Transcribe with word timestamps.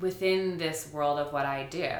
within 0.00 0.56
this 0.56 0.90
world 0.92 1.18
of 1.18 1.30
what 1.30 1.44
I 1.44 1.64
do, 1.64 1.92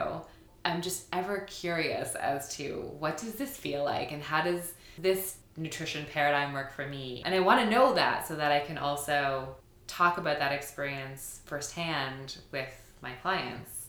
I'm 0.64 0.80
just 0.80 1.06
ever 1.12 1.40
curious 1.40 2.14
as 2.14 2.56
to 2.56 2.90
what 2.98 3.18
does 3.18 3.34
this 3.34 3.56
feel 3.56 3.84
like 3.84 4.10
and 4.10 4.22
how 4.22 4.42
does 4.42 4.72
this 4.98 5.36
nutrition 5.58 6.06
paradigm 6.10 6.54
work 6.54 6.72
for 6.72 6.86
me? 6.86 7.22
And 7.26 7.34
I 7.34 7.40
want 7.40 7.60
to 7.60 7.68
know 7.68 7.92
that 7.94 8.26
so 8.26 8.36
that 8.36 8.52
I 8.52 8.60
can 8.60 8.78
also 8.78 9.56
talk 9.86 10.16
about 10.16 10.38
that 10.38 10.52
experience 10.52 11.40
firsthand 11.44 12.38
with 12.52 12.72
my 13.02 13.12
clients. 13.20 13.88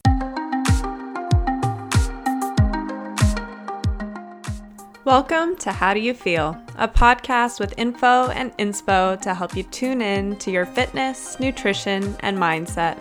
Welcome 5.04 5.56
to 5.56 5.72
How 5.72 5.94
Do 5.94 6.00
You 6.00 6.12
Feel, 6.12 6.56
a 6.76 6.86
podcast 6.86 7.58
with 7.58 7.74
info 7.78 8.28
and 8.28 8.56
inspo 8.58 9.18
to 9.22 9.34
help 9.34 9.56
you 9.56 9.62
tune 9.64 10.02
in 10.02 10.36
to 10.36 10.50
your 10.50 10.66
fitness, 10.66 11.40
nutrition, 11.40 12.14
and 12.20 12.36
mindset. 12.36 12.98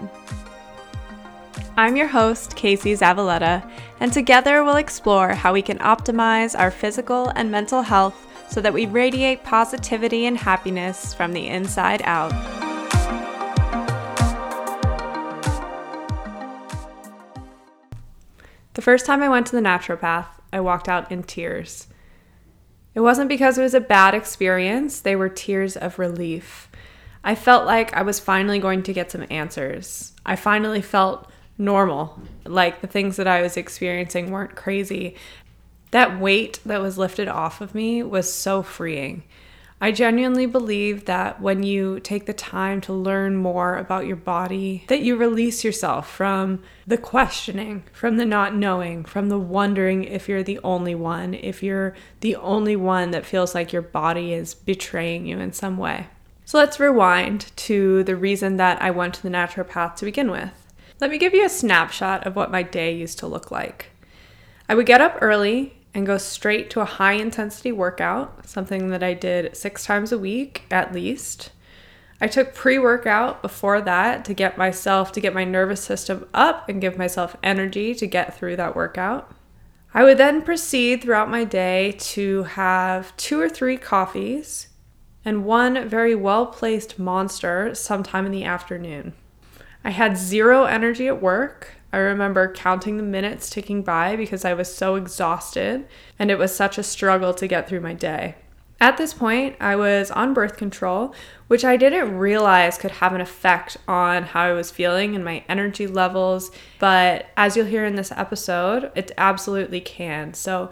I'm 1.81 1.95
your 1.95 2.09
host, 2.09 2.55
Casey 2.55 2.93
Zavaletta, 2.93 3.67
and 3.99 4.13
together 4.13 4.63
we'll 4.63 4.75
explore 4.75 5.29
how 5.29 5.51
we 5.51 5.63
can 5.63 5.79
optimize 5.79 6.55
our 6.55 6.69
physical 6.69 7.29
and 7.29 7.49
mental 7.49 7.81
health 7.81 8.27
so 8.51 8.61
that 8.61 8.71
we 8.71 8.85
radiate 8.85 9.43
positivity 9.43 10.27
and 10.27 10.37
happiness 10.37 11.15
from 11.15 11.33
the 11.33 11.47
inside 11.47 12.03
out. 12.03 12.29
The 18.75 18.81
first 18.83 19.07
time 19.07 19.23
I 19.23 19.29
went 19.29 19.47
to 19.47 19.55
the 19.55 19.63
naturopath, 19.63 20.27
I 20.53 20.59
walked 20.59 20.87
out 20.87 21.11
in 21.11 21.23
tears. 21.23 21.87
It 22.93 22.99
wasn't 22.99 23.27
because 23.27 23.57
it 23.57 23.63
was 23.63 23.73
a 23.73 23.81
bad 23.81 24.13
experience, 24.13 24.99
they 24.99 25.15
were 25.15 25.29
tears 25.29 25.75
of 25.75 25.97
relief. 25.97 26.69
I 27.23 27.33
felt 27.33 27.65
like 27.65 27.91
I 27.95 28.03
was 28.03 28.19
finally 28.19 28.59
going 28.59 28.83
to 28.83 28.93
get 28.93 29.09
some 29.09 29.25
answers. 29.31 30.13
I 30.23 30.35
finally 30.35 30.83
felt 30.83 31.30
normal, 31.61 32.19
like 32.45 32.81
the 32.81 32.87
things 32.87 33.15
that 33.15 33.27
I 33.27 33.41
was 33.41 33.55
experiencing 33.55 34.31
weren't 34.31 34.55
crazy. 34.55 35.15
That 35.91 36.19
weight 36.19 36.59
that 36.65 36.81
was 36.81 36.97
lifted 36.97 37.27
off 37.27 37.61
of 37.61 37.75
me 37.75 38.03
was 38.03 38.33
so 38.33 38.63
freeing. 38.63 39.23
I 39.83 39.91
genuinely 39.91 40.45
believe 40.45 41.05
that 41.05 41.41
when 41.41 41.63
you 41.63 41.99
take 42.01 42.27
the 42.27 42.33
time 42.33 42.81
to 42.81 42.93
learn 42.93 43.35
more 43.35 43.77
about 43.77 44.05
your 44.05 44.15
body, 44.15 44.85
that 44.89 45.01
you 45.01 45.15
release 45.15 45.63
yourself 45.63 46.07
from 46.07 46.61
the 46.85 46.97
questioning, 46.97 47.83
from 47.91 48.17
the 48.17 48.25
not 48.25 48.53
knowing, 48.55 49.03
from 49.03 49.29
the 49.29 49.39
wondering 49.39 50.03
if 50.03 50.29
you're 50.29 50.43
the 50.43 50.59
only 50.63 50.93
one, 50.93 51.33
if 51.33 51.63
you're 51.63 51.95
the 52.19 52.35
only 52.35 52.75
one 52.75 53.09
that 53.09 53.25
feels 53.25 53.55
like 53.55 53.73
your 53.73 53.81
body 53.81 54.33
is 54.33 54.53
betraying 54.53 55.25
you 55.25 55.39
in 55.39 55.51
some 55.51 55.79
way. 55.79 56.07
So 56.45 56.59
let's 56.59 56.79
rewind 56.79 57.51
to 57.55 58.03
the 58.03 58.15
reason 58.15 58.57
that 58.57 58.79
I 58.83 58.91
went 58.91 59.15
to 59.15 59.23
the 59.23 59.29
naturopath 59.29 59.95
to 59.95 60.05
begin 60.05 60.29
with. 60.29 60.51
Let 61.01 61.09
me 61.09 61.17
give 61.17 61.33
you 61.33 61.43
a 61.43 61.49
snapshot 61.49 62.27
of 62.27 62.35
what 62.35 62.51
my 62.51 62.61
day 62.61 62.95
used 62.95 63.17
to 63.19 63.27
look 63.27 63.49
like. 63.49 63.89
I 64.69 64.75
would 64.75 64.85
get 64.85 65.01
up 65.01 65.17
early 65.19 65.73
and 65.95 66.05
go 66.05 66.19
straight 66.19 66.69
to 66.69 66.81
a 66.81 66.85
high 66.85 67.13
intensity 67.13 67.71
workout, 67.71 68.47
something 68.47 68.91
that 68.91 69.01
I 69.01 69.15
did 69.15 69.57
six 69.57 69.83
times 69.83 70.11
a 70.11 70.19
week 70.19 70.61
at 70.69 70.93
least. 70.93 71.53
I 72.21 72.27
took 72.27 72.53
pre 72.53 72.77
workout 72.77 73.41
before 73.41 73.81
that 73.81 74.23
to 74.25 74.35
get 74.35 74.59
myself, 74.59 75.11
to 75.13 75.19
get 75.19 75.33
my 75.33 75.43
nervous 75.43 75.83
system 75.83 76.27
up 76.35 76.69
and 76.69 76.79
give 76.79 76.99
myself 76.99 77.35
energy 77.41 77.95
to 77.95 78.05
get 78.05 78.37
through 78.37 78.57
that 78.57 78.75
workout. 78.75 79.33
I 79.95 80.03
would 80.03 80.19
then 80.19 80.43
proceed 80.43 81.01
throughout 81.01 81.31
my 81.31 81.45
day 81.45 81.95
to 82.13 82.43
have 82.43 83.17
two 83.17 83.41
or 83.41 83.49
three 83.49 83.77
coffees 83.77 84.67
and 85.25 85.45
one 85.45 85.89
very 85.89 86.13
well 86.13 86.45
placed 86.45 86.99
monster 86.99 87.73
sometime 87.73 88.27
in 88.27 88.31
the 88.31 88.43
afternoon. 88.43 89.13
I 89.83 89.89
had 89.89 90.17
zero 90.17 90.65
energy 90.65 91.07
at 91.07 91.21
work. 91.21 91.75
I 91.93 91.97
remember 91.97 92.51
counting 92.53 92.97
the 92.97 93.03
minutes 93.03 93.49
ticking 93.49 93.81
by 93.81 94.15
because 94.15 94.45
I 94.45 94.53
was 94.53 94.73
so 94.73 94.95
exhausted 94.95 95.87
and 96.17 96.31
it 96.31 96.37
was 96.37 96.55
such 96.55 96.77
a 96.77 96.83
struggle 96.83 97.33
to 97.33 97.47
get 97.47 97.67
through 97.67 97.81
my 97.81 97.93
day. 97.93 98.35
At 98.81 98.97
this 98.97 99.13
point, 99.13 99.55
I 99.59 99.75
was 99.75 100.09
on 100.09 100.33
birth 100.33 100.57
control, 100.57 101.13
which 101.47 101.63
I 101.63 101.77
didn't 101.77 102.17
realize 102.17 102.79
could 102.79 102.91
have 102.91 103.13
an 103.13 103.21
effect 103.21 103.77
on 103.87 104.23
how 104.23 104.41
I 104.41 104.53
was 104.53 104.71
feeling 104.71 105.13
and 105.15 105.23
my 105.23 105.43
energy 105.47 105.85
levels. 105.85 106.49
But 106.79 107.27
as 107.37 107.55
you'll 107.55 107.67
hear 107.67 107.85
in 107.85 107.95
this 107.95 108.11
episode, 108.11 108.91
it 108.95 109.11
absolutely 109.19 109.81
can. 109.81 110.33
So, 110.33 110.71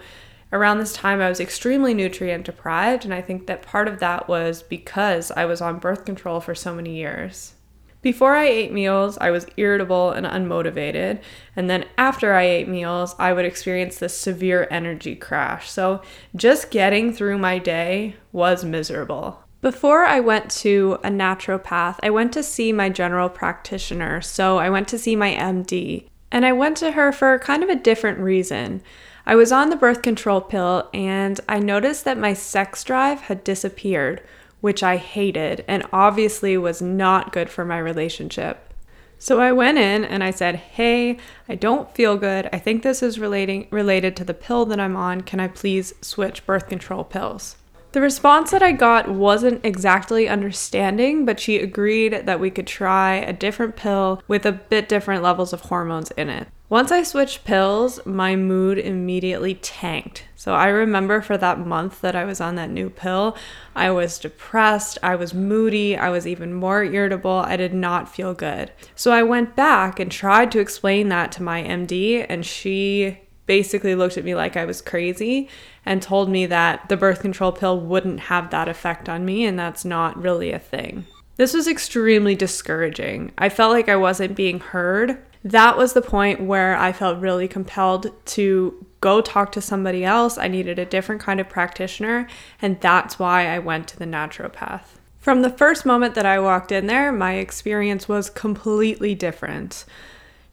around 0.52 0.80
this 0.80 0.94
time, 0.94 1.22
I 1.22 1.30
was 1.30 1.40
extremely 1.40 1.94
nutrient 1.94 2.46
deprived, 2.46 3.06
and 3.06 3.14
I 3.14 3.22
think 3.22 3.46
that 3.46 3.62
part 3.62 3.88
of 3.88 4.00
that 4.00 4.28
was 4.28 4.64
because 4.64 5.30
I 5.30 5.46
was 5.46 5.62
on 5.62 5.78
birth 5.78 6.04
control 6.04 6.40
for 6.42 6.56
so 6.56 6.74
many 6.74 6.96
years. 6.96 7.54
Before 8.02 8.36
I 8.36 8.46
ate 8.46 8.72
meals, 8.72 9.18
I 9.20 9.30
was 9.30 9.46
irritable 9.58 10.12
and 10.12 10.26
unmotivated. 10.26 11.22
And 11.56 11.70
then 11.70 11.86
after 11.98 12.34
I 12.34 12.44
ate 12.44 12.70
meals, 12.70 13.14
I 13.20 13.34
would 13.34 13.44
experience 13.44 13.98
this 13.98 14.18
severe 14.18 14.68
energy 14.72 15.16
crash. 15.16 15.70
So 15.70 16.02
just 16.34 16.72
getting 16.72 17.12
through 17.12 17.40
my 17.40 17.60
day 17.60 18.16
was 18.32 18.64
miserable. 18.64 19.44
Before 19.62 20.06
I 20.06 20.22
went 20.22 20.50
to 20.52 20.98
a 21.04 21.10
naturopath, 21.10 21.98
I 22.02 22.10
went 22.10 22.32
to 22.34 22.44
see 22.44 22.72
my 22.72 22.88
general 22.88 23.28
practitioner. 23.28 24.22
So 24.22 24.58
I 24.58 24.70
went 24.70 24.88
to 24.90 24.98
see 24.98 25.18
my 25.18 25.34
MD. 25.34 26.08
And 26.32 26.46
I 26.46 26.54
went 26.54 26.78
to 26.78 26.92
her 26.92 27.12
for 27.12 27.38
kind 27.40 27.64
of 27.64 27.70
a 27.70 27.76
different 27.76 28.20
reason. 28.20 28.82
I 29.26 29.36
was 29.36 29.52
on 29.52 29.70
the 29.70 29.76
birth 29.76 30.02
control 30.02 30.40
pill 30.40 30.90
and 30.94 31.40
I 31.50 31.60
noticed 31.60 32.06
that 32.06 32.18
my 32.18 32.34
sex 32.34 32.84
drive 32.84 33.22
had 33.22 33.44
disappeared 33.44 34.22
which 34.62 34.84
I 34.84 34.98
hated 34.98 35.64
and 35.68 35.86
obviously 35.94 36.58
was 36.58 36.82
not 36.82 37.32
good 37.32 37.50
for 37.50 37.66
my 37.66 37.78
relationship. 37.78 38.74
So 39.18 39.40
I 39.42 39.52
went 39.52 39.78
in 39.78 40.06
and 40.06 40.24
I 40.24 40.32
said, 40.32 40.56
"Hey, 40.56 41.18
I 41.48 41.56
don't 41.56 41.94
feel 41.94 42.18
good. 42.18 42.50
I 42.54 42.60
think 42.60 42.84
this 42.84 43.04
is 43.04 43.20
relating 43.20 43.68
related 43.70 44.16
to 44.16 44.24
the 44.24 44.34
pill 44.34 44.66
that 44.66 44.80
I'm 44.80 44.96
on. 44.96 45.22
Can 45.22 45.40
I 45.40 45.50
please 45.50 45.94
switch 46.02 46.46
birth 46.46 46.70
control 46.70 47.04
pills?" 47.04 47.58
The 47.92 48.02
response 48.02 48.52
that 48.52 48.62
I 48.62 48.72
got 48.72 49.10
wasn't 49.10 49.66
exactly 49.66 50.30
understanding, 50.30 51.26
but 51.26 51.40
she 51.40 51.58
agreed 51.58 52.28
that 52.28 52.40
we 52.40 52.52
could 52.52 52.68
try 52.68 53.16
a 53.16 53.34
different 53.34 53.76
pill 53.76 54.22
with 54.28 54.46
a 54.46 54.52
bit 54.52 54.88
different 54.88 55.24
levels 55.24 55.54
of 55.54 55.62
hormones 55.62 56.12
in 56.12 56.30
it. 56.30 56.48
Once 56.70 56.92
I 56.92 57.02
switched 57.02 57.46
pills, 57.46 58.00
my 58.06 58.36
mood 58.36 58.78
immediately 58.78 59.56
tanked. 59.56 60.26
So 60.36 60.54
I 60.54 60.68
remember 60.68 61.20
for 61.20 61.36
that 61.38 61.66
month 61.66 62.00
that 62.02 62.16
I 62.16 62.26
was 62.26 62.40
on 62.40 62.54
that 62.56 62.70
new 62.70 62.92
pill, 62.92 63.36
I 63.76 63.90
was 63.90 64.20
depressed, 64.20 65.00
I 65.02 65.16
was 65.16 65.34
moody, 65.34 65.98
I 65.98 66.10
was 66.10 66.28
even 66.28 66.54
more 66.54 66.84
irritable, 66.84 67.32
I 67.44 67.58
did 67.58 67.74
not 67.74 68.14
feel 68.14 68.36
good. 68.36 68.72
So 68.96 69.12
I 69.12 69.24
went 69.24 69.56
back 69.56 70.00
and 70.00 70.12
tried 70.12 70.52
to 70.52 70.60
explain 70.60 71.10
that 71.10 71.32
to 71.34 71.44
my 71.44 71.64
MD, 71.64 72.24
and 72.30 72.46
she 72.46 73.18
basically 73.50 73.96
looked 73.96 74.16
at 74.16 74.24
me 74.24 74.36
like 74.36 74.56
I 74.56 74.66
was 74.66 74.80
crazy 74.80 75.50
and 75.84 76.04
told 76.04 76.30
me 76.30 76.46
that 76.46 76.88
the 76.88 76.96
birth 76.96 77.20
control 77.20 77.52
pill 77.52 77.80
wouldn't 77.80 78.20
have 78.20 78.52
that 78.52 78.70
effect 78.70 79.10
on 79.10 79.26
me, 79.26 79.44
and 79.44 79.58
that's 79.58 79.84
not 79.84 80.22
really 80.22 80.52
a 80.52 80.60
thing. 80.60 81.08
This 81.38 81.56
was 81.56 81.68
extremely 81.68 82.36
discouraging. 82.36 83.32
I 83.40 83.50
felt 83.50 83.74
like 83.74 83.90
I 83.90 83.96
wasn't 83.96 84.36
being 84.36 84.60
heard 84.60 85.18
that 85.44 85.78
was 85.78 85.94
the 85.94 86.02
point 86.02 86.42
where 86.42 86.76
I 86.76 86.92
felt 86.92 87.20
really 87.20 87.48
compelled 87.48 88.12
to 88.28 88.86
go 89.00 89.22
talk 89.22 89.52
to 89.54 89.62
somebody 89.62 90.04
else. 90.04 90.38
I 90.38 90.48
needed 90.48 90.78
a 90.78 90.86
different 90.86 91.22
kind 91.22 91.40
of 91.40 91.48
practitioner, 91.48 92.28
and 92.62 92.80
that's 92.82 93.18
why 93.18 93.48
I 93.48 93.60
went 93.60 93.88
to 93.90 93.98
the 93.98 94.06
naturopath. 94.06 94.98
From 95.18 95.42
the 95.42 95.50
first 95.50 95.86
moment 95.86 96.16
that 96.16 96.26
I 96.26 96.40
walked 96.40 96.72
in 96.72 96.88
there, 96.88 97.12
my 97.12 97.34
experience 97.36 98.08
was 98.08 98.30
completely 98.30 99.16
different. 99.16 99.86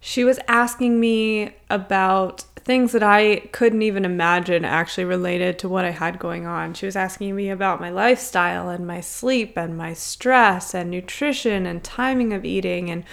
She 0.01 0.23
was 0.23 0.39
asking 0.47 1.01
me 1.01 1.57
about 1.69 2.45
things 2.67 2.91
that 2.91 3.03
I 3.03 3.49
couldn't 3.53 3.83
even 3.83 4.05
imagine 4.05 4.65
actually 4.65 5.05
related 5.05 5.57
to 5.61 5.69
what 5.69 5.85
I 5.85 5.93
had 5.93 6.19
going 6.19 6.47
on. 6.47 6.75
She 6.75 6.85
was 6.85 6.97
asking 6.97 7.37
me 7.37 7.49
about 7.49 7.81
my 7.81 7.91
lifestyle 7.91 8.69
and 8.69 8.85
my 8.85 9.01
sleep 9.01 9.57
and 9.57 9.79
my 9.79 9.95
stress 9.95 10.75
and 10.75 10.91
nutrition 10.91 11.65
and 11.65 11.85
timing 11.85 12.33
of 12.33 12.45
eating 12.45 12.91
and 12.91 13.05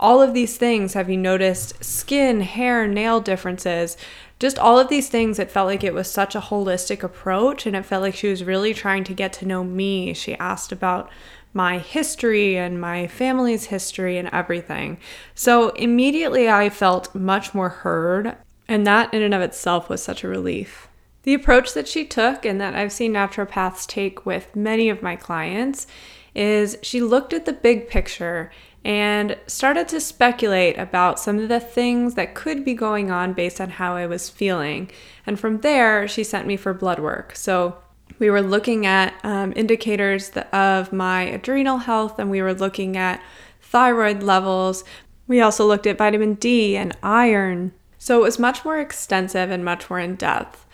all 0.00 0.22
of 0.22 0.32
these 0.32 0.56
things 0.56 0.94
have 0.94 1.10
you 1.10 1.18
noticed 1.18 1.84
skin, 1.84 2.40
hair, 2.40 2.88
nail 2.88 3.20
differences? 3.20 3.98
Just 4.38 4.58
all 4.58 4.78
of 4.78 4.88
these 4.88 5.10
things, 5.10 5.38
it 5.38 5.50
felt 5.50 5.66
like 5.66 5.84
it 5.84 5.92
was 5.92 6.10
such 6.10 6.34
a 6.34 6.40
holistic 6.40 7.02
approach 7.02 7.66
and 7.66 7.76
it 7.76 7.84
felt 7.84 8.02
like 8.02 8.14
she 8.14 8.28
was 8.28 8.42
really 8.42 8.72
trying 8.72 9.04
to 9.04 9.12
get 9.12 9.34
to 9.34 9.46
know 9.46 9.62
me. 9.62 10.14
She 10.14 10.34
asked 10.36 10.72
about 10.72 11.10
my 11.52 11.76
history 11.76 12.56
and 12.56 12.80
my 12.80 13.06
family's 13.06 13.66
history 13.66 14.16
and 14.16 14.30
everything. 14.32 14.96
So 15.34 15.68
immediately 15.70 16.48
I 16.48 16.70
felt 16.70 17.14
much 17.14 17.52
more 17.52 17.68
heard, 17.68 18.36
and 18.68 18.86
that 18.86 19.12
in 19.12 19.22
and 19.22 19.34
of 19.34 19.42
itself 19.42 19.88
was 19.88 20.02
such 20.02 20.24
a 20.24 20.28
relief. 20.28 20.88
The 21.22 21.34
approach 21.34 21.72
that 21.74 21.88
she 21.88 22.04
took 22.04 22.44
and 22.44 22.60
that 22.60 22.74
I've 22.74 22.92
seen 22.92 23.12
naturopaths 23.12 23.86
take 23.86 24.26
with 24.26 24.54
many 24.54 24.90
of 24.90 25.02
my 25.02 25.16
clients 25.16 25.86
is 26.34 26.76
she 26.82 27.00
looked 27.00 27.32
at 27.32 27.46
the 27.46 27.52
big 27.52 27.88
picture 27.88 28.50
and 28.84 29.38
started 29.46 29.88
to 29.88 30.00
speculate 30.00 30.76
about 30.78 31.18
some 31.18 31.38
of 31.38 31.48
the 31.48 31.60
things 31.60 32.14
that 32.14 32.34
could 32.34 32.64
be 32.64 32.74
going 32.74 33.10
on 33.10 33.32
based 33.32 33.60
on 33.60 33.70
how 33.70 33.96
I 33.96 34.06
was 34.06 34.28
feeling. 34.28 34.90
And 35.26 35.40
from 35.40 35.60
there, 35.60 36.06
she 36.06 36.22
sent 36.22 36.46
me 36.46 36.58
for 36.58 36.74
blood 36.74 36.98
work. 36.98 37.34
So 37.34 37.78
we 38.18 38.28
were 38.28 38.42
looking 38.42 38.84
at 38.84 39.14
um, 39.24 39.54
indicators 39.56 40.30
of 40.52 40.92
my 40.92 41.22
adrenal 41.22 41.78
health 41.78 42.18
and 42.18 42.30
we 42.30 42.42
were 42.42 42.52
looking 42.52 42.96
at 42.98 43.22
thyroid 43.62 44.22
levels. 44.22 44.84
We 45.26 45.40
also 45.40 45.66
looked 45.66 45.86
at 45.86 45.96
vitamin 45.96 46.34
D 46.34 46.76
and 46.76 46.94
iron. 47.02 47.72
So 48.04 48.18
it 48.18 48.22
was 48.24 48.38
much 48.38 48.66
more 48.66 48.78
extensive 48.78 49.50
and 49.50 49.64
much 49.64 49.88
more 49.88 49.98
in 49.98 50.16
depth. 50.16 50.66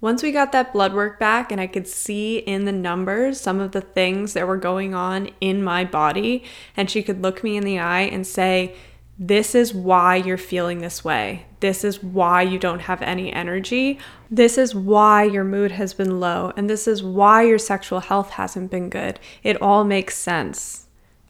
Once 0.00 0.20
we 0.20 0.32
got 0.32 0.50
that 0.50 0.72
blood 0.72 0.92
work 0.92 1.16
back 1.16 1.52
and 1.52 1.60
I 1.60 1.68
could 1.68 1.86
see 1.86 2.38
in 2.38 2.64
the 2.64 2.72
numbers 2.72 3.40
some 3.40 3.60
of 3.60 3.70
the 3.70 3.80
things 3.80 4.32
that 4.32 4.48
were 4.48 4.56
going 4.56 4.92
on 4.92 5.30
in 5.40 5.62
my 5.62 5.84
body, 5.84 6.42
and 6.76 6.90
she 6.90 7.04
could 7.04 7.22
look 7.22 7.44
me 7.44 7.56
in 7.56 7.62
the 7.62 7.78
eye 7.78 8.00
and 8.00 8.26
say, 8.26 8.74
This 9.16 9.54
is 9.54 9.72
why 9.72 10.16
you're 10.16 10.36
feeling 10.36 10.80
this 10.80 11.04
way. 11.04 11.46
This 11.60 11.84
is 11.84 12.02
why 12.02 12.42
you 12.42 12.58
don't 12.58 12.80
have 12.80 13.00
any 13.00 13.32
energy. 13.32 14.00
This 14.28 14.58
is 14.58 14.74
why 14.74 15.22
your 15.22 15.44
mood 15.44 15.70
has 15.70 15.94
been 15.94 16.18
low. 16.18 16.52
And 16.56 16.68
this 16.68 16.88
is 16.88 17.00
why 17.00 17.42
your 17.42 17.60
sexual 17.60 18.00
health 18.00 18.30
hasn't 18.30 18.72
been 18.72 18.88
good. 18.88 19.20
It 19.44 19.62
all 19.62 19.84
makes 19.84 20.16
sense. 20.16 20.88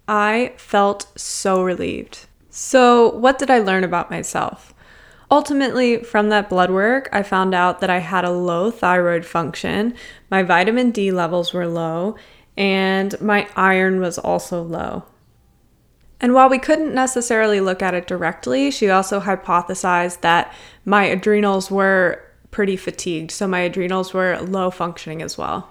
I 0.08 0.54
felt 0.56 1.12
so 1.14 1.62
relieved. 1.62 2.20
So, 2.48 3.10
what 3.10 3.38
did 3.38 3.50
I 3.50 3.58
learn 3.58 3.84
about 3.84 4.10
myself? 4.10 4.71
Ultimately, 5.32 6.02
from 6.02 6.28
that 6.28 6.50
blood 6.50 6.70
work, 6.70 7.08
I 7.10 7.22
found 7.22 7.54
out 7.54 7.80
that 7.80 7.88
I 7.88 8.00
had 8.00 8.26
a 8.26 8.30
low 8.30 8.70
thyroid 8.70 9.24
function, 9.24 9.94
my 10.30 10.42
vitamin 10.42 10.90
D 10.90 11.10
levels 11.10 11.54
were 11.54 11.66
low, 11.66 12.16
and 12.54 13.18
my 13.18 13.48
iron 13.56 13.98
was 13.98 14.18
also 14.18 14.62
low. 14.62 15.04
And 16.20 16.34
while 16.34 16.50
we 16.50 16.58
couldn't 16.58 16.94
necessarily 16.94 17.60
look 17.60 17.80
at 17.80 17.94
it 17.94 18.06
directly, 18.06 18.70
she 18.70 18.90
also 18.90 19.20
hypothesized 19.20 20.20
that 20.20 20.52
my 20.84 21.04
adrenals 21.04 21.70
were 21.70 22.22
pretty 22.50 22.76
fatigued, 22.76 23.30
so 23.30 23.48
my 23.48 23.60
adrenals 23.60 24.12
were 24.12 24.38
low 24.38 24.70
functioning 24.70 25.22
as 25.22 25.38
well. 25.38 25.70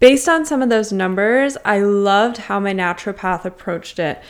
Based 0.00 0.30
on 0.30 0.46
some 0.46 0.62
of 0.62 0.70
those 0.70 0.92
numbers, 0.92 1.58
I 1.62 1.80
loved 1.80 2.38
how 2.38 2.58
my 2.58 2.72
naturopath 2.72 3.44
approached 3.44 3.98
it 3.98 4.22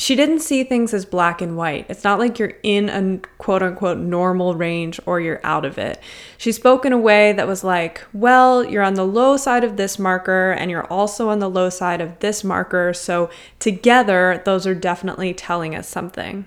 she 0.00 0.16
didn't 0.16 0.40
see 0.40 0.64
things 0.64 0.94
as 0.94 1.04
black 1.04 1.42
and 1.42 1.56
white. 1.56 1.84
It's 1.88 2.04
not 2.04 2.18
like 2.18 2.38
you're 2.38 2.54
in 2.62 2.88
a 2.88 3.18
quote 3.36 3.62
unquote 3.62 3.98
normal 3.98 4.54
range 4.54 4.98
or 5.04 5.20
you're 5.20 5.44
out 5.44 5.66
of 5.66 5.76
it. 5.76 6.00
She 6.38 6.52
spoke 6.52 6.86
in 6.86 6.92
a 6.92 6.98
way 6.98 7.32
that 7.32 7.46
was 7.46 7.62
like, 7.62 8.02
well, 8.14 8.64
you're 8.64 8.82
on 8.82 8.94
the 8.94 9.06
low 9.06 9.36
side 9.36 9.62
of 9.62 9.76
this 9.76 9.98
marker 9.98 10.52
and 10.52 10.70
you're 10.70 10.86
also 10.86 11.28
on 11.28 11.38
the 11.38 11.50
low 11.50 11.68
side 11.68 12.00
of 12.00 12.18
this 12.20 12.42
marker. 12.42 12.94
So 12.94 13.28
together, 13.58 14.40
those 14.44 14.66
are 14.66 14.74
definitely 14.74 15.34
telling 15.34 15.74
us 15.74 15.86
something. 15.86 16.46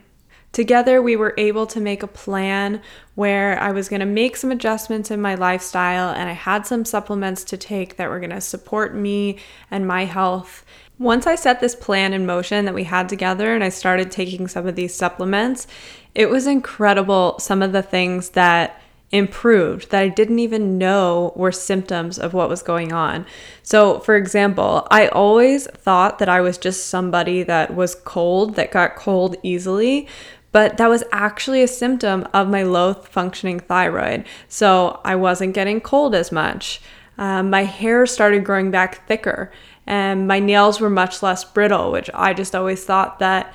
Together, 0.52 1.02
we 1.02 1.16
were 1.16 1.34
able 1.38 1.66
to 1.66 1.82
make 1.82 2.04
a 2.04 2.08
plan 2.08 2.82
where 3.16 3.60
I 3.60 3.72
was 3.72 3.90
going 3.90 4.02
to 4.02 4.06
make 4.06 4.36
some 4.36 4.52
adjustments 4.52 5.12
in 5.12 5.22
my 5.22 5.36
lifestyle 5.36 6.10
and 6.10 6.30
I 6.30 6.34
had 6.34 6.66
some 6.66 6.86
supplements 6.86 7.44
to 7.46 7.58
take 7.58 7.98
that 7.98 8.10
were 8.10 8.20
going 8.20 8.30
to 8.32 8.42
support 8.42 8.96
me 8.96 9.38
and 9.70 9.88
my 9.88 10.06
health. 10.06 10.64
Once 11.04 11.28
I 11.28 11.36
set 11.36 11.60
this 11.60 11.76
plan 11.76 12.14
in 12.14 12.26
motion 12.26 12.64
that 12.64 12.74
we 12.74 12.86
had 12.86 13.10
together 13.10 13.54
and 13.54 13.62
I 13.62 13.68
started 13.68 14.10
taking 14.10 14.48
some 14.48 14.66
of 14.66 14.76
these 14.76 14.96
supplements, 14.96 15.68
it 16.16 16.30
was 16.30 16.48
incredible 16.48 17.38
some 17.40 17.62
of 17.62 17.74
the 17.74 17.82
things 17.82 18.30
that 18.30 18.82
improved 19.12 19.92
that 19.92 20.02
I 20.02 20.08
didn't 20.08 20.40
even 20.40 20.78
know 20.78 21.34
were 21.36 21.52
symptoms 21.52 22.18
of 22.18 22.34
what 22.34 22.48
was 22.48 22.64
going 22.64 22.94
on. 22.94 23.26
So, 23.64 24.00
for 24.00 24.16
example, 24.16 24.88
I 24.92 25.10
always 25.10 25.68
thought 25.68 26.20
that 26.20 26.30
I 26.30 26.40
was 26.40 26.58
just 26.58 26.88
somebody 26.88 27.44
that 27.44 27.76
was 27.76 27.96
cold, 27.96 28.56
that 28.56 28.72
got 28.72 28.96
cold 28.96 29.36
easily, 29.44 30.08
but 30.54 30.78
that 30.78 30.88
was 30.88 31.04
actually 31.12 31.62
a 31.62 31.68
symptom 31.68 32.26
of 32.34 32.48
my 32.48 32.64
low 32.64 32.94
functioning 32.94 33.60
thyroid. 33.60 34.26
So, 34.48 35.02
I 35.04 35.18
wasn't 35.18 35.54
getting 35.54 35.82
cold 35.82 36.16
as 36.16 36.32
much. 36.32 36.80
Um, 37.18 37.50
my 37.50 37.66
hair 37.66 38.06
started 38.06 38.44
growing 38.44 38.72
back 38.72 39.06
thicker 39.08 39.52
and 39.86 40.28
my 40.28 40.40
nails 40.40 40.80
were 40.80 40.90
much 40.90 41.22
less 41.22 41.44
brittle, 41.44 41.92
which 41.92 42.10
I 42.14 42.34
just 42.34 42.56
always 42.56 42.84
thought 42.84 43.20
that 43.20 43.54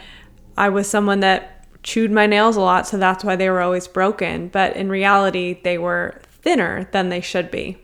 I 0.56 0.68
was 0.68 0.88
someone 0.88 1.20
that 1.20 1.66
chewed 1.82 2.10
my 2.10 2.26
nails 2.26 2.56
a 2.56 2.60
lot, 2.60 2.86
so 2.86 2.98
that's 2.98 3.24
why 3.24 3.36
they 3.36 3.48
were 3.48 3.60
always 3.60 3.88
broken. 3.88 4.48
But 4.48 4.76
in 4.76 4.88
reality, 4.88 5.60
they 5.62 5.78
were 5.78 6.20
thinner 6.22 6.88
than 6.92 7.08
they 7.08 7.20
should 7.20 7.50
be. 7.50 7.78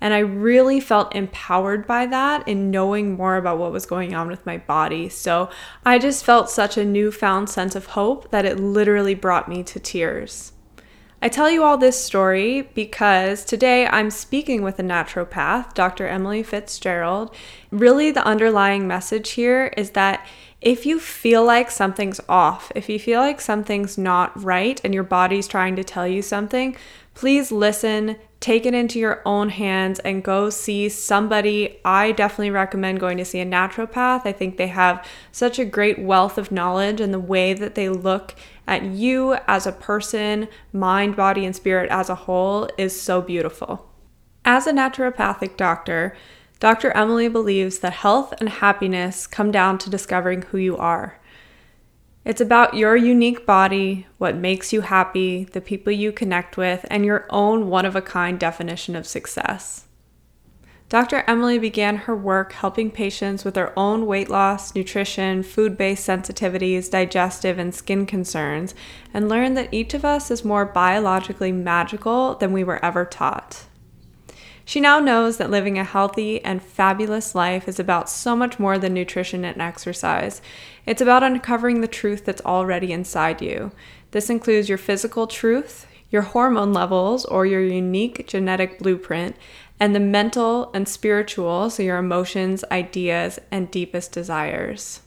And 0.00 0.14
I 0.14 0.18
really 0.18 0.78
felt 0.78 1.14
empowered 1.14 1.86
by 1.86 2.06
that 2.06 2.46
in 2.46 2.70
knowing 2.70 3.16
more 3.16 3.36
about 3.36 3.58
what 3.58 3.72
was 3.72 3.84
going 3.84 4.14
on 4.14 4.28
with 4.28 4.46
my 4.46 4.58
body. 4.58 5.08
So 5.08 5.50
I 5.84 5.98
just 5.98 6.24
felt 6.24 6.50
such 6.50 6.76
a 6.76 6.84
newfound 6.84 7.50
sense 7.50 7.74
of 7.74 7.86
hope 7.86 8.30
that 8.30 8.44
it 8.44 8.60
literally 8.60 9.14
brought 9.14 9.48
me 9.48 9.64
to 9.64 9.80
tears. 9.80 10.52
I 11.20 11.28
tell 11.28 11.50
you 11.50 11.64
all 11.64 11.76
this 11.76 12.00
story 12.00 12.62
because 12.74 13.44
today 13.44 13.88
I'm 13.88 14.08
speaking 14.08 14.62
with 14.62 14.78
a 14.78 14.84
naturopath, 14.84 15.74
Dr. 15.74 16.06
Emily 16.06 16.44
Fitzgerald. 16.44 17.34
Really, 17.72 18.12
the 18.12 18.24
underlying 18.24 18.86
message 18.86 19.30
here 19.30 19.72
is 19.76 19.90
that 19.90 20.24
if 20.60 20.86
you 20.86 21.00
feel 21.00 21.44
like 21.44 21.72
something's 21.72 22.20
off, 22.28 22.70
if 22.76 22.88
you 22.88 23.00
feel 23.00 23.18
like 23.18 23.40
something's 23.40 23.98
not 23.98 24.40
right 24.40 24.80
and 24.84 24.94
your 24.94 25.02
body's 25.02 25.48
trying 25.48 25.74
to 25.74 25.82
tell 25.82 26.06
you 26.06 26.22
something, 26.22 26.76
please 27.14 27.50
listen, 27.50 28.16
take 28.40 28.66
it 28.66 28.74
into 28.74 28.98
your 28.98 29.20
own 29.24 29.48
hands, 29.48 29.98
and 30.00 30.22
go 30.22 30.50
see 30.50 30.88
somebody. 30.88 31.78
I 31.84 32.12
definitely 32.12 32.50
recommend 32.50 33.00
going 33.00 33.18
to 33.18 33.24
see 33.24 33.40
a 33.40 33.46
naturopath. 33.46 34.22
I 34.24 34.32
think 34.32 34.56
they 34.56 34.68
have 34.68 35.04
such 35.32 35.58
a 35.58 35.64
great 35.64 35.98
wealth 35.98 36.38
of 36.38 36.52
knowledge 36.52 37.00
and 37.00 37.12
the 37.12 37.18
way 37.18 37.52
that 37.54 37.74
they 37.74 37.88
look 37.88 38.34
at 38.66 38.84
you 38.84 39.36
as 39.46 39.66
a 39.66 39.72
person, 39.72 40.48
mind, 40.72 41.16
body, 41.16 41.44
and 41.44 41.56
spirit 41.56 41.90
as 41.90 42.08
a 42.08 42.14
whole 42.14 42.68
is 42.78 43.00
so 43.00 43.20
beautiful. 43.20 43.90
As 44.44 44.66
a 44.66 44.72
naturopathic 44.72 45.56
doctor, 45.56 46.16
Dr. 46.60 46.90
Emily 46.92 47.28
believes 47.28 47.78
that 47.80 47.92
health 47.92 48.34
and 48.40 48.48
happiness 48.48 49.26
come 49.26 49.50
down 49.50 49.78
to 49.78 49.90
discovering 49.90 50.42
who 50.42 50.58
you 50.58 50.76
are. 50.76 51.17
It's 52.28 52.42
about 52.42 52.74
your 52.74 52.94
unique 52.94 53.46
body, 53.46 54.06
what 54.18 54.36
makes 54.36 54.70
you 54.70 54.82
happy, 54.82 55.44
the 55.44 55.62
people 55.62 55.94
you 55.94 56.12
connect 56.12 56.58
with, 56.58 56.84
and 56.90 57.02
your 57.02 57.24
own 57.30 57.70
one 57.70 57.86
of 57.86 57.96
a 57.96 58.02
kind 58.02 58.38
definition 58.38 58.94
of 58.94 59.06
success. 59.06 59.86
Dr. 60.90 61.24
Emily 61.26 61.58
began 61.58 61.96
her 61.96 62.14
work 62.14 62.52
helping 62.52 62.90
patients 62.90 63.46
with 63.46 63.54
their 63.54 63.72
own 63.78 64.04
weight 64.04 64.28
loss, 64.28 64.74
nutrition, 64.74 65.42
food 65.42 65.78
based 65.78 66.06
sensitivities, 66.06 66.90
digestive, 66.90 67.58
and 67.58 67.74
skin 67.74 68.04
concerns, 68.04 68.74
and 69.14 69.30
learned 69.30 69.56
that 69.56 69.72
each 69.72 69.94
of 69.94 70.04
us 70.04 70.30
is 70.30 70.44
more 70.44 70.66
biologically 70.66 71.50
magical 71.50 72.34
than 72.34 72.52
we 72.52 72.62
were 72.62 72.84
ever 72.84 73.06
taught. 73.06 73.64
She 74.68 74.80
now 74.80 75.00
knows 75.00 75.38
that 75.38 75.48
living 75.48 75.78
a 75.78 75.82
healthy 75.82 76.44
and 76.44 76.62
fabulous 76.62 77.34
life 77.34 77.68
is 77.68 77.80
about 77.80 78.10
so 78.10 78.36
much 78.36 78.58
more 78.58 78.76
than 78.78 78.92
nutrition 78.92 79.42
and 79.42 79.62
exercise. 79.62 80.42
It's 80.84 81.00
about 81.00 81.22
uncovering 81.22 81.80
the 81.80 81.88
truth 81.88 82.26
that's 82.26 82.44
already 82.44 82.92
inside 82.92 83.40
you. 83.40 83.72
This 84.10 84.28
includes 84.28 84.68
your 84.68 84.76
physical 84.76 85.26
truth, 85.26 85.86
your 86.10 86.20
hormone 86.20 86.74
levels, 86.74 87.24
or 87.24 87.46
your 87.46 87.62
unique 87.62 88.26
genetic 88.26 88.78
blueprint, 88.78 89.36
and 89.80 89.94
the 89.94 90.00
mental 90.00 90.70
and 90.74 90.86
spiritual, 90.86 91.70
so 91.70 91.82
your 91.82 91.96
emotions, 91.96 92.62
ideas, 92.70 93.38
and 93.50 93.70
deepest 93.70 94.12
desires. 94.12 95.00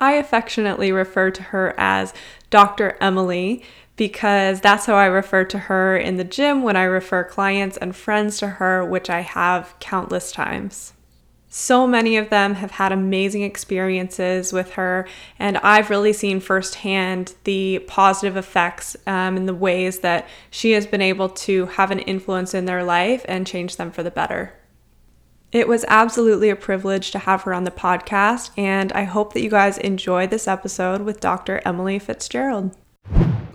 I 0.00 0.14
affectionately 0.14 0.90
refer 0.90 1.30
to 1.30 1.42
her 1.44 1.72
as 1.78 2.12
Dr. 2.50 2.98
Emily 3.00 3.62
because 4.02 4.60
that's 4.60 4.86
how 4.86 4.96
I 4.96 5.04
refer 5.04 5.44
to 5.44 5.58
her 5.60 5.96
in 5.96 6.16
the 6.16 6.24
gym 6.24 6.64
when 6.64 6.74
I 6.74 6.82
refer 6.82 7.22
clients 7.22 7.76
and 7.76 7.94
friends 7.94 8.36
to 8.38 8.48
her, 8.48 8.84
which 8.84 9.08
I 9.08 9.20
have 9.20 9.76
countless 9.78 10.32
times. 10.32 10.92
So 11.48 11.86
many 11.86 12.16
of 12.16 12.28
them 12.28 12.54
have 12.54 12.72
had 12.72 12.90
amazing 12.90 13.42
experiences 13.42 14.52
with 14.52 14.72
her, 14.72 15.06
and 15.38 15.56
I've 15.58 15.88
really 15.88 16.12
seen 16.12 16.40
firsthand 16.40 17.34
the 17.44 17.78
positive 17.86 18.36
effects 18.36 18.96
um, 19.06 19.36
and 19.36 19.46
the 19.46 19.54
ways 19.54 20.00
that 20.00 20.26
she 20.50 20.72
has 20.72 20.84
been 20.84 21.00
able 21.00 21.28
to 21.28 21.66
have 21.66 21.92
an 21.92 22.00
influence 22.00 22.54
in 22.54 22.64
their 22.64 22.82
life 22.82 23.24
and 23.28 23.46
change 23.46 23.76
them 23.76 23.92
for 23.92 24.02
the 24.02 24.10
better. 24.10 24.52
It 25.52 25.68
was 25.68 25.84
absolutely 25.86 26.50
a 26.50 26.56
privilege 26.56 27.12
to 27.12 27.20
have 27.20 27.42
her 27.42 27.54
on 27.54 27.62
the 27.62 27.70
podcast, 27.70 28.50
and 28.56 28.92
I 28.94 29.04
hope 29.04 29.32
that 29.34 29.42
you 29.42 29.50
guys 29.50 29.78
enjoyed 29.78 30.30
this 30.30 30.48
episode 30.48 31.02
with 31.02 31.20
Dr. 31.20 31.62
Emily 31.64 32.00
Fitzgerald. 32.00 32.76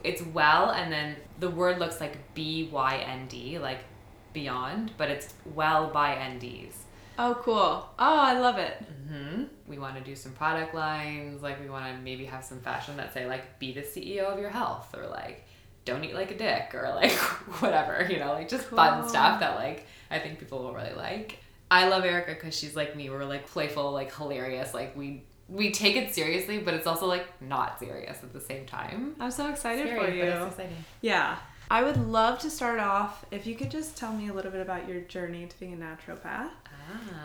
It's 0.07 0.21
well, 0.21 0.71
and 0.71 0.91
then 0.91 1.15
the 1.39 1.49
word 1.49 1.79
looks 1.79 1.99
like 1.99 2.33
B 2.33 2.69
Y 2.71 2.97
N 2.97 3.27
D, 3.27 3.59
like 3.59 3.79
beyond, 4.33 4.91
but 4.97 5.09
it's 5.09 5.33
well 5.53 5.89
by 5.89 6.15
NDs. 6.15 6.73
Oh, 7.19 7.35
cool. 7.41 7.89
Oh, 7.97 8.19
I 8.19 8.39
love 8.39 8.59
it. 8.59 8.77
Mm-hmm. 8.83 9.43
We 9.67 9.79
want 9.79 9.95
to 9.95 10.01
do 10.01 10.15
some 10.15 10.33
product 10.33 10.75
lines. 10.75 11.41
Like, 11.41 11.59
we 11.59 11.67
want 11.69 11.85
to 11.91 12.01
maybe 12.01 12.25
have 12.25 12.43
some 12.43 12.59
fashion 12.59 12.95
that 12.97 13.13
say, 13.13 13.25
like, 13.25 13.57
be 13.57 13.73
the 13.73 13.81
CEO 13.81 14.25
of 14.25 14.39
your 14.39 14.51
health, 14.51 14.95
or 14.95 15.07
like, 15.07 15.45
don't 15.83 16.03
eat 16.03 16.13
like 16.13 16.31
a 16.31 16.37
dick, 16.37 16.75
or 16.75 16.93
like, 16.95 17.11
whatever, 17.61 18.07
you 18.09 18.19
know, 18.19 18.33
like 18.33 18.47
just 18.47 18.67
cool. 18.69 18.77
fun 18.77 19.09
stuff 19.09 19.39
that, 19.39 19.55
like, 19.55 19.87
I 20.11 20.19
think 20.19 20.39
people 20.39 20.59
will 20.59 20.73
really 20.73 20.93
like. 20.93 21.39
I 21.69 21.87
love 21.89 22.05
Erica 22.05 22.33
because 22.33 22.57
she's 22.57 22.75
like 22.75 22.95
me. 22.95 23.09
We're 23.09 23.25
like 23.25 23.47
playful, 23.47 23.91
like 23.91 24.15
hilarious. 24.15 24.73
Like, 24.73 24.95
we 24.95 25.23
we 25.49 25.71
take 25.71 25.95
it 25.95 26.13
seriously, 26.13 26.59
but 26.59 26.73
it's 26.73 26.87
also 26.87 27.05
like 27.05 27.41
not 27.41 27.79
serious 27.79 28.17
at 28.23 28.33
the 28.33 28.41
same 28.41 28.65
time. 28.65 29.15
I'm 29.19 29.31
so 29.31 29.49
excited 29.49 29.87
Scary, 29.87 30.05
for 30.05 30.13
you. 30.13 30.67
Yeah. 31.01 31.37
I 31.69 31.83
would 31.83 31.97
love 31.97 32.39
to 32.39 32.49
start 32.49 32.79
off 32.79 33.25
if 33.29 33.45
you 33.45 33.55
could 33.55 33.69
just 33.69 33.97
tell 33.97 34.13
me 34.13 34.29
a 34.29 34.33
little 34.33 34.51
bit 34.51 34.61
about 34.61 34.87
your 34.87 35.01
journey 35.01 35.45
to 35.45 35.59
being 35.59 35.73
a 35.73 35.77
naturopath. 35.77 36.51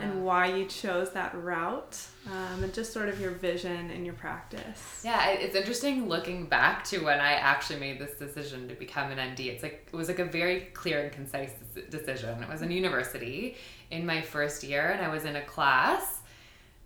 and 0.01 0.25
why 0.25 0.53
you 0.53 0.65
chose 0.65 1.11
that 1.11 1.33
route 1.35 1.97
um, 2.27 2.63
and 2.63 2.73
just 2.73 2.91
sort 2.91 3.07
of 3.07 3.21
your 3.21 3.31
vision 3.31 3.91
and 3.91 4.05
your 4.05 4.13
practice. 4.15 5.01
Yeah, 5.05 5.29
it's 5.29 5.55
interesting 5.55 6.09
looking 6.09 6.47
back 6.47 6.83
to 6.85 6.99
when 6.99 7.21
I 7.21 7.33
actually 7.33 7.79
made 7.79 7.97
this 7.97 8.17
decision 8.17 8.67
to 8.67 8.75
become 8.75 9.11
an 9.11 9.31
ND. 9.31 9.41
It's 9.41 9.63
like 9.63 9.87
it 9.91 9.95
was 9.95 10.09
like 10.09 10.19
a 10.19 10.25
very 10.25 10.61
clear 10.73 11.03
and 11.03 11.11
concise 11.11 11.51
decision. 11.89 12.43
It 12.43 12.49
was 12.49 12.61
in 12.61 12.71
university 12.71 13.55
in 13.91 14.05
my 14.05 14.21
first 14.21 14.63
year, 14.63 14.89
and 14.89 15.01
I 15.01 15.07
was 15.07 15.23
in 15.23 15.37
a 15.37 15.45
class 15.45 16.19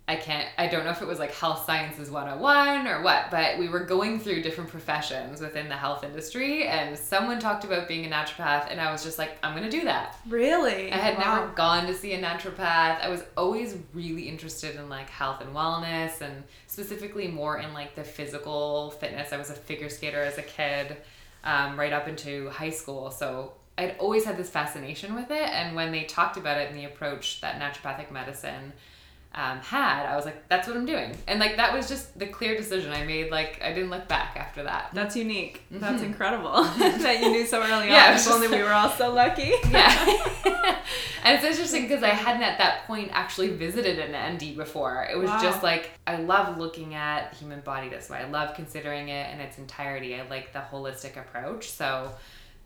I 0.08 0.16
can't, 0.16 0.48
I 0.56 0.68
don't 0.68 0.84
know 0.84 0.90
if 0.90 1.02
it 1.02 1.06
was 1.06 1.18
like 1.18 1.34
health 1.34 1.66
sciences 1.66 2.10
101 2.10 2.86
or 2.86 3.02
what, 3.02 3.30
but 3.30 3.58
we 3.58 3.68
were 3.68 3.84
going 3.84 4.18
through 4.18 4.40
different 4.40 4.70
professions 4.70 5.38
within 5.38 5.68
the 5.68 5.76
health 5.76 6.02
industry 6.02 6.66
and 6.66 6.96
someone 6.96 7.38
talked 7.38 7.64
about 7.64 7.86
being 7.86 8.06
a 8.06 8.08
naturopath 8.08 8.70
and 8.70 8.80
I 8.80 8.90
was 8.90 9.04
just 9.04 9.18
like, 9.18 9.36
I'm 9.42 9.54
going 9.54 9.70
to 9.70 9.70
do 9.70 9.84
that. 9.84 10.16
Really? 10.26 10.90
I 10.90 10.96
had 10.96 11.18
wow. 11.18 11.40
never 11.40 11.52
gone 11.52 11.86
to 11.88 11.94
see 11.94 12.14
a 12.14 12.22
naturopath. 12.22 13.02
I 13.02 13.10
was 13.10 13.22
always 13.36 13.76
really 13.92 14.26
interested 14.30 14.76
in 14.76 14.88
like 14.88 15.10
health 15.10 15.42
and 15.42 15.54
wellness 15.54 16.22
and 16.22 16.42
specifically 16.68 17.28
more 17.28 17.58
in 17.58 17.74
like 17.74 17.94
the 17.94 18.04
physical 18.04 18.92
fitness. 18.92 19.34
I 19.34 19.36
was 19.36 19.50
a 19.50 19.54
figure 19.54 19.90
skater 19.90 20.22
as 20.22 20.38
a 20.38 20.42
kid, 20.42 20.96
um, 21.44 21.78
right 21.78 21.92
up 21.92 22.08
into 22.08 22.48
high 22.48 22.70
school. 22.70 23.10
So 23.10 23.52
I'd 23.76 23.96
always 23.98 24.24
had 24.24 24.38
this 24.38 24.48
fascination 24.48 25.14
with 25.14 25.30
it. 25.30 25.50
And 25.50 25.76
when 25.76 25.92
they 25.92 26.04
talked 26.04 26.38
about 26.38 26.58
it 26.58 26.70
and 26.70 26.78
the 26.78 26.86
approach 26.86 27.42
that 27.42 27.60
naturopathic 27.60 28.10
medicine, 28.10 28.72
um, 29.34 29.58
had, 29.58 30.06
I 30.06 30.16
was 30.16 30.24
like, 30.24 30.48
that's 30.48 30.66
what 30.66 30.76
I'm 30.76 30.86
doing. 30.86 31.14
And 31.26 31.38
like 31.38 31.58
that 31.58 31.72
was 31.72 31.86
just 31.86 32.18
the 32.18 32.26
clear 32.26 32.56
decision 32.56 32.92
I 32.92 33.04
made. 33.04 33.30
Like 33.30 33.60
I 33.62 33.72
didn't 33.72 33.90
look 33.90 34.08
back 34.08 34.36
after 34.36 34.62
that. 34.64 34.90
That's 34.94 35.16
unique. 35.16 35.62
Mm-hmm. 35.70 35.80
That's 35.80 36.02
incredible 36.02 36.64
that 36.78 37.20
you 37.20 37.30
knew 37.30 37.46
so 37.46 37.62
early 37.62 37.88
yeah, 37.88 38.08
on. 38.08 38.14
If 38.14 38.30
only 38.30 38.48
we 38.48 38.62
were 38.62 38.72
all 38.72 38.90
so 38.90 39.12
lucky. 39.12 39.52
yeah. 39.70 40.80
and 41.22 41.36
it's 41.36 41.44
interesting 41.44 41.82
because 41.82 42.02
I 42.02 42.08
hadn't 42.08 42.42
at 42.42 42.58
that 42.58 42.86
point 42.86 43.10
actually 43.12 43.50
visited 43.50 43.98
an 43.98 44.34
ND 44.34 44.56
before. 44.56 45.06
It 45.10 45.16
was 45.16 45.28
wow. 45.28 45.42
just 45.42 45.62
like 45.62 45.90
I 46.06 46.16
love 46.16 46.58
looking 46.58 46.94
at 46.94 47.30
the 47.30 47.36
human 47.36 47.60
body 47.60 47.88
this 47.90 48.08
way. 48.08 48.18
I 48.18 48.28
love 48.28 48.56
considering 48.56 49.10
it 49.10 49.32
in 49.32 49.40
its 49.40 49.58
entirety. 49.58 50.16
I 50.16 50.26
like 50.28 50.52
the 50.52 50.64
holistic 50.72 51.16
approach. 51.16 51.70
So 51.70 52.12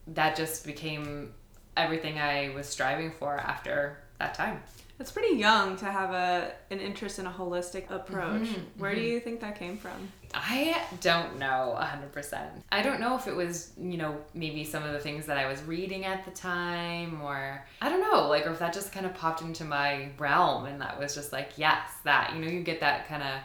that 0.07 0.37
just 0.37 0.65
became 0.65 1.35
everything 1.77 2.19
I 2.19 2.53
was 2.55 2.67
striving 2.67 3.13
for 3.13 3.37
after 3.37 3.99
that 4.19 4.35
time. 4.35 4.63
It's 5.03 5.11
pretty 5.11 5.37
young 5.37 5.75
to 5.79 5.87
have 5.87 6.13
a 6.13 6.53
an 6.71 6.79
interest 6.79 7.19
in 7.19 7.27
a 7.27 7.31
holistic 7.31 7.91
approach. 7.91 8.43
Mm-hmm, 8.43 8.81
Where 8.81 8.93
mm-hmm. 8.93 9.01
do 9.01 9.07
you 9.07 9.19
think 9.19 9.41
that 9.41 9.59
came 9.59 9.77
from? 9.77 10.09
I 10.33 10.81
don't 11.01 11.41
know 11.41 11.77
100%. 11.77 12.49
I 12.71 12.83
don't 12.83 13.01
know 13.01 13.17
if 13.17 13.27
it 13.27 13.35
was, 13.35 13.73
you 13.77 13.97
know, 13.97 14.17
maybe 14.33 14.63
some 14.63 14.85
of 14.85 14.93
the 14.93 15.01
things 15.01 15.27
that 15.27 15.39
I 15.39 15.49
was 15.49 15.61
reading 15.65 16.05
at 16.05 16.25
the 16.25 16.31
time 16.31 17.21
or 17.21 17.67
I 17.81 17.89
don't 17.89 18.01
know, 18.01 18.29
like 18.29 18.47
or 18.47 18.53
if 18.53 18.61
that 18.61 18.73
just 18.73 18.93
kind 18.93 19.05
of 19.05 19.13
popped 19.17 19.43
into 19.43 19.65
my 19.65 20.11
realm 20.19 20.67
and 20.67 20.81
that 20.81 21.01
was 21.01 21.17
just 21.17 21.33
like, 21.33 21.51
yes, 21.57 21.91
that. 22.05 22.33
You 22.37 22.41
know, 22.41 22.49
you 22.49 22.63
get 22.63 22.79
that 22.79 23.09
kind 23.09 23.25
of 23.25 23.41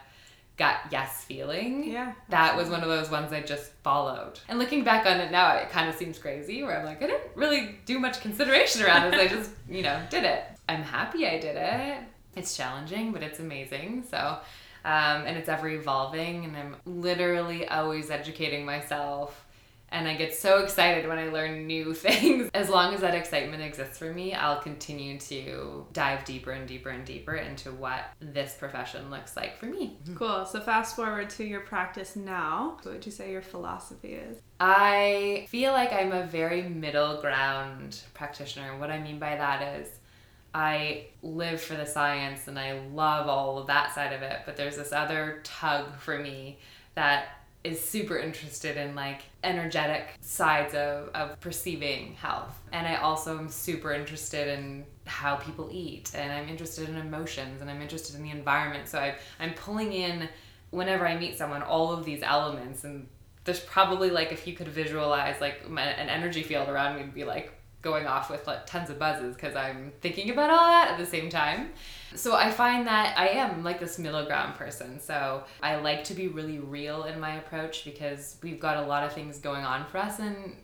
gut 0.57 0.77
yes 0.91 1.23
feeling. 1.23 1.89
Yeah. 1.89 2.13
That 2.29 2.55
was 2.55 2.69
one 2.69 2.83
of 2.83 2.87
those 2.87 3.09
ones 3.09 3.33
I 3.33 3.41
just 3.41 3.71
followed. 3.83 4.39
And 4.47 4.59
looking 4.59 4.83
back 4.83 5.07
on 5.07 5.19
it 5.19 5.31
now, 5.31 5.55
it 5.55 5.71
kind 5.71 5.89
of 5.89 5.95
seems 5.95 6.19
crazy 6.19 6.61
where 6.61 6.79
I'm 6.79 6.85
like, 6.85 7.01
I 7.01 7.07
didn't 7.07 7.35
really 7.35 7.79
do 7.85 7.97
much 7.97 8.21
consideration 8.21 8.83
around 8.83 9.11
it. 9.11 9.19
I 9.19 9.27
just, 9.27 9.49
you 9.67 9.81
know, 9.81 9.99
did 10.11 10.23
it. 10.23 10.43
I'm 10.69 10.83
happy 10.83 11.27
I 11.27 11.39
did 11.39 11.55
it. 11.55 11.99
It's 12.35 12.55
challenging, 12.55 13.11
but 13.11 13.23
it's 13.23 13.39
amazing. 13.39 14.03
So, 14.09 14.17
um, 14.85 15.23
and 15.25 15.37
it's 15.37 15.49
ever 15.49 15.69
evolving, 15.69 16.45
and 16.45 16.55
I'm 16.55 16.75
literally 16.85 17.67
always 17.67 18.09
educating 18.09 18.65
myself. 18.65 19.43
And 19.89 20.05
I 20.05 20.15
get 20.15 20.35
so 20.35 20.59
excited 20.63 21.07
when 21.07 21.17
I 21.17 21.29
learn 21.29 21.65
new 21.65 21.93
things. 21.93 22.49
As 22.53 22.69
long 22.69 22.93
as 22.93 23.01
that 23.01 23.15
excitement 23.15 23.63
exists 23.63 23.97
for 23.97 24.13
me, 24.13 24.33
I'll 24.33 24.59
continue 24.59 25.17
to 25.21 25.85
dive 25.93 26.25
deeper 26.25 26.51
and 26.51 26.67
deeper 26.67 26.89
and 26.89 27.05
deeper 27.05 27.35
into 27.35 27.71
what 27.71 28.01
this 28.19 28.53
profession 28.53 29.09
looks 29.09 29.37
like 29.37 29.57
for 29.57 29.67
me. 29.67 29.97
Cool. 30.15 30.45
So, 30.45 30.59
fast 30.59 30.95
forward 30.95 31.29
to 31.31 31.45
your 31.45 31.61
practice 31.61 32.17
now. 32.17 32.77
What 32.81 32.95
would 32.95 33.05
you 33.05 33.13
say 33.13 33.31
your 33.31 33.41
philosophy 33.41 34.13
is? 34.13 34.41
I 34.59 35.45
feel 35.49 35.71
like 35.71 35.93
I'm 35.93 36.11
a 36.11 36.25
very 36.25 36.63
middle 36.63 37.21
ground 37.21 38.01
practitioner. 38.13 38.77
What 38.77 38.91
I 38.91 38.99
mean 38.99 39.19
by 39.19 39.37
that 39.37 39.79
is, 39.79 39.87
I 40.53 41.07
live 41.21 41.61
for 41.61 41.75
the 41.75 41.85
science 41.85 42.47
and 42.47 42.57
I 42.57 42.79
love 42.93 43.27
all 43.27 43.57
of 43.57 43.67
that 43.67 43.93
side 43.93 44.13
of 44.13 44.21
it, 44.21 44.41
but 44.45 44.57
there's 44.57 44.77
this 44.77 44.91
other 44.91 45.41
tug 45.43 45.97
for 45.99 46.17
me 46.17 46.57
that 46.95 47.29
is 47.63 47.83
super 47.83 48.17
interested 48.17 48.77
in 48.77 48.95
like 48.95 49.23
energetic 49.43 50.07
sides 50.21 50.73
of, 50.73 51.09
of 51.09 51.39
perceiving 51.39 52.13
health. 52.13 52.57
And 52.71 52.87
I 52.87 52.95
also 52.95 53.37
am 53.37 53.49
super 53.49 53.93
interested 53.93 54.47
in 54.47 54.85
how 55.05 55.35
people 55.35 55.69
eat 55.71 56.11
and 56.15 56.31
I'm 56.31 56.47
interested 56.47 56.87
in 56.87 56.95
emotions 56.95 57.61
and 57.61 57.69
I'm 57.69 57.81
interested 57.81 58.15
in 58.15 58.23
the 58.23 58.31
environment. 58.31 58.87
So 58.87 58.99
I, 58.99 59.15
I'm 59.39 59.53
pulling 59.53 59.93
in 59.93 60.29
whenever 60.69 61.07
I 61.07 61.17
meet 61.17 61.37
someone 61.37 61.61
all 61.61 61.91
of 61.91 62.05
these 62.05 62.23
elements 62.23 62.83
and 62.83 63.07
there's 63.43 63.59
probably 63.61 64.09
like 64.09 64.31
if 64.31 64.45
you 64.45 64.53
could 64.53 64.67
visualize 64.67 65.39
like 65.39 65.63
an 65.65 65.77
energy 65.77 66.43
field 66.43 66.67
around 66.67 66.97
me 66.97 67.03
would 67.03 67.13
be 67.13 67.23
like 67.23 67.53
going 67.81 68.07
off 68.07 68.29
with 68.29 68.45
like 68.47 68.65
tons 68.65 68.89
of 68.89 68.97
buzzes 68.99 69.35
because 69.35 69.55
I'm 69.55 69.91
thinking 70.01 70.29
about 70.29 70.49
all 70.49 70.65
that 70.65 70.91
at 70.91 70.97
the 70.97 71.05
same 71.05 71.29
time. 71.29 71.71
So 72.15 72.35
I 72.35 72.51
find 72.51 72.87
that 72.87 73.17
I 73.17 73.29
am 73.29 73.63
like 73.63 73.79
this 73.79 73.99
middle 73.99 74.25
ground 74.25 74.55
person. 74.55 74.99
So 74.99 75.43
I 75.61 75.75
like 75.75 76.03
to 76.05 76.13
be 76.13 76.27
really 76.27 76.59
real 76.59 77.03
in 77.03 77.19
my 77.19 77.35
approach 77.35 77.85
because 77.85 78.37
we've 78.41 78.59
got 78.59 78.77
a 78.77 78.87
lot 78.87 79.03
of 79.03 79.13
things 79.13 79.39
going 79.39 79.63
on 79.63 79.85
for 79.85 79.99
us 79.99 80.19
in 80.19 80.55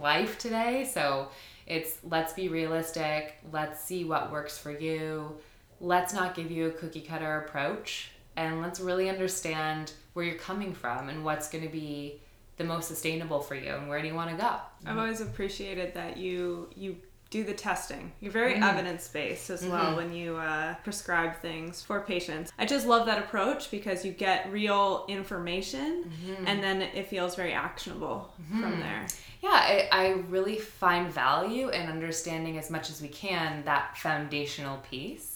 life 0.00 0.38
today. 0.38 0.88
So 0.92 1.28
it's 1.66 1.98
let's 2.04 2.32
be 2.32 2.48
realistic, 2.48 3.38
let's 3.52 3.82
see 3.82 4.04
what 4.04 4.30
works 4.30 4.56
for 4.56 4.70
you. 4.70 5.36
Let's 5.80 6.14
not 6.14 6.34
give 6.34 6.50
you 6.50 6.68
a 6.68 6.70
cookie 6.70 7.00
cutter 7.00 7.38
approach 7.38 8.10
and 8.36 8.60
let's 8.60 8.80
really 8.80 9.08
understand 9.08 9.92
where 10.12 10.24
you're 10.24 10.36
coming 10.36 10.72
from 10.72 11.08
and 11.08 11.24
what's 11.24 11.48
going 11.48 11.64
to 11.64 11.70
be 11.70 12.20
the 12.56 12.64
most 12.64 12.88
sustainable 12.88 13.40
for 13.40 13.54
you 13.54 13.72
and 13.72 13.88
where 13.88 14.00
do 14.00 14.08
you 14.08 14.14
want 14.14 14.30
to 14.30 14.36
go 14.36 14.56
i've 14.86 14.98
always 14.98 15.20
appreciated 15.20 15.94
that 15.94 16.16
you 16.16 16.68
you 16.76 16.96
do 17.30 17.42
the 17.42 17.52
testing 17.52 18.12
you're 18.20 18.30
very 18.30 18.54
mm. 18.54 18.62
evidence 18.62 19.08
based 19.08 19.50
as 19.50 19.64
well 19.64 19.86
mm-hmm. 19.86 19.96
when 19.96 20.12
you 20.12 20.36
uh, 20.36 20.72
prescribe 20.84 21.34
things 21.40 21.82
for 21.82 22.00
patients 22.00 22.52
i 22.58 22.64
just 22.64 22.86
love 22.86 23.06
that 23.06 23.18
approach 23.18 23.70
because 23.72 24.04
you 24.04 24.12
get 24.12 24.50
real 24.52 25.04
information 25.08 26.04
mm-hmm. 26.04 26.46
and 26.46 26.62
then 26.62 26.80
it 26.80 27.08
feels 27.08 27.34
very 27.34 27.52
actionable 27.52 28.32
mm-hmm. 28.40 28.60
from 28.60 28.78
there 28.78 29.04
yeah 29.42 29.50
I, 29.50 29.88
I 29.90 30.08
really 30.28 30.58
find 30.58 31.12
value 31.12 31.70
in 31.70 31.88
understanding 31.88 32.56
as 32.56 32.70
much 32.70 32.88
as 32.88 33.02
we 33.02 33.08
can 33.08 33.64
that 33.64 33.98
foundational 33.98 34.76
piece 34.88 35.33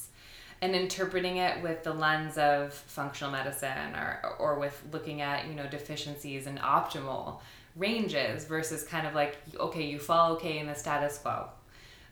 and 0.61 0.75
interpreting 0.75 1.37
it 1.37 1.63
with 1.63 1.85
the 1.85 1.93
lens 1.93 2.37
of 2.37 2.73
functional 2.73 3.33
medicine 3.33 3.95
or, 3.95 4.37
or 4.39 4.59
with 4.59 4.83
looking 4.93 5.21
at 5.21 5.47
you 5.47 5.55
know 5.55 5.67
deficiencies 5.67 6.47
and 6.47 6.59
optimal 6.61 7.41
ranges 7.77 8.45
versus 8.45 8.83
kind 8.83 9.07
of 9.07 9.15
like 9.15 9.37
okay 9.59 9.87
you 9.87 9.99
fall 9.99 10.33
okay 10.33 10.59
in 10.59 10.67
the 10.67 10.75
status 10.75 11.19
quo. 11.19 11.47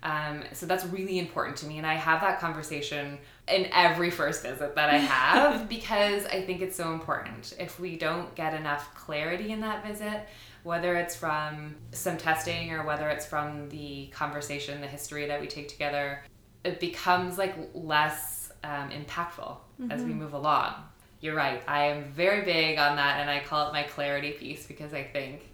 Um, 0.03 0.45
so 0.53 0.67
that's 0.67 0.85
really 0.85 1.19
important 1.19 1.57
to 1.59 1.67
me 1.67 1.79
and 1.79 1.87
i 1.87 1.95
have 1.95 2.21
that 2.21 2.39
conversation 2.39 3.19
in 3.49 3.67
every 3.73 4.11
first 4.11 4.43
visit 4.43 4.77
that 4.77 4.91
i 4.91 4.99
have 4.99 5.69
because 5.71 6.27
i 6.27 6.43
think 6.43 6.61
it's 6.61 6.77
so 6.77 6.93
important. 6.93 7.55
If 7.59 7.81
we 7.81 7.97
don't 7.97 8.33
get 8.35 8.55
enough 8.55 8.95
clarity 8.95 9.51
in 9.51 9.61
that 9.63 9.85
visit 9.85 10.29
whether 10.63 10.97
it's 10.97 11.17
from 11.17 11.77
some 11.93 12.19
testing 12.19 12.73
or 12.73 12.85
whether 12.85 13.09
it's 13.09 13.25
from 13.25 13.69
the 13.71 14.09
conversation 14.09 14.81
the 14.81 14.87
history 14.87 15.27
that 15.27 15.41
we 15.41 15.47
take 15.47 15.69
together 15.69 16.23
it 16.67 16.81
becomes 16.81 17.39
like 17.39 17.55
less 17.73 18.36
um, 18.67 18.91
impactful 18.91 19.57
mm-hmm. 19.81 19.91
as 19.91 20.03
we 20.03 20.11
mm-hmm. 20.11 20.21
move 20.21 20.33
along. 20.33 20.75
You're 21.21 21.35
right. 21.35 21.63
I 21.67 21.87
am 21.87 22.05
very 22.13 22.45
big 22.45 22.79
on 22.79 22.97
that, 22.97 23.21
and 23.21 23.31
I 23.31 23.41
call 23.41 23.69
it 23.69 23.73
my 23.73 23.85
clarity 23.85 24.33
piece 24.33 24.67
because 24.67 24.93
I 24.93 25.03
think 25.03 25.51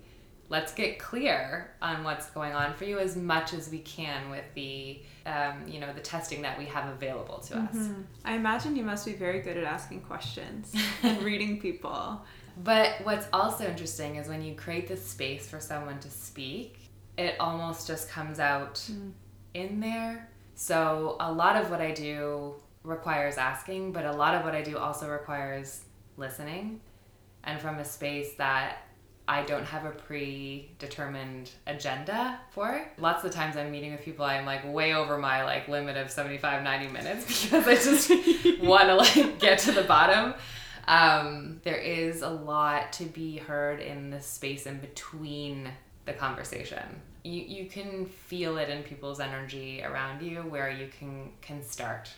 let's 0.53 0.75
get 0.75 0.99
clear 0.99 1.71
on 1.81 2.05
what's 2.05 2.29
going 2.31 2.53
on 2.53 2.75
for 2.75 2.85
you 2.85 2.99
as 2.99 3.17
much 3.17 3.55
as 3.55 3.71
we 3.71 3.79
can 3.79 4.29
with 4.31 4.45
the 4.55 5.01
um, 5.25 5.67
you 5.67 5.81
know 5.81 5.93
the 5.95 6.01
testing 6.01 6.43
that 6.43 6.59
we 6.59 6.67
have 6.67 6.91
available 6.91 7.39
to 7.39 7.55
mm-hmm. 7.55 7.79
us 7.79 7.89
i 8.25 8.35
imagine 8.35 8.77
you 8.77 8.83
must 8.83 9.07
be 9.07 9.15
very 9.15 9.41
good 9.41 9.57
at 9.57 9.65
asking 9.65 10.01
questions 10.03 10.75
and 11.03 11.23
reading 11.23 11.59
people 11.59 12.23
but 12.63 12.97
what's 13.05 13.27
also 13.33 13.65
interesting 13.65 14.17
is 14.17 14.29
when 14.29 14.43
you 14.43 14.55
create 14.55 14.87
this 14.87 15.03
space 15.05 15.49
for 15.49 15.59
someone 15.59 15.99
to 16.01 16.11
speak 16.11 16.91
it 17.17 17.35
almost 17.41 17.87
just 17.87 18.11
comes 18.11 18.39
out 18.39 18.75
mm. 18.75 19.11
in 19.55 19.81
there 19.81 20.29
so 20.55 21.17
a 21.21 21.33
lot 21.33 21.57
of 21.57 21.71
what 21.71 21.81
i 21.81 21.93
do 21.93 22.55
requires 22.85 23.37
asking, 23.37 23.93
but 23.93 24.05
a 24.05 24.13
lot 24.13 24.35
of 24.35 24.45
what 24.45 24.55
I 24.55 24.63
do 24.63 24.79
also 24.79 25.09
requires 25.09 25.83
listening 26.17 26.81
and 27.45 27.61
from 27.61 27.79
a 27.79 27.85
space 27.85 28.35
that 28.35 28.79
I 29.29 29.43
don't 29.43 29.65
have 29.65 29.85
a 29.85 29.91
predetermined 29.91 31.51
agenda 31.67 32.41
for. 32.51 32.85
Lots 32.99 33.25
of 33.25 33.31
the 33.31 33.37
times 33.37 33.57
I'm 33.57 33.71
meeting 33.71 33.93
with 33.93 34.03
people, 34.03 34.25
I'm 34.25 34.45
like 34.45 34.71
way 34.73 34.95
over 34.95 35.17
my 35.17 35.45
like 35.45 35.69
limit 35.69 35.97
of 35.97 36.11
75, 36.11 36.63
90 36.63 36.89
minutes 36.89 37.43
because 37.45 37.67
I 37.67 37.75
just 37.75 38.11
want 38.63 38.85
to 38.85 38.97
like 38.97 39.39
get 39.39 39.59
to 39.61 39.73
the 39.73 39.83
bottom. 39.83 40.35
Um, 40.89 41.61
there 41.63 41.77
is 41.77 42.23
a 42.23 42.29
lot 42.29 42.93
to 42.95 43.05
be 43.05 43.39
heard 43.39 43.81
in 43.81 44.11
the 44.11 44.21
space 44.21 44.67
in 44.67 44.79
between 44.79 45.71
the 46.05 46.13
conversation. 46.13 47.01
You, 47.25 47.43
you 47.43 47.67
can 47.67 48.07
feel 48.07 48.59
it 48.59 48.69
in 48.69 48.83
people's 48.83 49.21
energy 49.21 49.85
around 49.85 50.23
you 50.23 50.39
where 50.41 50.69
you 50.69 50.89
can 50.99 51.31
can 51.41 51.63
start 51.63 52.11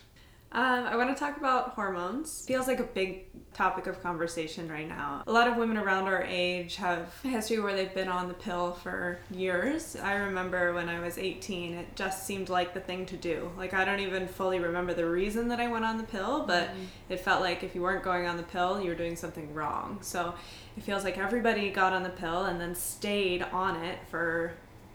Um, 0.51 0.85
I 0.85 0.95
want 0.95 1.15
to 1.15 1.19
talk 1.19 1.37
about 1.37 1.71
hormones. 1.71 2.45
Feels 2.45 2.67
like 2.67 2.79
a 2.79 2.83
big 2.83 3.25
topic 3.53 3.87
of 3.87 4.01
conversation 4.01 4.69
right 4.69 4.87
now. 4.87 5.23
A 5.27 5.31
lot 5.31 5.47
of 5.47 5.55
women 5.55 5.77
around 5.77 6.05
our 6.05 6.23
age 6.23 6.75
have 6.75 7.13
a 7.23 7.27
history 7.27 7.59
where 7.59 7.75
they've 7.75 7.93
been 7.93 8.09
on 8.09 8.27
the 8.27 8.33
pill 8.33 8.73
for 8.73 9.17
years. 9.31 9.95
I 9.95 10.13
remember 10.15 10.73
when 10.73 10.89
I 10.89 10.99
was 10.99 11.17
18, 11.17 11.73
it 11.73 11.95
just 11.95 12.25
seemed 12.25 12.49
like 12.49 12.73
the 12.73 12.79
thing 12.79 13.05
to 13.07 13.17
do. 13.17 13.49
Like, 13.57 13.73
I 13.73 13.85
don't 13.85 14.01
even 14.01 14.27
fully 14.27 14.59
remember 14.59 14.93
the 14.93 15.05
reason 15.05 15.47
that 15.49 15.59
I 15.59 15.67
went 15.67 15.85
on 15.85 15.97
the 15.97 16.03
pill, 16.03 16.45
but 16.45 16.69
mm-hmm. 16.69 16.83
it 17.09 17.21
felt 17.21 17.41
like 17.41 17.63
if 17.63 17.75
you 17.75 17.81
weren't 17.81 18.03
going 18.03 18.27
on 18.27 18.37
the 18.37 18.43
pill, 18.43 18.81
you 18.81 18.89
were 18.89 18.95
doing 18.95 19.15
something 19.15 19.53
wrong. 19.53 19.99
So 20.01 20.35
it 20.77 20.83
feels 20.83 21.03
like 21.03 21.17
everybody 21.17 21.69
got 21.69 21.93
on 21.93 22.03
the 22.03 22.09
pill 22.09 22.45
and 22.45 22.59
then 22.59 22.75
stayed 22.75 23.41
on 23.41 23.77
it 23.83 23.99
for 24.09 24.53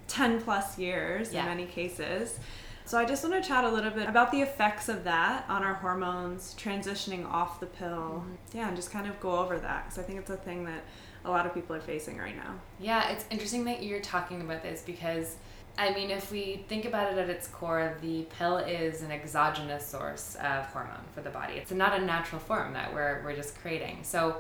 10 0.08 0.42
plus 0.42 0.78
years 0.78 1.32
yeah. 1.32 1.40
in 1.40 1.46
many 1.46 1.66
cases. 1.66 2.38
So 2.90 2.98
I 2.98 3.04
just 3.04 3.22
want 3.22 3.40
to 3.40 3.48
chat 3.48 3.62
a 3.62 3.68
little 3.68 3.92
bit 3.92 4.08
about 4.08 4.32
the 4.32 4.42
effects 4.42 4.88
of 4.88 5.04
that 5.04 5.44
on 5.48 5.62
our 5.62 5.74
hormones, 5.74 6.56
transitioning 6.58 7.24
off 7.24 7.60
the 7.60 7.66
pill. 7.66 8.24
Mm-hmm. 8.24 8.58
Yeah, 8.58 8.66
and 8.66 8.74
just 8.74 8.90
kind 8.90 9.06
of 9.06 9.20
go 9.20 9.38
over 9.38 9.60
that 9.60 9.84
because 9.84 9.96
I 10.00 10.02
think 10.02 10.18
it's 10.18 10.30
a 10.30 10.36
thing 10.36 10.64
that 10.64 10.82
a 11.24 11.30
lot 11.30 11.46
of 11.46 11.54
people 11.54 11.76
are 11.76 11.80
facing 11.80 12.18
right 12.18 12.34
now. 12.34 12.56
Yeah, 12.80 13.10
it's 13.10 13.24
interesting 13.30 13.62
that 13.66 13.84
you're 13.84 14.00
talking 14.00 14.40
about 14.40 14.64
this 14.64 14.82
because 14.82 15.36
I 15.78 15.94
mean, 15.94 16.10
if 16.10 16.32
we 16.32 16.64
think 16.66 16.84
about 16.84 17.12
it 17.12 17.18
at 17.18 17.30
its 17.30 17.46
core, 17.46 17.96
the 18.00 18.26
pill 18.36 18.58
is 18.58 19.02
an 19.02 19.12
exogenous 19.12 19.86
source 19.86 20.34
of 20.42 20.66
hormone 20.66 21.04
for 21.14 21.20
the 21.20 21.30
body. 21.30 21.54
It's 21.54 21.70
not 21.70 21.96
a 21.96 22.04
natural 22.04 22.40
form 22.40 22.72
that 22.72 22.92
we're, 22.92 23.22
we're 23.22 23.36
just 23.36 23.56
creating. 23.60 24.00
So, 24.02 24.38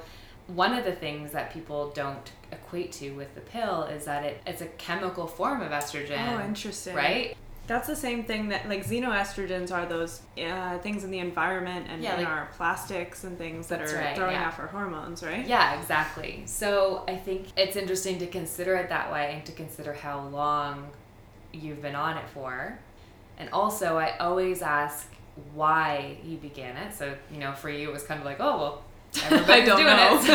one 0.48 0.74
of 0.74 0.84
the 0.84 0.90
things 0.90 1.30
that 1.30 1.52
people 1.52 1.92
don't 1.94 2.32
equate 2.50 2.90
to 2.94 3.12
with 3.12 3.32
the 3.36 3.42
pill 3.42 3.84
is 3.84 4.06
that 4.06 4.24
it, 4.24 4.42
it's 4.44 4.60
a 4.60 4.66
chemical 4.66 5.28
form 5.28 5.62
of 5.62 5.70
estrogen. 5.70 6.36
Oh, 6.36 6.44
interesting. 6.44 6.96
Right? 6.96 7.36
That's 7.70 7.86
the 7.86 7.94
same 7.94 8.24
thing 8.24 8.48
that 8.48 8.68
like 8.68 8.84
xenoestrogens 8.84 9.70
are 9.70 9.86
those 9.86 10.22
uh, 10.44 10.78
things 10.78 11.04
in 11.04 11.12
the 11.12 11.20
environment 11.20 11.86
and 11.88 12.02
yeah, 12.02 12.14
in 12.14 12.24
like, 12.24 12.28
our 12.28 12.48
plastics 12.56 13.22
and 13.22 13.38
things 13.38 13.68
that 13.68 13.80
are 13.80 13.94
right, 13.94 14.16
throwing 14.16 14.34
yeah. 14.34 14.48
off 14.48 14.58
our 14.58 14.66
hormones, 14.66 15.22
right? 15.22 15.46
Yeah, 15.46 15.78
exactly. 15.78 16.42
So 16.46 17.04
I 17.06 17.14
think 17.14 17.46
it's 17.56 17.76
interesting 17.76 18.18
to 18.18 18.26
consider 18.26 18.74
it 18.74 18.88
that 18.88 19.12
way 19.12 19.34
and 19.36 19.46
to 19.46 19.52
consider 19.52 19.92
how 19.92 20.26
long 20.30 20.90
you've 21.52 21.80
been 21.80 21.94
on 21.94 22.16
it 22.16 22.28
for. 22.34 22.76
And 23.38 23.48
also, 23.50 23.96
I 23.96 24.16
always 24.18 24.62
ask 24.62 25.06
why 25.54 26.16
you 26.24 26.38
began 26.38 26.76
it. 26.76 26.92
So, 26.92 27.14
you 27.32 27.38
know, 27.38 27.52
for 27.52 27.70
you, 27.70 27.88
it 27.88 27.92
was 27.92 28.02
kind 28.02 28.18
of 28.18 28.26
like, 28.26 28.38
oh, 28.40 28.58
well, 28.58 28.82
everybody's 29.26 29.66
doing 29.66 29.84
know. 29.84 30.18
it. 30.18 30.22
So 30.24 30.32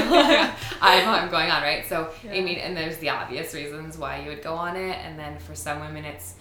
I'm, 0.81 1.09
I'm 1.09 1.29
going 1.29 1.51
on, 1.51 1.61
right? 1.63 1.85
So, 1.85 2.11
yeah. 2.23 2.31
I 2.31 2.39
mean, 2.39 2.59
and 2.59 2.77
there's 2.77 2.95
the 2.99 3.09
obvious 3.09 3.53
reasons 3.53 3.97
why 3.97 4.21
you 4.21 4.29
would 4.29 4.41
go 4.41 4.55
on 4.55 4.77
it. 4.77 4.95
And 5.03 5.19
then 5.19 5.37
for 5.39 5.53
some 5.53 5.81
women, 5.81 6.05
it's 6.05 6.35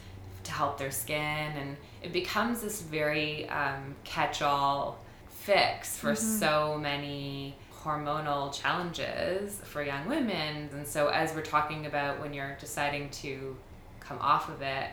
to 0.44 0.52
help 0.52 0.78
their 0.78 0.90
skin, 0.90 1.16
and 1.16 1.76
it 2.02 2.12
becomes 2.12 2.60
this 2.60 2.82
very 2.82 3.48
um, 3.48 3.94
catch-all 4.04 4.98
fix 5.28 5.96
for 5.96 6.12
mm-hmm. 6.12 6.38
so 6.38 6.78
many 6.78 7.56
hormonal 7.82 8.52
challenges 8.52 9.60
for 9.64 9.82
young 9.82 10.08
women. 10.08 10.70
And 10.72 10.86
so, 10.86 11.08
as 11.08 11.34
we're 11.34 11.42
talking 11.42 11.86
about 11.86 12.20
when 12.20 12.32
you're 12.32 12.56
deciding 12.58 13.10
to 13.10 13.56
come 14.00 14.18
off 14.20 14.48
of 14.48 14.62
it, 14.62 14.88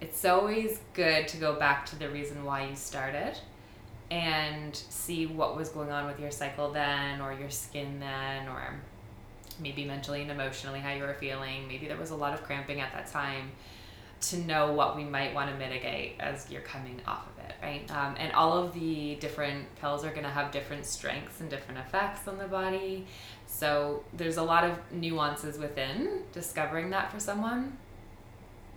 it's 0.00 0.24
always 0.24 0.80
good 0.92 1.28
to 1.28 1.36
go 1.36 1.54
back 1.54 1.86
to 1.86 1.96
the 1.96 2.08
reason 2.08 2.44
why 2.44 2.66
you 2.66 2.76
started 2.76 3.38
and 4.10 4.76
see 4.76 5.26
what 5.26 5.56
was 5.56 5.70
going 5.70 5.90
on 5.90 6.06
with 6.06 6.20
your 6.20 6.30
cycle 6.30 6.70
then, 6.72 7.20
or 7.20 7.32
your 7.32 7.50
skin 7.50 8.00
then, 8.00 8.48
or 8.48 8.74
maybe 9.60 9.84
mentally 9.84 10.22
and 10.22 10.30
emotionally 10.30 10.80
how 10.80 10.92
you 10.92 11.02
were 11.02 11.14
feeling. 11.14 11.66
Maybe 11.68 11.86
there 11.86 11.96
was 11.96 12.10
a 12.10 12.16
lot 12.16 12.34
of 12.34 12.42
cramping 12.42 12.80
at 12.80 12.92
that 12.92 13.06
time 13.10 13.52
to 14.30 14.38
know 14.38 14.72
what 14.72 14.96
we 14.96 15.04
might 15.04 15.34
want 15.34 15.50
to 15.50 15.56
mitigate 15.56 16.16
as 16.20 16.50
you're 16.50 16.62
coming 16.62 17.00
off 17.06 17.26
of 17.26 17.44
it, 17.44 17.54
right? 17.62 17.90
Um, 17.90 18.14
and 18.18 18.32
all 18.32 18.56
of 18.56 18.74
the 18.74 19.16
different 19.16 19.74
pills 19.76 20.04
are 20.04 20.10
going 20.10 20.24
to 20.24 20.30
have 20.30 20.50
different 20.50 20.86
strengths 20.86 21.40
and 21.40 21.50
different 21.50 21.80
effects 21.80 22.26
on 22.28 22.38
the 22.38 22.46
body. 22.46 23.06
So 23.46 24.04
there's 24.12 24.36
a 24.36 24.42
lot 24.42 24.64
of 24.64 24.78
nuances 24.92 25.58
within 25.58 26.22
discovering 26.32 26.90
that 26.90 27.12
for 27.12 27.20
someone. 27.20 27.76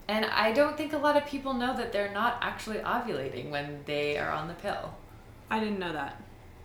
And 0.08 0.26
I 0.26 0.54
don't 0.54 0.78
think 0.78 0.94
a 0.94 0.98
lot 0.98 1.18
of 1.18 1.26
people 1.26 1.54
know 1.54 1.76
that 1.76 1.92
they're 1.92 2.14
not 2.14 2.38
actually 2.42 2.78
ovulating 2.78 3.50
when 3.50 3.80
they 3.86 4.18
are 4.18 4.32
on 4.32 4.48
the 4.48 4.54
pill. 4.54 4.94
I 5.50 5.60
didn't 5.60 5.80
know 5.80 5.94
that. 5.94 6.22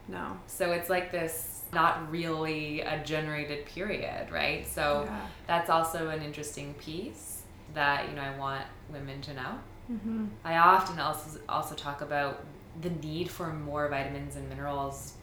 No. 0.08 0.36
So 0.46 0.72
it's 0.72 0.90
like 0.90 1.10
this 1.10 1.62
not 1.72 2.10
really 2.10 2.82
a 2.82 3.02
generated 3.02 3.64
period, 3.66 4.30
right? 4.30 4.68
So 4.68 5.04
yeah. 5.06 5.26
that's 5.46 5.70
also 5.70 6.08
an 6.08 6.22
interesting 6.22 6.74
piece 6.74 7.31
that 7.74 8.08
you 8.08 8.16
know 8.16 8.22
I 8.22 8.36
want 8.38 8.64
women 8.92 9.20
to 9.22 9.34
know. 9.34 9.58
Mm-hmm. 9.90 10.26
I 10.44 10.56
often 10.58 10.98
also 10.98 11.40
also 11.48 11.74
talk 11.74 12.00
about 12.00 12.44
the 12.80 12.90
need 12.90 13.30
for 13.30 13.52
more 13.52 13.88
vitamins 13.88 14.36
and 14.36 14.48
minerals 14.48 15.14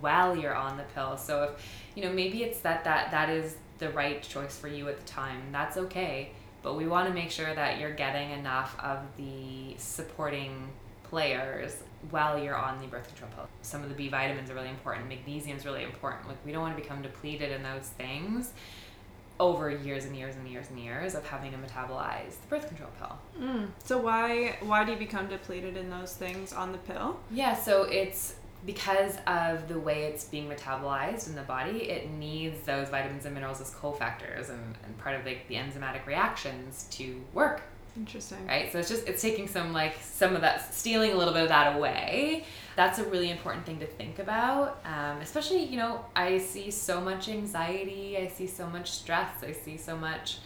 while 0.00 0.36
you're 0.36 0.54
on 0.54 0.76
the 0.76 0.84
pill. 0.94 1.16
So 1.16 1.44
if 1.44 1.66
you 1.94 2.02
know 2.02 2.12
maybe 2.12 2.42
it's 2.42 2.60
that 2.60 2.84
that 2.84 3.10
that 3.10 3.28
is 3.28 3.56
the 3.78 3.90
right 3.90 4.22
choice 4.22 4.56
for 4.56 4.68
you 4.68 4.88
at 4.88 4.98
the 4.98 5.06
time. 5.06 5.42
That's 5.50 5.76
okay, 5.76 6.32
but 6.62 6.76
we 6.76 6.86
want 6.86 7.08
to 7.08 7.14
make 7.14 7.30
sure 7.30 7.52
that 7.54 7.80
you're 7.80 7.94
getting 7.94 8.30
enough 8.30 8.78
of 8.78 9.00
the 9.16 9.74
supporting 9.78 10.70
players 11.02 11.82
while 12.10 12.42
you're 12.42 12.56
on 12.56 12.80
the 12.80 12.86
birth 12.86 13.06
control 13.08 13.30
pill. 13.34 13.48
Some 13.60 13.82
of 13.82 13.88
the 13.88 13.94
B 13.94 14.08
vitamins 14.08 14.50
are 14.50 14.54
really 14.54 14.70
important. 14.70 15.08
Magnesium 15.08 15.56
is 15.56 15.64
really 15.64 15.84
important. 15.84 16.26
Like 16.28 16.38
we 16.44 16.52
don't 16.52 16.62
want 16.62 16.76
to 16.76 16.82
become 16.82 17.02
depleted 17.02 17.52
in 17.52 17.62
those 17.62 17.88
things 17.98 18.52
over 19.42 19.68
years 19.68 20.04
and 20.04 20.16
years 20.16 20.36
and 20.36 20.48
years 20.48 20.70
and 20.70 20.78
years 20.78 21.16
of 21.16 21.26
having 21.26 21.50
to 21.50 21.58
metabolize 21.58 22.40
the 22.40 22.46
birth 22.48 22.68
control 22.68 22.90
pill. 22.98 23.18
Mm. 23.40 23.66
So 23.82 23.98
why 23.98 24.56
why 24.60 24.84
do 24.84 24.92
you 24.92 24.98
become 24.98 25.26
depleted 25.26 25.76
in 25.76 25.90
those 25.90 26.14
things 26.14 26.52
on 26.52 26.70
the 26.70 26.78
pill? 26.78 27.18
Yeah, 27.28 27.56
so 27.56 27.82
it's 27.82 28.36
because 28.64 29.16
of 29.26 29.66
the 29.66 29.78
way 29.78 30.04
it's 30.04 30.24
being 30.24 30.48
metabolized 30.48 31.26
in 31.28 31.34
the 31.34 31.42
body, 31.42 31.90
it 31.90 32.08
needs 32.12 32.62
those 32.64 32.88
vitamins 32.88 33.24
and 33.24 33.34
minerals 33.34 33.60
as 33.60 33.72
cofactors 33.72 34.50
and, 34.50 34.78
and 34.84 34.96
part 34.98 35.18
of 35.18 35.26
like 35.26 35.48
the 35.48 35.56
enzymatic 35.56 36.06
reactions 36.06 36.86
to 36.90 37.20
work. 37.32 37.62
Interesting. 37.96 38.46
Right? 38.46 38.72
So 38.72 38.78
it's 38.78 38.88
just 38.88 39.06
it's 39.08 39.20
taking 39.20 39.48
some 39.48 39.72
like 39.72 39.96
some 40.00 40.34
of 40.34 40.40
that 40.42 40.74
stealing 40.74 41.12
a 41.12 41.16
little 41.16 41.34
bit 41.34 41.42
of 41.42 41.48
that 41.48 41.76
away 41.76 42.44
that's 42.76 42.98
a 42.98 43.04
really 43.04 43.30
important 43.30 43.66
thing 43.66 43.78
to 43.80 43.86
think 43.86 44.18
about. 44.18 44.80
Um, 44.84 45.20
especially, 45.20 45.64
you 45.64 45.76
know, 45.76 46.04
I 46.16 46.38
see 46.38 46.70
so 46.70 47.00
much 47.00 47.28
anxiety, 47.28 48.16
I 48.16 48.28
see 48.28 48.46
so 48.46 48.66
much 48.66 48.90
stress, 48.90 49.42
I 49.42 49.52
see 49.52 49.76
so 49.76 49.96
much, 49.96 50.38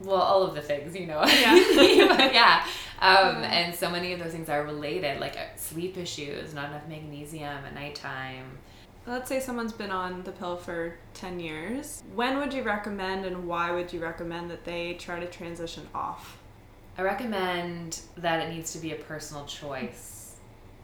well, 0.00 0.20
all 0.20 0.42
of 0.42 0.54
the 0.54 0.60
things, 0.60 0.94
you 0.94 1.06
know. 1.06 1.24
Yeah. 1.24 1.56
yeah. 2.32 2.66
Um. 3.00 3.42
And 3.44 3.74
so 3.74 3.90
many 3.90 4.12
of 4.12 4.20
those 4.20 4.32
things 4.32 4.48
are 4.48 4.64
related, 4.64 5.20
like 5.20 5.36
uh, 5.36 5.56
sleep 5.56 5.96
issues, 5.96 6.54
not 6.54 6.70
enough 6.70 6.86
magnesium 6.88 7.64
at 7.64 7.74
nighttime. 7.74 8.58
Let's 9.06 9.28
say 9.28 9.40
someone's 9.40 9.72
been 9.72 9.90
on 9.90 10.22
the 10.24 10.32
pill 10.32 10.58
for 10.58 10.98
10 11.14 11.40
years. 11.40 12.02
When 12.14 12.36
would 12.38 12.52
you 12.52 12.62
recommend 12.62 13.24
and 13.24 13.46
why 13.48 13.70
would 13.70 13.90
you 13.90 14.00
recommend 14.00 14.50
that 14.50 14.66
they 14.66 14.94
try 14.94 15.18
to 15.18 15.26
transition 15.26 15.88
off? 15.94 16.37
I 16.98 17.02
recommend 17.02 18.00
that 18.16 18.44
it 18.44 18.52
needs 18.52 18.72
to 18.72 18.80
be 18.80 18.90
a 18.90 18.96
personal 18.96 19.44
choice 19.46 20.34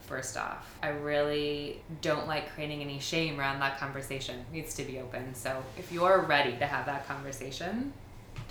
first 0.03 0.37
off. 0.37 0.77
I 0.81 0.91
really 0.91 1.83
don't 2.03 2.29
like 2.29 2.55
creating 2.55 2.83
any 2.83 3.01
shame 3.01 3.41
around 3.41 3.59
that 3.61 3.81
conversation. 3.81 4.39
It 4.39 4.55
needs 4.55 4.75
to 4.77 4.85
be 4.85 5.01
open. 5.01 5.35
So 5.35 5.61
if 5.77 5.91
you're 5.91 6.21
ready 6.21 6.57
to 6.59 6.67
have 6.67 6.87
that 6.87 7.09
conversation, 7.09 7.93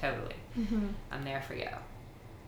totally. 0.02 0.36
Mm-hmm. 0.60 0.88
I'm 1.10 1.24
there 1.24 1.42
for 1.42 1.54
you. 1.54 1.70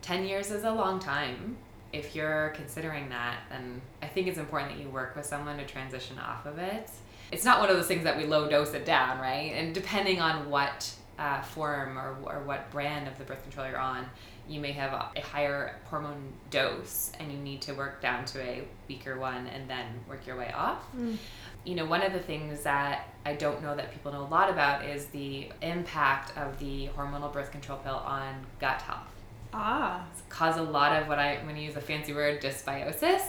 10 0.01 0.25
years 0.25 0.51
is 0.51 0.65
a 0.65 0.71
long 0.71 0.99
time. 0.99 1.56
If 1.93 2.13
you're 2.13 2.49
considering 2.49 3.08
that, 3.08 3.38
then 3.49 3.82
I 4.01 4.08
think 4.08 4.28
it's 4.28 4.38
important 4.38 4.73
that 4.73 4.84
you 4.84 4.89
work 4.89 5.15
with 5.15 5.25
someone 5.25 5.58
to 5.58 5.65
transition 5.65 6.19
off 6.19 6.45
of 6.45 6.60
it. 6.60 6.89
It's 7.32 7.45
not 7.45 7.62
one 7.62 7.69
of 7.69 7.78
those 7.78 7.88
things 7.88 8.04
that 8.04 8.17
we 8.17 8.25
low 8.25 8.49
dose 8.49 8.73
it 8.73 8.86
down, 8.86 9.19
right? 9.19 9.54
And 9.56 9.73
depending 9.73 10.19
on 10.19 10.49
what 10.49 10.93
uh, 11.17 11.41
form 11.41 11.97
or, 11.97 12.17
or 12.25 12.43
what 12.43 12.69
brand 12.71 13.08
of 13.08 13.17
the 13.17 13.23
birth 13.23 13.41
control 13.43 13.67
you're 13.67 13.80
on, 13.80 14.06
you 14.47 14.60
may 14.60 14.71
have 14.71 14.93
a, 14.93 15.21
higher 15.21 15.75
hormone 15.86 16.34
dose 16.49 17.12
and 17.19 17.31
you 17.31 17.38
need 17.38 17.62
to 17.62 17.73
work 17.73 18.01
down 18.01 18.25
to 18.25 18.41
a 18.41 18.63
weaker 18.88 19.17
one 19.19 19.47
and 19.47 19.69
then 19.69 19.86
work 20.08 20.25
your 20.27 20.38
way 20.38 20.51
off. 20.55 20.84
Mm. 20.95 21.17
You 21.63 21.75
know, 21.75 21.86
one 21.86 22.03
of 22.03 22.13
the 22.13 22.19
things 22.19 22.63
that 22.63 23.10
I 23.25 23.34
don't 23.34 23.62
know 23.62 23.75
that 23.75 23.91
people 23.91 24.12
know 24.12 24.21
a 24.21 24.29
lot 24.29 24.49
about 24.49 24.86
is 24.86 25.08
the 25.08 25.49
impact 25.62 26.38
of 26.38 26.60
the 26.60 26.89
hormonal 26.95 27.34
birth 27.34 27.51
control 27.51 27.79
pill 27.79 27.95
on 27.95 28.45
gut 28.60 28.81
health. 28.81 29.08
Ah. 29.53 30.05
It's 30.12 30.21
cause 30.29 30.58
a 30.58 30.63
lot 30.63 31.01
of 31.01 31.08
what 31.08 31.17
I, 31.17 31.38
when 31.45 31.55
you 31.55 31.63
use 31.63 31.75
a 31.75 31.81
fancy 31.81 32.13
word, 32.13 32.41
dysbiosis. 32.41 33.21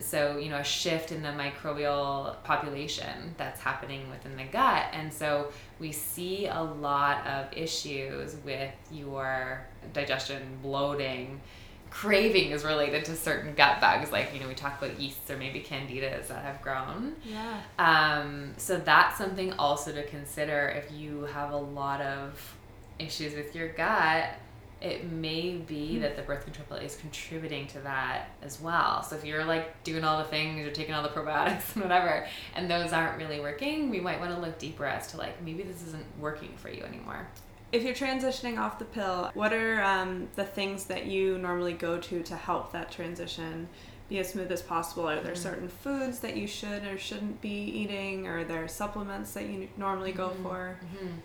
So, 0.00 0.38
you 0.38 0.48
know, 0.48 0.56
a 0.56 0.64
shift 0.64 1.12
in 1.12 1.22
the 1.22 1.28
microbial 1.28 2.42
population 2.42 3.34
that's 3.36 3.60
happening 3.60 4.08
within 4.10 4.36
the 4.36 4.44
gut. 4.44 4.86
And 4.92 5.12
so 5.12 5.52
we 5.78 5.92
see 5.92 6.46
a 6.46 6.60
lot 6.62 7.26
of 7.26 7.46
issues 7.56 8.36
with 8.44 8.72
your 8.90 9.66
digestion, 9.92 10.58
bloating, 10.62 11.40
craving 11.90 12.52
is 12.52 12.64
related 12.64 13.04
to 13.04 13.16
certain 13.16 13.54
gut 13.54 13.80
bugs. 13.80 14.10
Like 14.10 14.32
you 14.32 14.40
know 14.40 14.48
we 14.48 14.54
talk 14.54 14.80
about 14.80 14.98
yeasts 14.98 15.30
or 15.30 15.36
maybe 15.36 15.60
candidas 15.60 16.28
that 16.28 16.44
have 16.44 16.62
grown. 16.62 17.16
Yeah. 17.24 17.60
Um, 17.78 18.54
so 18.56 18.78
that's 18.78 19.18
something 19.18 19.52
also 19.54 19.92
to 19.92 20.04
consider 20.04 20.68
if 20.68 20.90
you 20.92 21.22
have 21.24 21.52
a 21.52 21.56
lot 21.56 22.00
of 22.00 22.56
issues 22.98 23.34
with 23.34 23.54
your 23.54 23.68
gut 23.68 24.34
it 24.80 25.10
may 25.10 25.52
be 25.52 25.98
that 25.98 26.16
the 26.16 26.22
birth 26.22 26.44
control 26.44 26.66
pill 26.68 26.78
is 26.78 26.96
contributing 26.96 27.66
to 27.68 27.78
that 27.80 28.30
as 28.42 28.60
well. 28.60 29.02
So 29.02 29.16
if 29.16 29.24
you're 29.24 29.44
like 29.44 29.82
doing 29.84 30.04
all 30.04 30.18
the 30.18 30.24
things, 30.24 30.58
you're 30.58 30.70
taking 30.70 30.94
all 30.94 31.02
the 31.02 31.10
probiotics 31.10 31.72
and 31.74 31.82
whatever, 31.82 32.26
and 32.54 32.70
those 32.70 32.92
aren't 32.92 33.18
really 33.18 33.40
working, 33.40 33.90
we 33.90 34.00
might 34.00 34.20
want 34.20 34.34
to 34.34 34.40
look 34.40 34.58
deeper 34.58 34.86
as 34.86 35.08
to 35.08 35.18
like 35.18 35.42
maybe 35.42 35.62
this 35.62 35.82
isn't 35.82 36.06
working 36.18 36.54
for 36.56 36.70
you 36.70 36.82
anymore. 36.82 37.28
If 37.72 37.84
you're 37.84 37.94
transitioning 37.94 38.58
off 38.58 38.78
the 38.78 38.84
pill, 38.84 39.30
what 39.34 39.52
are 39.52 39.82
um, 39.82 40.28
the 40.34 40.44
things 40.44 40.86
that 40.86 41.06
you 41.06 41.38
normally 41.38 41.74
go 41.74 41.98
to 41.98 42.22
to 42.22 42.34
help 42.34 42.72
that 42.72 42.90
transition 42.90 43.68
be 44.08 44.18
as 44.18 44.30
smooth 44.30 44.50
as 44.50 44.60
possible? 44.60 45.08
Are 45.08 45.20
there 45.20 45.34
mm. 45.34 45.38
certain 45.38 45.68
foods 45.68 46.18
that 46.20 46.36
you 46.36 46.48
should 46.48 46.84
or 46.84 46.98
shouldn't 46.98 47.40
be 47.40 47.48
eating? 47.48 48.26
Or 48.26 48.38
are 48.38 48.44
there 48.44 48.66
supplements 48.66 49.34
that 49.34 49.46
you 49.46 49.68
normally 49.76 50.10
go 50.10 50.30
mm-hmm. 50.30 50.42
for? 50.42 50.78
Mm-hmm 50.84 51.18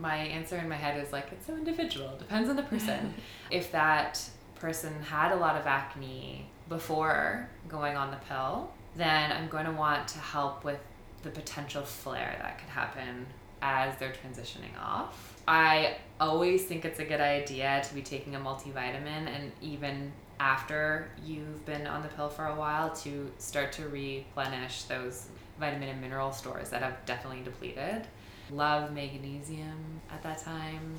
my 0.00 0.16
answer 0.16 0.56
in 0.56 0.68
my 0.68 0.76
head 0.76 1.02
is 1.04 1.12
like 1.12 1.28
it's 1.32 1.46
so 1.46 1.54
individual. 1.54 2.16
Depends 2.18 2.48
on 2.48 2.56
the 2.56 2.62
person. 2.62 3.14
If 3.50 3.72
that 3.72 4.22
person 4.56 4.92
had 5.02 5.32
a 5.32 5.36
lot 5.36 5.56
of 5.56 5.66
acne 5.66 6.48
before 6.68 7.48
going 7.68 7.96
on 7.96 8.10
the 8.10 8.16
pill 8.28 8.70
then 8.94 9.32
i'm 9.32 9.48
going 9.48 9.64
to 9.64 9.72
want 9.72 10.06
to 10.06 10.18
help 10.18 10.64
with 10.64 10.78
the 11.22 11.30
potential 11.30 11.82
flare 11.82 12.36
that 12.40 12.58
could 12.58 12.68
happen 12.68 13.26
as 13.62 13.94
they're 13.98 14.12
transitioning 14.12 14.74
off. 14.80 15.38
I 15.46 15.96
always 16.18 16.64
think 16.64 16.84
it's 16.84 17.00
a 17.00 17.04
good 17.04 17.20
idea 17.20 17.82
to 17.86 17.94
be 17.94 18.02
taking 18.02 18.34
a 18.34 18.38
multivitamin 18.38 19.26
and 19.26 19.52
even 19.60 20.12
after 20.38 21.10
you've 21.24 21.64
been 21.66 21.86
on 21.86 22.02
the 22.02 22.08
pill 22.08 22.30
for 22.30 22.46
a 22.46 22.54
while 22.54 22.90
to 22.90 23.30
start 23.38 23.72
to 23.72 23.88
replenish 23.88 24.84
those 24.84 25.26
vitamin 25.58 25.90
and 25.90 26.00
mineral 26.00 26.32
stores 26.32 26.70
that 26.70 26.80
have 26.82 27.04
definitely 27.04 27.42
depleted 27.42 28.06
love 28.50 28.92
magnesium 28.92 30.00
at 30.12 30.22
that 30.22 30.38
time, 30.38 30.94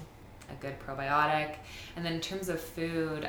a 0.49 0.55
good 0.61 0.79
probiotic. 0.79 1.55
And 1.95 2.05
then 2.05 2.13
in 2.13 2.21
terms 2.21 2.49
of 2.49 2.59
food, 2.59 3.27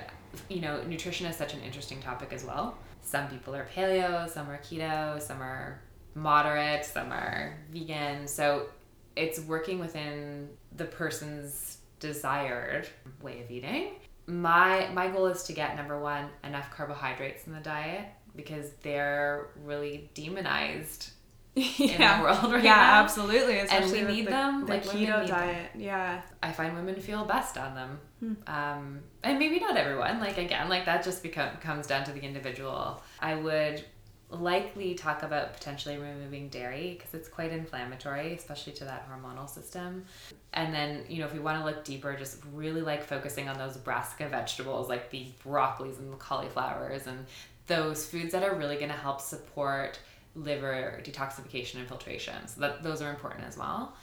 you 0.49 0.61
know, 0.61 0.83
nutrition 0.85 1.27
is 1.27 1.37
such 1.37 1.55
an 1.55 1.61
interesting 1.63 2.01
topic 2.01 2.33
as 2.33 2.45
well. 2.45 2.77
Some 3.03 3.29
people 3.29 3.55
are 3.55 3.67
paleo, 3.75 4.29
some 4.31 4.49
are 4.49 4.59
keto, 4.59 5.21
some 5.21 5.43
are 5.43 5.81
moderate, 6.15 6.85
some 6.85 7.11
are 7.13 7.59
vegan. 7.71 8.27
So 8.27 8.69
it's 9.17 9.41
working 9.41 9.79
within 9.79 10.49
the 10.77 10.85
person's 10.85 11.79
desired 12.01 12.89
way 13.21 13.43
of 13.43 13.51
eating. 13.51 13.95
My 14.27 14.89
my 14.95 15.09
goal 15.09 15.27
is 15.27 15.43
to 15.45 15.53
get 15.53 15.77
number 15.77 16.01
1 16.01 16.27
enough 16.45 16.71
carbohydrates 16.71 17.47
in 17.47 17.53
the 17.53 17.61
diet 17.61 18.07
because 18.37 18.71
they're 18.83 19.49
really 19.65 20.11
demonized 20.15 21.11
yeah. 21.55 22.17
in 22.17 22.19
the 22.19 22.25
world 22.25 22.53
right 22.53 22.65
yeah, 22.65 22.77
now. 22.77 23.03
absolutely. 23.03 23.59
Especially 23.59 24.01
and 24.01 24.09
we 24.09 24.15
need 24.15 24.27
the, 24.27 24.31
them. 24.31 24.61
The 24.67 24.73
like 24.73 24.85
keto 24.85 25.21
need 25.21 25.29
diet. 25.29 25.73
Them. 25.73 25.83
Yeah. 25.83 26.23
I 26.43 26.53
find 26.53 26.75
women 26.75 26.95
feel 27.01 27.25
best 27.25 27.59
on 27.59 27.75
them. 27.75 28.01
Hmm. 28.21 28.33
Um, 28.47 29.01
and 29.23 29.39
maybe 29.39 29.61
not 29.61 29.77
everyone. 29.77 30.19
Like 30.19 30.39
again, 30.39 30.69
like 30.69 30.87
that 30.87 31.05
just 31.05 31.23
become 31.23 31.57
comes 31.57 31.87
down 31.87 32.05
to 32.05 32.13
the 32.13 32.21
individual. 32.21 33.03
I 33.21 33.35
would 33.35 33.85
likely 34.31 34.95
talk 34.95 35.23
about 35.23 35.53
potentially 35.53 35.99
removing 35.99 36.49
dairy 36.49 36.95
because 36.97 37.13
it's 37.13 37.29
quite 37.29 37.53
inflammatory, 37.53 38.35
especially 38.35 38.73
to 38.73 38.85
that 38.85 39.07
hormonal 39.11 39.49
system. 39.49 40.07
And 40.55 40.73
then, 40.73 41.05
you 41.09 41.21
know, 41.21 41.27
if 41.27 41.35
we 41.35 41.39
want 41.39 41.59
to 41.59 41.65
look 41.65 41.85
deeper, 41.85 42.17
just 42.17 42.39
really 42.53 42.81
like 42.81 43.03
focusing 43.03 43.49
on 43.49 43.59
those 43.59 43.77
brassica 43.77 44.29
vegetables 44.29 44.89
like 44.89 45.11
the 45.11 45.27
broccolis 45.47 45.99
and 45.99 46.13
the 46.13 46.17
cauliflowers 46.17 47.07
and 47.07 47.27
those 47.67 48.07
foods 48.07 48.33
that 48.33 48.43
are 48.43 48.55
really 48.55 48.77
going 48.77 48.89
to 48.89 48.97
help 48.97 49.21
support 49.21 49.99
liver 50.35 51.01
detoxification 51.05 51.77
and 51.77 51.89
filtration. 51.89 52.47
So 52.47 52.61
that 52.63 52.83
those 52.83 53.03
are 53.03 53.11
important 53.11 53.45
as 53.47 53.57
well. 53.57 53.95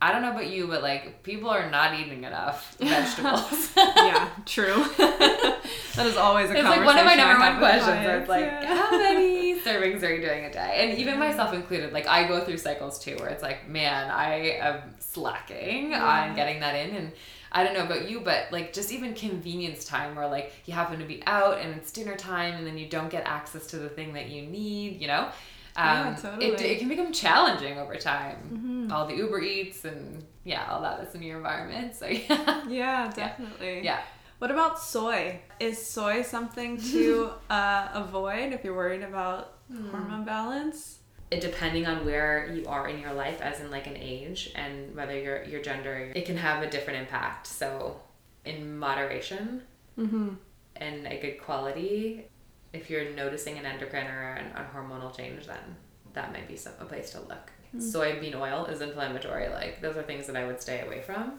I 0.00 0.12
don't 0.12 0.20
know 0.20 0.32
about 0.32 0.50
you, 0.50 0.66
but 0.66 0.82
like 0.82 1.22
people 1.22 1.48
are 1.48 1.70
not 1.70 1.98
eating 1.98 2.24
enough 2.24 2.76
vegetables. 2.78 3.72
yeah, 3.76 4.28
true. 4.44 4.84
that 4.98 6.04
is 6.04 6.16
always 6.16 6.50
a 6.50 6.54
it's 6.54 6.64
like 6.64 6.84
one 6.84 6.98
of 6.98 7.06
my 7.06 7.14
number 7.14 7.40
one 7.40 7.58
questions. 7.58 8.06
It's 8.06 8.28
like, 8.28 8.44
yeah. 8.44 8.76
how 8.76 8.90
many 8.90 9.58
servings 9.60 10.02
are 10.02 10.14
you 10.14 10.20
doing 10.20 10.44
a 10.44 10.52
day? 10.52 10.88
And 10.88 10.98
even 10.98 11.18
myself 11.18 11.54
included, 11.54 11.94
like 11.94 12.06
I 12.06 12.28
go 12.28 12.44
through 12.44 12.58
cycles 12.58 12.98
too, 12.98 13.16
where 13.16 13.30
it's 13.30 13.42
like, 13.42 13.70
man, 13.70 14.10
I 14.10 14.58
am 14.58 14.82
slacking 14.98 15.92
yeah. 15.92 16.04
on 16.04 16.36
getting 16.36 16.60
that 16.60 16.74
in, 16.74 16.94
and 16.94 17.12
I 17.50 17.64
don't 17.64 17.72
know 17.72 17.84
about 17.84 18.06
you, 18.06 18.20
but 18.20 18.52
like 18.52 18.74
just 18.74 18.92
even 18.92 19.14
convenience 19.14 19.86
time 19.86 20.14
where 20.14 20.28
like 20.28 20.52
you 20.66 20.74
happen 20.74 20.98
to 20.98 21.06
be 21.06 21.22
out 21.26 21.58
and 21.58 21.74
it's 21.74 21.90
dinner 21.90 22.16
time, 22.16 22.52
and 22.56 22.66
then 22.66 22.76
you 22.76 22.86
don't 22.86 23.08
get 23.08 23.26
access 23.26 23.66
to 23.68 23.78
the 23.78 23.88
thing 23.88 24.12
that 24.12 24.28
you 24.28 24.42
need, 24.42 25.00
you 25.00 25.06
know 25.06 25.30
um, 25.76 25.86
yeah, 25.86 26.14
totally. 26.14 26.46
It, 26.46 26.60
it 26.60 26.78
can 26.78 26.88
become 26.88 27.12
challenging 27.12 27.78
over 27.78 27.96
time. 27.96 28.36
Mm-hmm. 28.52 28.92
All 28.92 29.06
the 29.06 29.14
Uber 29.14 29.40
Eats 29.40 29.84
and 29.84 30.24
yeah, 30.44 30.66
all 30.70 30.80
that 30.82 30.98
that's 30.98 31.14
in 31.14 31.22
your 31.22 31.36
environment. 31.36 31.94
So 31.94 32.06
yeah. 32.08 32.68
Yeah, 32.68 33.12
definitely. 33.14 33.76
Yeah. 33.76 33.82
yeah. 33.82 34.00
What 34.38 34.50
about 34.50 34.80
soy? 34.80 35.40
Is 35.60 35.84
soy 35.84 36.22
something 36.22 36.76
to 36.92 37.30
uh, 37.50 37.88
avoid 37.94 38.52
if 38.52 38.64
you're 38.64 38.76
worried 38.76 39.02
about 39.02 39.54
mm. 39.72 39.90
hormone 39.90 40.24
balance? 40.24 41.00
It, 41.30 41.40
depending 41.40 41.86
on 41.86 42.04
where 42.04 42.52
you 42.52 42.66
are 42.66 42.88
in 42.88 43.00
your 43.00 43.12
life, 43.12 43.40
as 43.40 43.60
in 43.60 43.70
like 43.70 43.86
an 43.88 43.96
age 43.96 44.52
and 44.54 44.94
whether 44.94 45.18
your 45.18 45.42
your 45.44 45.60
gender, 45.60 46.12
it 46.14 46.24
can 46.24 46.36
have 46.36 46.62
a 46.62 46.70
different 46.70 47.00
impact. 47.00 47.48
So, 47.48 48.00
in 48.44 48.78
moderation 48.78 49.62
mm-hmm. 49.98 50.34
and 50.76 51.06
a 51.06 51.20
good 51.20 51.42
quality, 51.42 52.28
if 52.72 52.90
you're 52.90 53.10
noticing 53.14 53.58
an 53.58 53.66
endocrine 53.66 54.06
or 54.06 54.34
an, 54.34 54.52
a 54.54 54.66
hormonal 54.76 55.16
change, 55.16 55.46
then 55.46 55.76
that 56.12 56.32
might 56.32 56.48
be 56.48 56.56
some, 56.56 56.72
a 56.80 56.84
place 56.84 57.10
to 57.10 57.20
look. 57.20 57.50
Mm. 57.74 57.80
Soybean 57.80 58.34
oil 58.34 58.66
is 58.66 58.80
inflammatory. 58.80 59.48
Like 59.48 59.80
those 59.80 59.96
are 59.96 60.02
things 60.02 60.26
that 60.26 60.36
I 60.36 60.46
would 60.46 60.60
stay 60.60 60.80
away 60.80 61.02
from. 61.02 61.38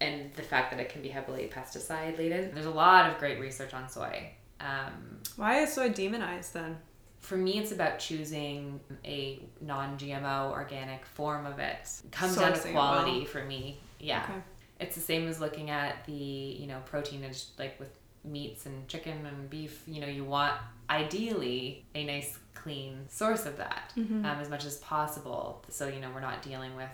And 0.00 0.32
the 0.34 0.42
fact 0.42 0.70
that 0.70 0.80
it 0.80 0.88
can 0.88 1.02
be 1.02 1.08
heavily 1.08 1.50
pesticide 1.54 2.16
laden. 2.16 2.52
There's 2.54 2.66
a 2.66 2.70
lot 2.70 3.10
of 3.10 3.18
great 3.18 3.38
research 3.38 3.74
on 3.74 3.88
soy. 3.88 4.30
Um, 4.58 5.18
Why 5.36 5.60
is 5.60 5.72
soy 5.72 5.90
demonized 5.90 6.54
then? 6.54 6.78
For 7.20 7.36
me, 7.36 7.58
it's 7.58 7.70
about 7.72 7.98
choosing 7.98 8.80
a 9.04 9.42
non-GMO 9.60 10.52
organic 10.52 11.04
form 11.04 11.44
of 11.44 11.58
it. 11.58 11.86
it 12.04 12.12
comes 12.12 12.36
Sourcing 12.36 12.40
down 12.40 12.52
to 12.54 12.72
quality 12.72 13.18
well. 13.18 13.24
for 13.26 13.44
me. 13.44 13.78
Yeah. 13.98 14.24
Okay. 14.24 14.40
It's 14.80 14.94
the 14.94 15.02
same 15.02 15.28
as 15.28 15.38
looking 15.38 15.68
at 15.68 16.04
the 16.06 16.12
you 16.12 16.66
know 16.66 16.80
protein 16.86 17.22
like 17.58 17.78
with 17.78 17.90
meats 18.24 18.66
and 18.66 18.86
chicken 18.88 19.26
and 19.26 19.48
beef, 19.50 19.82
you 19.86 20.00
know, 20.00 20.06
you 20.06 20.24
want 20.24 20.54
ideally 20.88 21.84
a 21.94 22.04
nice 22.04 22.38
clean 22.54 23.06
source 23.08 23.46
of 23.46 23.56
that 23.56 23.92
mm-hmm. 23.96 24.24
um, 24.24 24.38
as 24.40 24.48
much 24.48 24.64
as 24.64 24.76
possible. 24.78 25.64
So, 25.68 25.88
you 25.88 26.00
know, 26.00 26.10
we're 26.12 26.20
not 26.20 26.42
dealing 26.42 26.76
with 26.76 26.90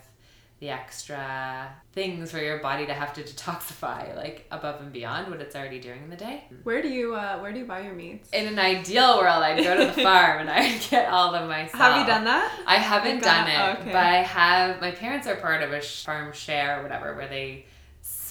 the 0.59 0.69
extra 0.69 1.71
things 1.93 2.31
for 2.31 2.39
your 2.39 2.57
body 2.57 2.87
to 2.87 2.93
have 2.93 3.13
to 3.13 3.21
detoxify 3.21 4.15
like 4.15 4.47
above 4.49 4.81
and 4.81 4.91
beyond 4.91 5.29
what 5.29 5.39
it's 5.39 5.55
already 5.55 5.79
doing 5.79 6.01
in 6.03 6.09
the 6.09 6.15
day. 6.15 6.45
Where 6.63 6.81
do 6.81 6.87
you 6.87 7.13
uh, 7.13 7.37
where 7.39 7.53
do 7.53 7.59
you 7.59 7.65
buy 7.65 7.81
your 7.81 7.93
meats? 7.93 8.29
In 8.31 8.47
an 8.47 8.57
ideal 8.57 9.17
world, 9.17 9.43
I'd 9.43 9.63
go 9.63 9.77
to 9.77 9.85
the 9.85 10.01
farm 10.01 10.41
and 10.41 10.49
I'd 10.49 10.81
get 10.89 11.09
all 11.09 11.35
of 11.35 11.47
myself. 11.47 11.73
Have 11.73 12.01
you 12.01 12.07
done 12.07 12.23
that? 12.23 12.59
I 12.65 12.77
haven't 12.77 13.21
done 13.21 13.47
it, 13.47 13.59
oh, 13.59 13.81
okay. 13.81 13.91
but 13.91 14.03
I 14.03 14.23
have. 14.23 14.81
My 14.81 14.91
parents 14.91 15.27
are 15.27 15.35
part 15.35 15.61
of 15.61 15.71
a 15.73 15.81
farm 15.81 16.33
share 16.33 16.79
or 16.79 16.83
whatever 16.83 17.15
where 17.15 17.27
they 17.27 17.65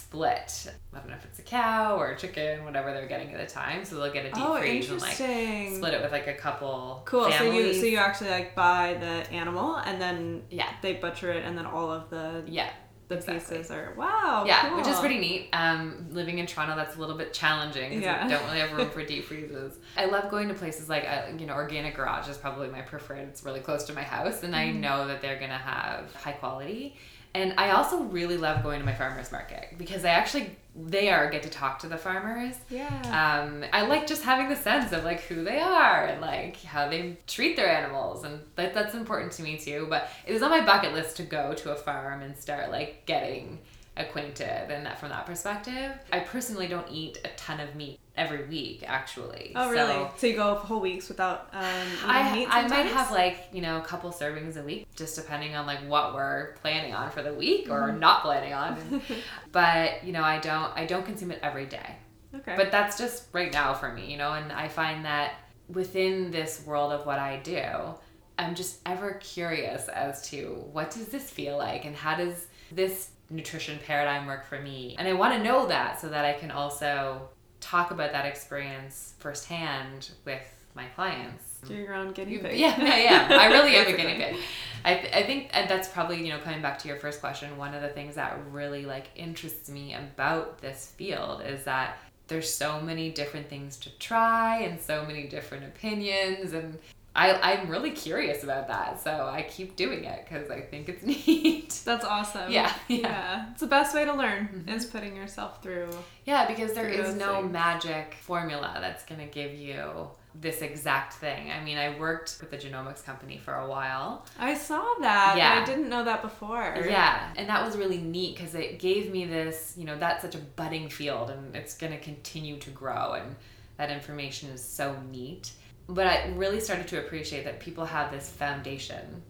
split. 0.07 0.71
I 0.93 0.97
don't 0.99 1.09
know 1.09 1.15
if 1.15 1.25
it's 1.25 1.39
a 1.39 1.43
cow 1.43 1.97
or 1.97 2.11
a 2.11 2.17
chicken, 2.17 2.63
whatever 2.63 2.93
they're 2.93 3.07
getting 3.07 3.33
at 3.33 3.45
the 3.45 3.53
time. 3.53 3.83
So 3.83 3.97
they'll 3.97 4.13
get 4.13 4.25
a 4.25 4.31
deep 4.31 4.43
oh, 4.43 4.57
freeze 4.57 4.89
and 4.89 5.01
like 5.01 5.13
split 5.13 5.93
it 5.93 6.01
with 6.01 6.11
like 6.11 6.27
a 6.27 6.33
couple. 6.33 7.01
Cool. 7.05 7.29
Families. 7.29 7.61
So 7.61 7.67
you 7.67 7.73
so 7.73 7.85
you 7.85 7.97
actually 7.97 8.29
like 8.29 8.55
buy 8.55 8.97
the 8.99 9.31
animal 9.33 9.75
and 9.75 10.01
then 10.01 10.43
yeah 10.49 10.69
they 10.81 10.93
butcher 10.93 11.31
it 11.31 11.43
and 11.43 11.57
then 11.57 11.65
all 11.65 11.91
of 11.91 12.09
the 12.09 12.43
yeah 12.47 12.69
the 13.09 13.15
exactly. 13.15 13.57
pieces 13.57 13.71
are 13.71 13.93
wow 13.97 14.43
yeah 14.45 14.67
cool. 14.67 14.77
which 14.77 14.87
is 14.87 14.99
pretty 14.99 15.17
neat 15.17 15.47
um 15.53 16.07
living 16.11 16.39
in 16.39 16.45
toronto 16.45 16.75
that's 16.75 16.97
a 16.97 16.99
little 16.99 17.15
bit 17.15 17.33
challenging 17.33 17.89
because 17.89 18.03
yeah 18.03 18.27
don't 18.27 18.43
really 18.47 18.59
have 18.59 18.73
room 18.73 18.89
for 18.91 19.01
deep 19.05 19.23
freezes 19.23 19.77
i 19.95 20.03
love 20.05 20.29
going 20.29 20.49
to 20.49 20.53
places 20.53 20.89
like 20.89 21.05
uh, 21.05 21.21
you 21.37 21.45
know 21.45 21.53
organic 21.53 21.95
garage 21.95 22.27
is 22.27 22.37
probably 22.37 22.67
my 22.67 22.81
preferred 22.81 23.19
it's 23.29 23.45
really 23.45 23.61
close 23.61 23.85
to 23.85 23.93
my 23.93 24.03
house 24.03 24.43
and 24.43 24.53
mm. 24.53 24.57
i 24.57 24.71
know 24.71 25.07
that 25.07 25.21
they're 25.21 25.39
gonna 25.39 25.57
have 25.57 26.13
high 26.15 26.33
quality 26.33 26.97
and 27.37 27.53
I 27.57 27.69
also 27.69 28.01
really 28.03 28.35
love 28.35 28.63
going 28.63 28.79
to 28.79 28.85
my 28.85 28.95
farmers 28.95 29.31
market 29.31 29.75
because 29.77 30.03
I 30.03 30.09
actually 30.09 30.55
there 30.75 31.29
get 31.29 31.43
to 31.43 31.49
talk 31.49 31.79
to 31.79 31.87
the 31.87 31.97
farmers. 31.97 32.55
Yeah. 32.69 32.87
Um, 33.05 33.63
I 33.71 33.85
like 33.85 34.07
just 34.07 34.23
having 34.23 34.49
the 34.49 34.55
sense 34.55 34.91
of 34.91 35.03
like 35.03 35.21
who 35.21 35.43
they 35.43 35.59
are 35.59 36.05
and 36.05 36.19
like 36.19 36.57
how 36.63 36.89
they 36.89 37.17
treat 37.27 37.55
their 37.55 37.69
animals, 37.69 38.23
and 38.23 38.39
that 38.55 38.73
that's 38.73 38.95
important 38.95 39.31
to 39.33 39.43
me 39.43 39.57
too. 39.57 39.85
But 39.87 40.09
it 40.25 40.33
was 40.33 40.41
on 40.41 40.49
my 40.49 40.65
bucket 40.65 40.93
list 40.93 41.17
to 41.17 41.23
go 41.23 41.53
to 41.53 41.71
a 41.71 41.75
farm 41.75 42.23
and 42.23 42.35
start 42.35 42.71
like 42.71 43.05
getting 43.05 43.59
acquainted 43.97 44.71
and 44.71 44.85
that 44.85 44.99
from 44.99 45.09
that 45.09 45.25
perspective. 45.25 45.91
I 46.11 46.19
personally 46.19 46.67
don't 46.67 46.87
eat 46.89 47.19
a 47.25 47.29
ton 47.37 47.59
of 47.59 47.75
meat 47.75 47.99
every 48.15 48.45
week 48.45 48.83
actually. 48.85 49.51
Oh 49.55 49.69
really? 49.69 49.93
So, 49.93 50.11
so 50.17 50.27
you 50.27 50.35
go 50.35 50.55
whole 50.55 50.79
weeks 50.79 51.09
without 51.09 51.49
um 51.53 51.87
I, 52.05 52.35
meat 52.35 52.47
I 52.49 52.67
might 52.67 52.87
have 52.87 53.11
like, 53.11 53.47
you 53.51 53.61
know, 53.61 53.77
a 53.77 53.81
couple 53.81 54.11
servings 54.11 54.57
a 54.57 54.63
week 54.63 54.87
just 54.95 55.15
depending 55.15 55.55
on 55.55 55.65
like 55.65 55.79
what 55.87 56.13
we're 56.13 56.53
planning 56.55 56.93
on 56.93 57.11
for 57.11 57.21
the 57.21 57.33
week 57.33 57.69
or 57.69 57.89
mm-hmm. 57.89 57.99
not 57.99 58.21
planning 58.23 58.53
on. 58.53 59.01
but, 59.51 60.03
you 60.03 60.13
know, 60.13 60.23
I 60.23 60.39
don't 60.39 60.71
I 60.75 60.85
don't 60.85 61.05
consume 61.05 61.31
it 61.31 61.39
every 61.41 61.65
day. 61.65 61.95
Okay. 62.35 62.55
But 62.55 62.71
that's 62.71 62.97
just 62.97 63.27
right 63.33 63.51
now 63.51 63.73
for 63.73 63.91
me, 63.91 64.11
you 64.11 64.17
know, 64.17 64.33
and 64.33 64.51
I 64.51 64.67
find 64.67 65.05
that 65.05 65.35
within 65.69 66.31
this 66.31 66.63
world 66.65 66.91
of 66.91 67.05
what 67.05 67.19
I 67.19 67.37
do, 67.37 67.95
I'm 68.39 68.53
just 68.53 68.79
ever 68.85 69.13
curious 69.15 69.87
as 69.87 70.29
to 70.29 70.63
what 70.71 70.91
does 70.91 71.07
this 71.07 71.29
feel 71.29 71.57
like 71.57 71.85
and 71.85 71.95
how 71.95 72.15
does 72.15 72.47
this 72.71 73.09
nutrition 73.29 73.79
paradigm 73.85 74.25
work 74.25 74.45
for 74.45 74.59
me? 74.59 74.95
And 74.97 75.07
I 75.07 75.13
want 75.13 75.33
to 75.33 75.43
know 75.43 75.67
that 75.67 75.99
so 75.99 76.09
that 76.09 76.25
I 76.25 76.33
can 76.33 76.51
also 76.51 77.29
talk 77.59 77.91
about 77.91 78.11
that 78.11 78.25
experience 78.25 79.13
firsthand 79.19 80.11
with 80.25 80.41
my 80.75 80.85
clients. 80.95 81.43
You're 81.67 81.79
your 81.79 81.95
own 81.95 82.13
guinea 82.13 82.37
pig. 82.37 82.57
Yeah, 82.57 82.79
yeah, 82.79 83.27
yeah. 83.29 83.37
I 83.37 83.47
really 83.47 83.75
am 83.75 83.87
a 83.87 83.97
guinea 83.97 84.15
pig. 84.15 84.37
I, 84.85 84.93
th- 84.95 85.13
I 85.13 85.23
think 85.23 85.49
and 85.53 85.69
that's 85.69 85.87
probably 85.87 86.23
you 86.23 86.31
know 86.31 86.39
coming 86.39 86.61
back 86.61 86.79
to 86.79 86.87
your 86.87 86.97
first 86.97 87.19
question. 87.19 87.57
One 87.57 87.73
of 87.73 87.81
the 87.81 87.89
things 87.89 88.15
that 88.15 88.39
really 88.51 88.85
like 88.85 89.07
interests 89.15 89.69
me 89.69 89.95
about 89.95 90.61
this 90.61 90.93
field 90.95 91.41
is 91.41 91.63
that 91.63 91.97
there's 92.27 92.53
so 92.53 92.79
many 92.79 93.09
different 93.11 93.49
things 93.49 93.77
to 93.77 93.89
try 93.97 94.59
and 94.59 94.79
so 94.79 95.05
many 95.05 95.27
different 95.27 95.65
opinions 95.65 96.53
and 96.53 96.77
I, 97.17 97.53
I'm 97.53 97.67
really 97.67 97.89
curious 97.91 98.43
about 98.43 98.67
that, 98.67 99.01
so 99.01 99.27
I 99.27 99.41
keep 99.41 99.75
doing 99.75 100.03
it 100.03 100.23
because 100.23 100.51
I 100.51 100.61
think 100.61 100.87
it's 100.87 101.03
neat. 101.27 101.81
That's 101.83 102.05
awesome. 102.05 102.51
Yeah, 102.51 102.71
yeah. 102.87 102.97
yeah. 102.99 103.51
It's 103.51 103.61
the 103.61 103.67
best 103.67 103.95
way 103.95 104.05
to 104.05 104.13
learn 104.13 104.47
mm-hmm. 104.47 104.69
is 104.69 104.85
putting 104.85 105.15
yourself 105.15 105.63
through. 105.63 105.89
Yeah, 106.25 106.47
because 106.47 106.73
there 106.73 106.87
is 106.87 107.15
no 107.15 107.41
things. 107.41 107.51
magic 107.51 108.17
formula 108.21 108.77
that's 108.79 109.03
going 109.03 109.19
to 109.19 109.25
give 109.25 109.55
you 109.55 110.09
this 110.39 110.61
exact 110.61 111.13
thing. 111.13 111.49
I 111.49 111.63
mean, 111.63 111.79
I 111.79 111.97
worked 111.97 112.37
with 112.39 112.53
a 112.53 112.57
genomics 112.57 113.03
company 113.03 113.37
for 113.37 113.55
a 113.55 113.67
while. 113.67 114.25
I 114.37 114.53
saw 114.53 114.83
that. 115.01 115.35
Yeah. 115.37 115.59
I 115.59 115.65
didn't 115.65 115.89
know 115.89 116.03
that 116.03 116.21
before. 116.21 116.75
Yeah. 116.87 117.33
And 117.35 117.49
that 117.49 117.65
was 117.65 117.77
really 117.77 117.97
neat 117.97 118.37
because 118.37 118.53
it 118.53 118.77
gave 118.77 119.11
me 119.11 119.25
this, 119.25 119.73
you 119.75 119.85
know, 119.85 119.97
that's 119.97 120.21
such 120.21 120.35
a 120.35 120.39
budding 120.39 120.89
field 120.89 121.31
and 121.31 121.55
it's 121.55 121.75
going 121.75 121.93
to 121.93 121.99
continue 121.99 122.59
to 122.59 122.69
grow. 122.69 123.13
And 123.13 123.35
that 123.77 123.89
information 123.89 124.49
is 124.49 124.63
so 124.63 124.95
neat. 125.11 125.51
But 125.89 126.07
I 126.07 126.33
really 126.35 126.59
started 126.59 126.87
to 126.89 126.99
appreciate 126.99 127.45
that 127.45 127.59
people 127.59 127.85
have 127.85 128.11
this 128.11 128.29
foundation. 128.29 129.23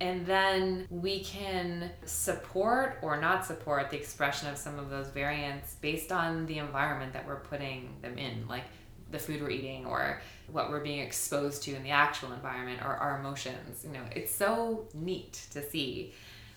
And 0.00 0.26
then 0.26 0.86
we 0.90 1.24
can 1.24 1.90
support 2.04 2.98
or 3.00 3.20
not 3.20 3.46
support 3.46 3.90
the 3.90 3.96
expression 3.96 4.48
of 4.48 4.58
some 4.58 4.78
of 4.78 4.90
those 4.90 5.08
variants 5.08 5.76
based 5.80 6.12
on 6.12 6.46
the 6.46 6.58
environment 6.58 7.12
that 7.12 7.26
we're 7.26 7.40
putting 7.40 7.96
them 8.02 8.18
in. 8.18 8.46
Like, 8.48 8.64
the 9.14 9.18
food 9.18 9.40
we're 9.40 9.50
eating 9.50 9.86
or 9.86 10.20
what 10.50 10.70
we're 10.70 10.80
being 10.80 10.98
exposed 10.98 11.62
to 11.62 11.74
in 11.74 11.82
the 11.82 11.90
actual 11.90 12.32
environment 12.32 12.80
or 12.82 12.94
our 12.96 13.18
emotions. 13.18 13.84
You 13.84 13.92
know, 13.92 14.04
it's 14.14 14.34
so 14.34 14.86
neat 14.92 15.46
to 15.52 15.62
see. 15.62 16.12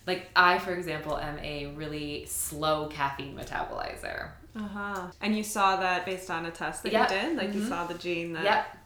Like 0.06 0.30
I, 0.36 0.58
for 0.60 0.74
example, 0.74 1.18
am 1.18 1.38
a 1.40 1.68
really 1.76 2.26
slow 2.26 2.88
caffeine 2.88 3.38
metabolizer. 3.38 4.32
Uh 4.56 4.68
huh. 4.68 5.08
And 5.22 5.38
you 5.38 5.44
saw 5.44 5.78
that 5.78 6.06
based 6.06 6.32
on 6.32 6.46
a 6.46 6.52
test 6.52 6.84
that 6.84 6.92
yep. 6.92 7.12
you 7.12 7.18
did, 7.18 7.38
like 7.38 7.50
mm-hmm. 7.50 7.60
you 7.62 7.68
saw 7.68 7.86
the 7.86 7.94
gene 7.94 8.34
that. 8.34 8.44
Yep. 8.44 8.77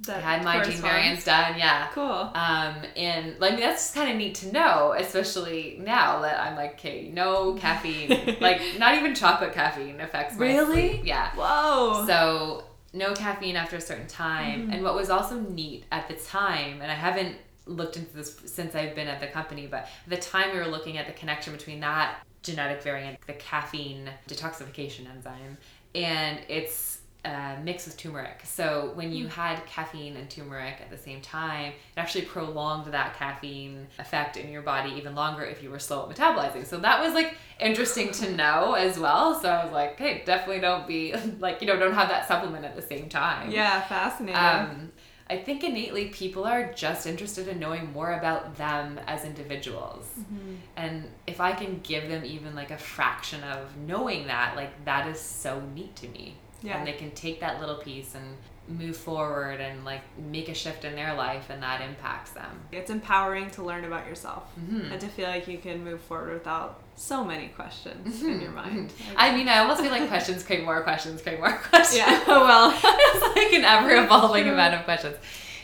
That 0.00 0.18
I 0.18 0.20
had 0.20 0.44
my 0.44 0.62
gene 0.62 0.80
variants 0.80 1.24
done, 1.24 1.58
yeah. 1.58 1.88
Cool. 1.92 2.04
Um, 2.04 2.76
and 2.96 3.38
like 3.40 3.58
that's 3.58 3.92
kind 3.92 4.10
of 4.10 4.16
neat 4.16 4.34
to 4.36 4.52
know, 4.52 4.94
especially 4.96 5.78
now 5.80 6.20
that 6.20 6.38
I'm 6.38 6.54
like, 6.54 6.74
okay, 6.74 7.10
no 7.12 7.54
caffeine, 7.60 8.36
like 8.40 8.60
not 8.78 8.94
even 8.94 9.14
chocolate 9.14 9.54
caffeine 9.54 10.00
affects 10.00 10.38
my 10.38 10.46
really? 10.46 10.90
sleep. 10.90 11.06
Yeah. 11.06 11.30
Whoa. 11.34 12.04
So 12.06 12.64
no 12.92 13.14
caffeine 13.14 13.56
after 13.56 13.76
a 13.76 13.80
certain 13.80 14.06
time. 14.06 14.62
Mm-hmm. 14.62 14.72
And 14.72 14.84
what 14.84 14.94
was 14.94 15.10
also 15.10 15.40
neat 15.40 15.84
at 15.90 16.08
the 16.08 16.14
time, 16.14 16.82
and 16.82 16.90
I 16.90 16.94
haven't 16.94 17.36
looked 17.66 17.96
into 17.96 18.12
this 18.14 18.40
since 18.46 18.74
I've 18.74 18.94
been 18.94 19.08
at 19.08 19.20
the 19.20 19.26
company, 19.26 19.66
but 19.66 19.88
the 20.06 20.16
time 20.16 20.52
we 20.52 20.58
were 20.58 20.66
looking 20.66 20.98
at 20.98 21.06
the 21.06 21.12
connection 21.12 21.52
between 21.52 21.80
that 21.80 22.18
genetic 22.42 22.82
variant, 22.82 23.18
the 23.26 23.32
caffeine 23.34 24.08
detoxification 24.28 25.10
enzyme, 25.10 25.58
and 25.94 26.40
its 26.48 26.95
uh, 27.26 27.56
mixed 27.62 27.86
with 27.86 27.96
turmeric. 27.96 28.40
So 28.44 28.92
when 28.94 29.12
you 29.12 29.24
hmm. 29.24 29.30
had 29.30 29.66
caffeine 29.66 30.16
and 30.16 30.30
turmeric 30.30 30.76
at 30.80 30.90
the 30.90 30.96
same 30.96 31.20
time, 31.20 31.72
it 31.72 31.98
actually 32.00 32.24
prolonged 32.24 32.92
that 32.92 33.16
caffeine 33.16 33.88
effect 33.98 34.36
in 34.36 34.50
your 34.50 34.62
body 34.62 34.92
even 34.92 35.14
longer 35.14 35.42
if 35.44 35.62
you 35.62 35.70
were 35.70 35.78
slow 35.78 36.08
at 36.08 36.16
metabolizing. 36.16 36.64
So 36.64 36.78
that 36.78 37.02
was 37.02 37.14
like 37.14 37.34
interesting 37.60 38.12
to 38.12 38.30
know 38.30 38.74
as 38.74 38.98
well. 38.98 39.38
So 39.40 39.48
I 39.48 39.64
was 39.64 39.72
like, 39.72 39.98
hey, 39.98 40.22
definitely 40.24 40.60
don't 40.60 40.86
be 40.86 41.14
like, 41.40 41.60
you 41.60 41.66
know, 41.66 41.76
don't 41.76 41.94
have 41.94 42.08
that 42.08 42.28
supplement 42.28 42.64
at 42.64 42.76
the 42.76 42.82
same 42.82 43.08
time. 43.08 43.50
Yeah, 43.50 43.80
fascinating. 43.82 44.36
Um, 44.36 44.92
I 45.28 45.38
think 45.38 45.64
innately 45.64 46.06
people 46.06 46.44
are 46.44 46.72
just 46.72 47.04
interested 47.04 47.48
in 47.48 47.58
knowing 47.58 47.92
more 47.92 48.12
about 48.12 48.56
them 48.56 49.00
as 49.08 49.24
individuals. 49.24 50.08
Mm-hmm. 50.20 50.54
And 50.76 51.10
if 51.26 51.40
I 51.40 51.50
can 51.52 51.80
give 51.82 52.08
them 52.08 52.24
even 52.24 52.54
like 52.54 52.70
a 52.70 52.78
fraction 52.78 53.42
of 53.42 53.76
knowing 53.76 54.28
that, 54.28 54.54
like 54.54 54.84
that 54.84 55.08
is 55.08 55.18
so 55.18 55.60
neat 55.74 55.96
to 55.96 56.08
me. 56.08 56.36
Yeah. 56.62 56.78
And 56.78 56.86
they 56.86 56.92
can 56.92 57.10
take 57.12 57.40
that 57.40 57.60
little 57.60 57.76
piece 57.76 58.14
and 58.14 58.36
move 58.68 58.96
forward 58.96 59.60
and 59.60 59.84
like 59.84 60.02
make 60.18 60.48
a 60.48 60.54
shift 60.54 60.84
in 60.84 60.94
their 60.94 61.14
life 61.14 61.50
and 61.50 61.62
that 61.62 61.80
impacts 61.80 62.30
them. 62.30 62.60
It's 62.72 62.90
empowering 62.90 63.50
to 63.52 63.62
learn 63.62 63.84
about 63.84 64.06
yourself 64.06 64.50
mm-hmm. 64.58 64.92
and 64.92 65.00
to 65.00 65.06
feel 65.08 65.28
like 65.28 65.46
you 65.46 65.58
can 65.58 65.84
move 65.84 66.00
forward 66.00 66.32
without 66.32 66.82
so 66.96 67.24
many 67.24 67.48
questions 67.48 68.16
mm-hmm. 68.16 68.30
in 68.30 68.40
your 68.40 68.50
mind. 68.50 68.92
I 69.16 69.34
mean, 69.36 69.48
I 69.48 69.58
almost 69.58 69.80
feel 69.80 69.90
like 69.90 70.08
questions 70.08 70.42
create 70.42 70.64
more 70.64 70.82
questions, 70.82 71.22
create 71.22 71.38
more 71.38 71.52
questions. 71.70 71.98
Yeah, 71.98 72.24
well, 72.26 72.70
it's 72.84 73.36
like 73.36 73.52
an 73.52 73.64
ever 73.64 74.04
evolving 74.04 74.48
amount 74.48 74.74
of 74.74 74.84
questions. 74.84 75.16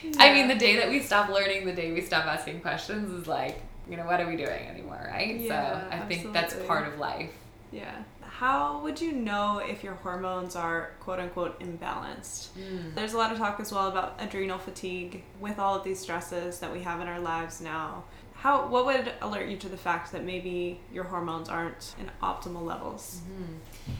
Yeah. 0.03 0.11
I 0.19 0.33
mean, 0.33 0.47
the 0.47 0.55
day 0.55 0.77
that 0.77 0.89
we 0.89 1.01
stop 1.01 1.29
learning, 1.29 1.65
the 1.65 1.73
day 1.73 1.91
we 1.91 2.01
stop 2.01 2.25
asking 2.25 2.61
questions 2.61 3.11
is 3.11 3.27
like, 3.27 3.61
you 3.89 3.97
know, 3.97 4.05
what 4.05 4.21
are 4.21 4.27
we 4.27 4.37
doing 4.37 4.67
anymore, 4.67 5.09
right? 5.11 5.39
Yeah, 5.39 5.47
so 5.47 5.55
I 5.55 5.93
absolutely. 5.95 6.15
think 6.15 6.33
that's 6.33 6.55
part 6.67 6.87
of 6.87 6.99
life. 6.99 7.31
Yeah 7.71 8.03
how 8.43 8.77
would 8.79 8.99
you 8.99 9.13
know 9.13 9.59
if 9.59 9.85
your 9.85 9.93
hormones 9.93 10.53
are 10.57 10.91
quote 10.99 11.17
unquote 11.17 11.57
imbalanced? 11.61 12.49
Mm. 12.49 12.93
There's 12.93 13.13
a 13.13 13.17
lot 13.17 13.31
of 13.31 13.37
talk 13.37 13.57
as 13.61 13.71
well 13.71 13.87
about 13.87 14.19
adrenal 14.19 14.57
fatigue 14.57 15.23
with 15.39 15.59
all 15.59 15.75
of 15.75 15.85
these 15.85 15.97
stresses 15.97 16.59
that 16.59 16.73
we 16.73 16.81
have 16.81 16.99
in 16.99 17.07
our 17.07 17.21
lives 17.21 17.61
now. 17.61 18.03
How 18.33 18.67
what 18.67 18.85
would 18.85 19.13
alert 19.21 19.47
you 19.47 19.55
to 19.59 19.69
the 19.69 19.77
fact 19.77 20.11
that 20.11 20.25
maybe 20.25 20.81
your 20.91 21.05
hormones 21.05 21.47
aren't 21.47 21.95
in 21.97 22.11
optimal 22.21 22.63
levels? 22.65 23.21
Mm-hmm. 23.21 23.91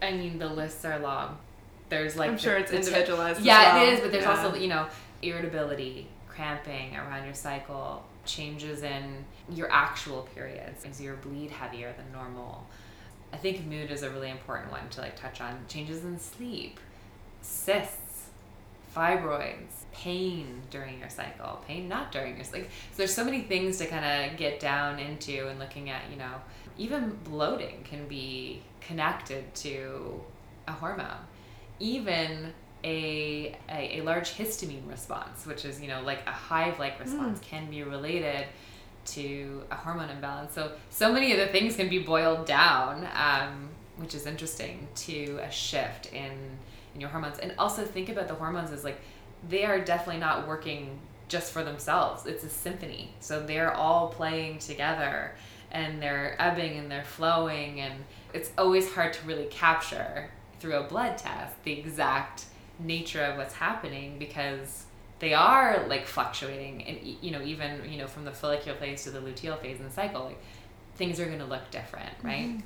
I 0.00 0.12
mean, 0.12 0.38
the 0.38 0.48
lists 0.48 0.82
are 0.86 0.98
long. 0.98 1.36
There's 1.90 2.16
like 2.16 2.30
I'm 2.30 2.38
sure 2.38 2.54
the, 2.54 2.60
it's 2.60 2.72
individualized. 2.72 3.42
yeah, 3.42 3.74
well. 3.74 3.86
it 3.86 3.92
is, 3.92 4.00
but 4.00 4.12
there's 4.12 4.24
yeah. 4.24 4.44
also 4.44 4.56
you 4.58 4.68
know 4.68 4.86
irritability, 5.20 6.08
cramping 6.26 6.96
around 6.96 7.26
your 7.26 7.34
cycle, 7.34 8.06
changes 8.24 8.82
in 8.82 9.26
your 9.50 9.70
actual 9.70 10.22
periods. 10.34 10.86
Is 10.86 11.02
your 11.02 11.16
bleed 11.16 11.50
heavier 11.50 11.92
than 11.98 12.10
normal? 12.12 12.66
I 13.32 13.36
think 13.36 13.66
mood 13.66 13.90
is 13.90 14.02
a 14.02 14.10
really 14.10 14.30
important 14.30 14.70
one 14.70 14.88
to 14.90 15.00
like 15.00 15.16
touch 15.16 15.40
on. 15.40 15.64
Changes 15.68 16.04
in 16.04 16.18
sleep, 16.18 16.80
cysts, 17.42 18.28
fibroids, 18.94 19.84
pain 19.92 20.62
during 20.70 20.98
your 20.98 21.08
cycle, 21.10 21.62
pain 21.66 21.88
not 21.88 22.12
during 22.12 22.36
your 22.36 22.44
like. 22.52 22.64
So 22.92 22.96
there's 22.96 23.14
so 23.14 23.24
many 23.24 23.42
things 23.42 23.78
to 23.78 23.86
kind 23.86 24.04
of 24.04 24.36
get 24.36 24.60
down 24.60 24.98
into 24.98 25.48
and 25.48 25.58
looking 25.58 25.90
at. 25.90 26.02
You 26.10 26.16
know, 26.16 26.34
even 26.78 27.18
bloating 27.24 27.84
can 27.84 28.08
be 28.08 28.62
connected 28.80 29.54
to 29.56 30.20
a 30.66 30.72
hormone. 30.72 31.26
Even 31.78 32.52
a, 32.82 33.56
a, 33.68 33.98
a 33.98 34.02
large 34.02 34.36
histamine 34.36 34.88
response, 34.88 35.46
which 35.46 35.64
is 35.64 35.80
you 35.80 35.88
know 35.88 36.02
like 36.02 36.26
a 36.26 36.32
hive-like 36.32 36.98
response, 36.98 37.38
mm. 37.38 37.42
can 37.42 37.70
be 37.70 37.82
related 37.82 38.46
to 39.14 39.62
a 39.70 39.74
hormone 39.74 40.10
imbalance. 40.10 40.54
So, 40.54 40.72
so 40.90 41.12
many 41.12 41.32
of 41.32 41.38
the 41.38 41.46
things 41.46 41.76
can 41.76 41.88
be 41.88 41.98
boiled 41.98 42.46
down, 42.46 43.08
um, 43.14 43.68
which 43.96 44.14
is 44.14 44.26
interesting, 44.26 44.88
to 44.96 45.38
a 45.42 45.50
shift 45.50 46.12
in, 46.12 46.32
in 46.94 47.00
your 47.00 47.10
hormones. 47.10 47.38
And 47.38 47.54
also 47.58 47.84
think 47.84 48.08
about 48.08 48.28
the 48.28 48.34
hormones 48.34 48.70
as 48.70 48.84
like, 48.84 49.00
they 49.48 49.64
are 49.64 49.80
definitely 49.80 50.20
not 50.20 50.46
working 50.46 50.98
just 51.28 51.52
for 51.52 51.62
themselves. 51.62 52.26
It's 52.26 52.44
a 52.44 52.48
symphony. 52.48 53.12
So 53.20 53.40
they're 53.40 53.72
all 53.72 54.08
playing 54.08 54.58
together 54.58 55.32
and 55.70 56.02
they're 56.02 56.36
ebbing 56.40 56.78
and 56.78 56.90
they're 56.90 57.04
flowing. 57.04 57.80
And 57.80 57.94
it's 58.34 58.50
always 58.58 58.92
hard 58.92 59.12
to 59.14 59.26
really 59.26 59.46
capture 59.46 60.30
through 60.58 60.74
a 60.74 60.82
blood 60.82 61.16
test 61.16 61.62
the 61.64 61.72
exact 61.72 62.44
nature 62.78 63.22
of 63.22 63.36
what's 63.36 63.54
happening 63.54 64.18
because 64.18 64.84
they 65.20 65.34
are 65.34 65.86
like 65.86 66.06
fluctuating 66.06 66.82
and 66.84 66.98
you 67.22 67.30
know 67.30 67.40
even 67.40 67.80
you 67.88 67.98
know 67.98 68.08
from 68.08 68.24
the 68.24 68.32
follicular 68.32 68.76
phase 68.76 69.04
to 69.04 69.10
the 69.10 69.20
luteal 69.20 69.58
phase 69.60 69.78
in 69.78 69.84
the 69.84 69.92
cycle 69.92 70.24
like 70.24 70.42
things 70.96 71.20
are 71.20 71.26
going 71.26 71.38
to 71.38 71.44
look 71.44 71.70
different 71.70 72.12
right 72.22 72.48
mm-hmm. 72.48 72.60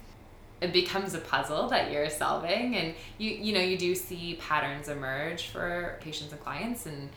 it 0.61 0.73
becomes 0.73 1.15
a 1.15 1.19
puzzle 1.19 1.69
that 1.69 1.93
you're 1.93 2.09
solving 2.09 2.75
and 2.77 2.95
you 3.19 3.31
you 3.31 3.53
know 3.53 3.61
you 3.61 3.77
do 3.77 3.95
see 3.95 4.39
patterns 4.41 4.89
emerge 4.89 5.49
for 5.49 5.99
patients 6.01 6.33
and 6.33 6.43
clients 6.43 6.87
and 6.87 7.11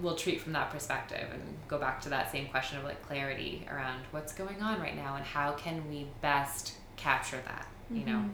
we'll 0.00 0.14
treat 0.14 0.40
from 0.40 0.52
that 0.52 0.70
perspective 0.70 1.26
and 1.32 1.42
go 1.66 1.76
back 1.76 2.00
to 2.00 2.08
that 2.08 2.30
same 2.30 2.46
question 2.48 2.78
of 2.78 2.84
like 2.84 3.02
clarity 3.02 3.66
around 3.70 4.00
what's 4.12 4.32
going 4.32 4.62
on 4.62 4.80
right 4.80 4.94
now 4.94 5.16
and 5.16 5.24
how 5.24 5.52
can 5.52 5.88
we 5.88 6.06
best 6.20 6.74
capture 6.96 7.40
that 7.46 7.66
mm-hmm. 7.86 7.96
you 7.96 8.06
know 8.06 8.18
mm-hmm. 8.18 8.28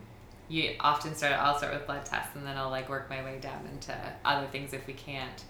you 0.49 0.75
often 0.81 1.15
start 1.15 1.33
i'll 1.35 1.57
start 1.57 1.73
with 1.73 1.87
blood 1.87 2.05
tests 2.05 2.35
and 2.35 2.45
then 2.45 2.57
i'll 2.57 2.71
like 2.71 2.89
work 2.89 3.09
my 3.09 3.25
way 3.25 3.39
down 3.41 3.67
into 3.73 3.97
other 4.25 4.47
things 4.49 4.73
if 4.73 4.87
we 4.87 4.93
can't 4.93 5.45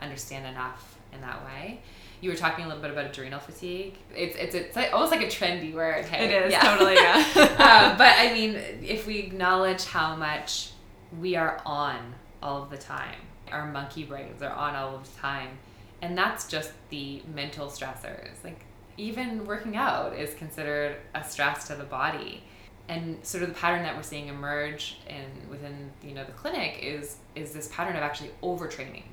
understand 0.00 0.46
enough 0.46 0.98
in 1.12 1.20
that 1.20 1.44
way. 1.44 1.80
You 2.20 2.30
were 2.30 2.36
talking 2.36 2.64
a 2.64 2.68
little 2.68 2.82
bit 2.82 2.90
about 2.90 3.06
adrenal 3.06 3.38
fatigue. 3.38 3.96
It's 4.14 4.36
it's 4.36 4.54
it's 4.54 4.76
like, 4.76 4.92
almost 4.92 5.12
like 5.12 5.22
a 5.22 5.26
trendy 5.26 5.72
word. 5.72 6.04
Hey? 6.04 6.26
It 6.26 6.46
is 6.46 6.52
yeah. 6.52 6.60
totally 6.60 6.94
yeah. 6.94 7.24
uh, 7.36 7.96
but 7.96 8.14
I 8.18 8.32
mean, 8.32 8.56
if 8.82 9.06
we 9.06 9.18
acknowledge 9.18 9.84
how 9.84 10.16
much 10.16 10.70
we 11.20 11.36
are 11.36 11.60
on 11.64 12.14
all 12.42 12.62
of 12.62 12.70
the 12.70 12.76
time, 12.76 13.20
our 13.52 13.70
monkey 13.70 14.04
brains 14.04 14.42
are 14.42 14.52
on 14.52 14.74
all 14.74 14.96
of 14.96 15.14
the 15.14 15.20
time, 15.20 15.58
and 16.02 16.18
that's 16.18 16.48
just 16.48 16.72
the 16.90 17.22
mental 17.32 17.68
stressors. 17.68 18.42
Like 18.42 18.64
even 18.96 19.46
working 19.46 19.76
out 19.76 20.16
is 20.16 20.34
considered 20.34 20.96
a 21.14 21.22
stress 21.22 21.68
to 21.68 21.74
the 21.76 21.84
body. 21.84 22.42
and 22.88 23.24
sort 23.24 23.42
of 23.42 23.50
the 23.50 23.54
pattern 23.54 23.82
that 23.82 23.94
we're 23.94 24.02
seeing 24.02 24.28
emerge 24.28 24.98
in 25.06 25.50
within 25.50 25.90
you 26.02 26.14
know 26.14 26.24
the 26.24 26.32
clinic 26.32 26.78
is 26.82 27.16
is 27.34 27.52
this 27.52 27.68
pattern 27.68 27.94
of 27.96 28.02
actually 28.02 28.30
overtraining 28.42 29.04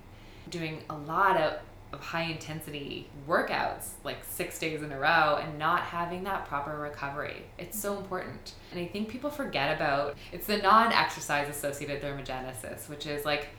doing 0.50 0.84
a 0.90 0.96
lot 0.96 1.38
of, 1.38 1.60
of 1.94 2.02
high 2.02 2.24
intensity 2.24 3.08
workouts 3.28 3.90
like 4.04 4.18
six 4.24 4.60
days 4.60 4.82
in 4.82 4.92
a 4.92 5.00
row 5.00 5.40
and 5.42 5.58
not 5.58 5.82
having 5.82 6.24
that 6.24 6.46
proper 6.48 6.78
recovery. 6.78 7.44
It's 7.58 7.80
so 7.80 7.98
important. 7.98 8.54
And 8.72 8.80
i 8.80 8.86
think 8.86 9.10
people 9.10 9.30
forget 9.30 9.76
about 9.76 10.16
it's 10.32 10.48
the 10.48 10.58
non-exercise 10.58 11.50
associated 11.50 12.02
thermogenesis 12.02 12.90
which 12.90 13.06
is 13.06 13.26
like 13.26 13.50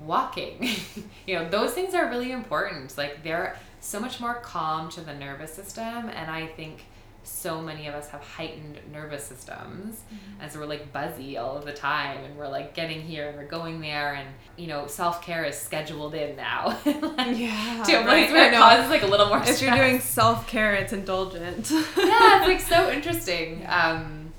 walking. 0.00 0.68
You 1.26 1.36
know 1.36 1.48
those 1.48 1.72
things 1.72 1.94
are 1.94 2.08
really 2.08 2.30
important. 2.32 2.96
Like 2.96 3.24
they're 3.24 3.56
so 3.80 4.00
much 4.00 4.20
more 4.20 4.34
calm 4.34 4.88
to 4.90 5.00
the 5.00 5.14
nervous 5.14 5.52
system 5.52 6.08
and 6.08 6.30
i 6.30 6.46
think 6.46 6.86
so 7.26 7.60
many 7.60 7.88
of 7.88 7.94
us 7.94 8.08
have 8.08 8.22
heightened 8.22 8.78
nervous 8.92 9.24
systems 9.24 9.96
mm-hmm. 9.96 10.40
and 10.40 10.50
so 10.50 10.60
we're 10.60 10.66
like 10.66 10.92
buzzy 10.92 11.36
all 11.36 11.56
of 11.56 11.64
the 11.64 11.72
time 11.72 12.24
and 12.24 12.36
we're 12.36 12.48
like 12.48 12.72
getting 12.72 13.00
here 13.00 13.28
and 13.28 13.36
we're 13.36 13.46
going 13.46 13.80
there 13.80 14.14
and 14.14 14.28
you 14.56 14.68
know 14.68 14.86
self-care 14.86 15.44
is 15.44 15.58
scheduled 15.58 16.14
in 16.14 16.36
now 16.36 16.68
like, 16.86 17.36
yeah 17.36 17.82
to 17.84 18.00
a 18.00 18.02
place 18.02 18.30
right? 18.30 18.32
where 18.32 18.52
it 18.52 18.56
causes 18.56 18.88
like 18.88 19.02
a 19.02 19.06
little 19.06 19.26
more 19.26 19.38
if 19.38 19.56
stress. 19.56 19.62
you're 19.62 19.76
doing 19.76 20.00
self-care 20.00 20.74
it's 20.74 20.92
indulgent 20.92 21.70
yeah 21.70 22.38
it's 22.38 22.46
like 22.46 22.60
so 22.60 22.90
interesting 22.92 23.64
um 23.68 24.32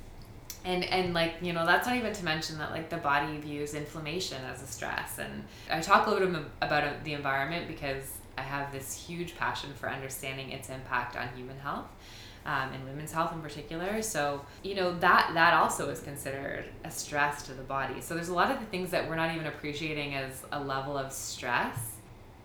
and 0.63 0.85
and 0.85 1.13
like 1.13 1.35
you 1.41 1.51
know 1.51 1.65
that's 1.65 1.87
not 1.87 1.97
even 1.97 2.13
to 2.13 2.23
mention 2.23 2.57
that 2.57 2.71
like 2.71 2.89
the 2.89 2.97
body 2.97 3.37
views 3.37 3.73
inflammation 3.73 4.37
as 4.49 4.63
a 4.63 4.67
stress 4.67 5.19
and 5.19 5.43
i 5.69 5.81
talk 5.81 6.07
a 6.07 6.09
little 6.09 6.29
bit 6.29 6.41
about 6.61 7.03
the 7.03 7.13
environment 7.13 7.67
because 7.67 8.13
i 8.37 8.41
have 8.41 8.71
this 8.71 8.93
huge 8.93 9.35
passion 9.37 9.69
for 9.75 9.89
understanding 9.89 10.51
its 10.51 10.69
impact 10.69 11.17
on 11.17 11.27
human 11.35 11.59
health 11.59 11.87
um, 12.47 12.71
and 12.73 12.83
women's 12.85 13.11
health 13.11 13.33
in 13.33 13.41
particular. 13.41 14.01
So 14.01 14.43
you 14.63 14.73
know 14.73 14.97
that 14.99 15.31
that 15.33 15.53
also 15.53 15.89
is 15.89 15.99
considered 15.99 16.65
a 16.83 16.89
stress 16.89 17.43
to 17.43 17.53
the 17.53 17.63
body. 17.63 18.01
So 18.01 18.15
there's 18.15 18.29
a 18.29 18.33
lot 18.33 18.49
of 18.49 18.59
the 18.59 18.65
things 18.65 18.89
that 18.91 19.07
we're 19.07 19.15
not 19.15 19.35
even 19.35 19.45
appreciating 19.47 20.15
as 20.15 20.43
a 20.51 20.63
level 20.63 20.97
of 20.97 21.11
stress. 21.11 21.93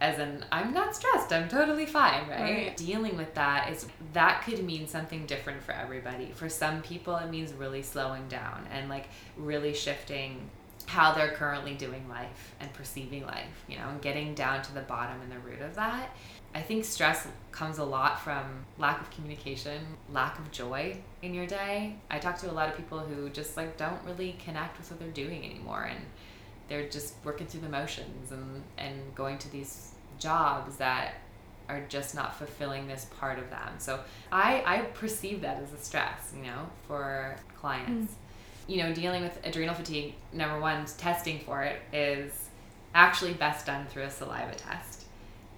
As 0.00 0.18
in, 0.18 0.44
I'm 0.50 0.74
not 0.74 0.96
stressed. 0.96 1.32
I'm 1.32 1.48
totally 1.48 1.86
fine, 1.86 2.28
right? 2.28 2.40
right? 2.40 2.76
Dealing 2.76 3.16
with 3.16 3.32
that 3.34 3.70
is 3.70 3.86
that 4.14 4.42
could 4.44 4.64
mean 4.64 4.88
something 4.88 5.26
different 5.26 5.62
for 5.62 5.70
everybody. 5.70 6.32
For 6.34 6.48
some 6.48 6.82
people, 6.82 7.14
it 7.16 7.30
means 7.30 7.52
really 7.52 7.82
slowing 7.82 8.26
down 8.26 8.66
and 8.72 8.88
like 8.88 9.08
really 9.36 9.72
shifting 9.72 10.50
how 10.86 11.12
they're 11.12 11.30
currently 11.30 11.74
doing 11.74 12.08
life 12.08 12.54
and 12.58 12.72
perceiving 12.72 13.24
life, 13.24 13.64
you 13.68 13.76
know, 13.76 13.88
and 13.88 14.02
getting 14.02 14.34
down 14.34 14.62
to 14.62 14.74
the 14.74 14.80
bottom 14.80 15.20
and 15.22 15.30
the 15.30 15.38
root 15.38 15.60
of 15.60 15.76
that. 15.76 16.16
I 16.54 16.60
think 16.60 16.84
stress 16.84 17.26
comes 17.50 17.78
a 17.78 17.84
lot 17.84 18.20
from 18.20 18.64
lack 18.78 19.00
of 19.00 19.10
communication, 19.10 19.80
lack 20.12 20.38
of 20.38 20.50
joy 20.50 20.98
in 21.22 21.34
your 21.34 21.46
day. 21.46 21.96
I 22.10 22.18
talk 22.18 22.38
to 22.38 22.50
a 22.50 22.52
lot 22.52 22.68
of 22.68 22.76
people 22.76 22.98
who 22.98 23.30
just 23.30 23.56
like 23.56 23.76
don't 23.76 24.02
really 24.04 24.36
connect 24.44 24.78
with 24.78 24.90
what 24.90 25.00
they're 25.00 25.08
doing 25.08 25.44
anymore 25.44 25.88
and 25.90 26.00
they're 26.68 26.88
just 26.88 27.14
working 27.24 27.46
through 27.46 27.60
the 27.60 27.68
motions 27.68 28.32
and 28.32 28.62
and 28.76 29.14
going 29.14 29.38
to 29.38 29.50
these 29.50 29.92
jobs 30.18 30.76
that 30.76 31.14
are 31.68 31.82
just 31.88 32.14
not 32.14 32.36
fulfilling 32.36 32.86
this 32.86 33.06
part 33.18 33.38
of 33.38 33.48
them. 33.48 33.74
So 33.78 34.00
I 34.30 34.62
I 34.66 34.80
perceive 34.94 35.40
that 35.42 35.62
as 35.62 35.72
a 35.72 35.78
stress, 35.78 36.32
you 36.36 36.42
know, 36.42 36.68
for 36.86 37.36
clients. 37.56 38.12
Mm. 38.12 38.16
You 38.68 38.76
know, 38.76 38.94
dealing 38.94 39.22
with 39.22 39.38
adrenal 39.44 39.74
fatigue, 39.74 40.14
number 40.32 40.60
one, 40.60 40.86
testing 40.96 41.40
for 41.40 41.62
it 41.62 41.82
is 41.92 42.48
actually 42.94 43.32
best 43.32 43.66
done 43.66 43.86
through 43.86 44.04
a 44.04 44.10
saliva 44.10 44.54
test 44.54 45.01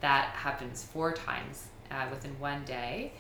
that 0.05 0.27
happens 0.35 0.85
four 0.85 1.13
times 1.13 1.69
uh, 1.91 2.07
within 2.11 2.39
one 2.39 2.63
day. 2.67 3.13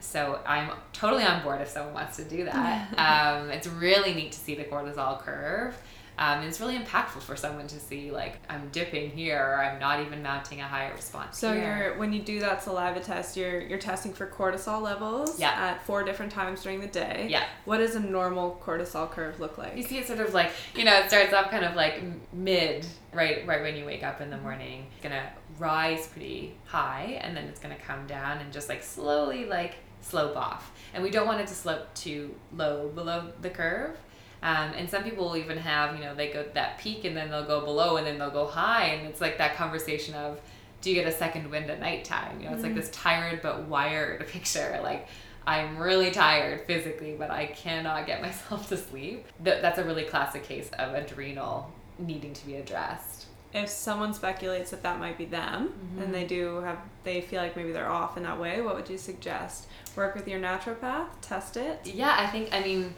So 0.00 0.38
I'm 0.46 0.70
totally 0.92 1.24
on 1.24 1.42
board 1.42 1.62
if 1.62 1.68
someone 1.70 1.94
wants 1.94 2.18
to 2.18 2.24
do 2.24 2.44
that. 2.44 2.92
um, 2.98 3.50
it's 3.50 3.66
really 3.66 4.12
neat 4.12 4.32
to 4.32 4.38
see 4.38 4.54
the 4.54 4.64
cortisol 4.64 5.18
curve. 5.18 5.74
Um, 6.18 6.42
it's 6.42 6.60
really 6.60 6.78
impactful 6.78 7.20
for 7.22 7.36
someone 7.36 7.66
to 7.68 7.78
see 7.78 8.10
like 8.10 8.38
I'm 8.48 8.68
dipping 8.70 9.10
here 9.10 9.38
or 9.38 9.62
I'm 9.62 9.78
not 9.78 10.00
even 10.00 10.22
mounting 10.22 10.60
a 10.60 10.64
higher 10.64 10.92
response. 10.94 11.38
So 11.38 11.52
here. 11.52 11.62
you're 11.62 11.98
when 11.98 12.12
you 12.12 12.22
do 12.22 12.40
that 12.40 12.62
saliva 12.62 13.00
test, 13.00 13.36
you're 13.36 13.60
you're 13.60 13.78
testing 13.78 14.12
for 14.12 14.26
cortisol 14.26 14.80
levels 14.80 15.38
yeah. 15.38 15.50
at 15.50 15.84
four 15.84 16.04
different 16.04 16.32
times 16.32 16.62
during 16.62 16.80
the 16.80 16.86
day. 16.86 17.26
Yeah. 17.28 17.44
What 17.64 17.78
does 17.78 17.96
a 17.96 18.00
normal 18.00 18.60
cortisol 18.64 19.10
curve 19.10 19.40
look 19.40 19.58
like? 19.58 19.76
You 19.76 19.82
see 19.82 19.98
it 19.98 20.06
sort 20.06 20.20
of 20.20 20.32
like 20.32 20.52
you 20.74 20.84
know 20.84 20.98
it 20.98 21.08
starts 21.08 21.34
off 21.34 21.50
kind 21.50 21.64
of 21.64 21.74
like 21.74 22.02
mid 22.32 22.86
right 23.12 23.46
right 23.46 23.60
when 23.60 23.76
you 23.76 23.84
wake 23.84 24.02
up 24.02 24.20
in 24.20 24.30
the 24.30 24.38
morning. 24.38 24.86
It's 24.92 25.02
gonna 25.02 25.30
rise 25.58 26.06
pretty 26.06 26.54
high 26.64 27.18
and 27.22 27.36
then 27.36 27.44
it's 27.44 27.60
gonna 27.60 27.76
come 27.76 28.06
down 28.06 28.38
and 28.38 28.52
just 28.52 28.68
like 28.68 28.82
slowly 28.82 29.44
like 29.44 29.74
slope 30.00 30.36
off. 30.36 30.72
And 30.94 31.02
we 31.02 31.10
don't 31.10 31.26
want 31.26 31.40
it 31.40 31.46
to 31.48 31.54
slope 31.54 31.92
too 31.94 32.34
low 32.54 32.88
below 32.88 33.32
the 33.42 33.50
curve 33.50 33.98
um, 34.46 34.74
and 34.76 34.88
some 34.88 35.02
people 35.02 35.24
will 35.24 35.36
even 35.36 35.58
have, 35.58 35.96
you 35.96 36.04
know, 36.04 36.14
they 36.14 36.28
go 36.28 36.44
that 36.54 36.78
peak 36.78 37.04
and 37.04 37.16
then 37.16 37.30
they'll 37.30 37.48
go 37.48 37.62
below 37.62 37.96
and 37.96 38.06
then 38.06 38.16
they'll 38.16 38.30
go 38.30 38.46
high. 38.46 38.84
And 38.84 39.08
it's 39.08 39.20
like 39.20 39.38
that 39.38 39.56
conversation 39.56 40.14
of, 40.14 40.40
do 40.82 40.88
you 40.88 40.94
get 40.94 41.04
a 41.04 41.12
second 41.12 41.50
wind 41.50 41.68
at 41.68 41.80
nighttime? 41.80 42.38
You 42.38 42.46
know, 42.46 42.52
it's 42.52 42.62
mm 42.62 42.66
like 42.66 42.76
this 42.76 42.88
tired 42.90 43.42
but 43.42 43.64
wired 43.64 44.24
picture. 44.28 44.78
Like, 44.84 45.08
I'm 45.48 45.76
really 45.76 46.12
tired 46.12 46.64
physically, 46.64 47.16
but 47.18 47.28
I 47.28 47.46
cannot 47.46 48.06
get 48.06 48.22
myself 48.28 48.68
to 48.68 48.76
sleep. 48.76 49.26
Th- 49.44 49.60
that's 49.60 49.80
a 49.80 49.84
really 49.84 50.04
classic 50.04 50.44
case 50.44 50.70
of 50.78 50.94
adrenal 50.94 51.72
needing 51.98 52.32
to 52.32 52.46
be 52.46 52.54
addressed. 52.54 53.26
If 53.52 53.68
someone 53.68 54.14
speculates 54.14 54.70
that 54.70 54.84
that 54.84 55.00
might 55.00 55.18
be 55.18 55.24
them 55.24 55.70
mm-hmm. 55.70 56.02
and 56.02 56.14
they 56.14 56.24
do 56.24 56.58
have, 56.58 56.78
they 57.02 57.20
feel 57.20 57.42
like 57.42 57.56
maybe 57.56 57.72
they're 57.72 57.90
off 57.90 58.16
in 58.16 58.22
that 58.22 58.38
way, 58.38 58.60
what 58.60 58.76
would 58.76 58.88
you 58.88 58.98
suggest? 58.98 59.66
Work 59.96 60.14
with 60.14 60.28
your 60.28 60.38
naturopath, 60.38 61.08
test 61.20 61.56
it? 61.56 61.80
Yeah, 61.84 62.14
I 62.16 62.28
think, 62.28 62.50
I 62.52 62.60
mean, 62.62 62.94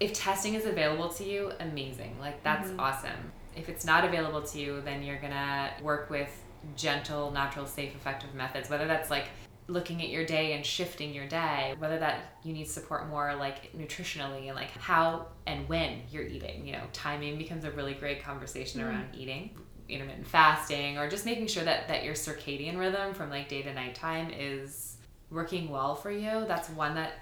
if 0.00 0.12
testing 0.12 0.54
is 0.54 0.66
available 0.66 1.08
to 1.10 1.24
you, 1.24 1.52
amazing. 1.60 2.16
Like 2.20 2.42
that's 2.42 2.68
mm-hmm. 2.68 2.80
awesome. 2.80 3.32
If 3.54 3.68
it's 3.68 3.84
not 3.84 4.04
available 4.04 4.42
to 4.42 4.58
you, 4.58 4.80
then 4.82 5.02
you're 5.02 5.20
gonna 5.20 5.72
work 5.82 6.10
with 6.10 6.30
gentle, 6.76 7.30
natural, 7.30 7.66
safe, 7.66 7.94
effective 7.94 8.34
methods. 8.34 8.68
Whether 8.68 8.86
that's 8.86 9.10
like 9.10 9.28
looking 9.68 10.00
at 10.02 10.10
your 10.10 10.24
day 10.24 10.52
and 10.52 10.64
shifting 10.64 11.12
your 11.12 11.26
day, 11.26 11.74
whether 11.78 11.98
that 11.98 12.36
you 12.44 12.52
need 12.52 12.68
support 12.68 13.08
more 13.08 13.34
like 13.34 13.72
nutritionally 13.76 14.46
and 14.46 14.54
like 14.54 14.70
how 14.70 15.26
and 15.46 15.68
when 15.68 16.02
you're 16.10 16.26
eating. 16.26 16.66
You 16.66 16.74
know, 16.74 16.84
timing 16.92 17.38
becomes 17.38 17.64
a 17.64 17.70
really 17.70 17.94
great 17.94 18.22
conversation 18.22 18.80
mm-hmm. 18.80 18.90
around 18.90 19.14
eating 19.14 19.50
intermittent 19.88 20.26
fasting 20.26 20.98
or 20.98 21.08
just 21.08 21.24
making 21.24 21.46
sure 21.46 21.64
that 21.64 21.88
that 21.88 22.04
your 22.04 22.14
circadian 22.14 22.78
rhythm 22.78 23.14
from 23.14 23.30
like 23.30 23.48
day 23.48 23.62
to 23.62 23.72
night 23.72 23.94
time 23.94 24.30
is 24.36 24.96
working 25.30 25.68
well 25.68 25.94
for 25.94 26.10
you 26.10 26.44
that's 26.46 26.68
one 26.70 26.94
that 26.94 27.12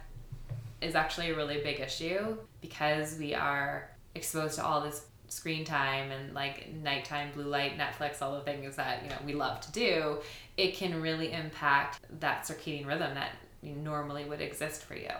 is 0.81 0.95
actually 0.95 1.31
a 1.31 1.37
really 1.37 1.59
big 1.59 1.81
issue 1.81 2.37
because 2.61 3.17
we 3.19 3.35
are 3.35 3.91
exposed 4.15 4.57
to 4.57 4.65
all 4.65 4.81
this 4.81 5.07
screen 5.29 5.65
time 5.65 6.11
and 6.11 6.35
like 6.35 6.73
nighttime 6.75 7.31
blue 7.33 7.45
light 7.45 7.77
netflix 7.77 8.23
all 8.23 8.35
the 8.35 8.43
things 8.43 8.77
that 8.77 9.03
you 9.03 9.11
know 9.11 9.17
we 9.25 9.33
love 9.33 9.61
to 9.61 9.73
do. 9.73 10.19
It 10.57 10.75
can 10.75 11.01
really 11.01 11.33
impact 11.33 12.01
that 12.21 12.45
circadian 12.45 12.87
rhythm 12.87 13.15
that 13.15 13.33
normally 13.63 14.25
would 14.25 14.41
exist 14.41 14.85
for 14.85 14.95
you. 14.95 15.11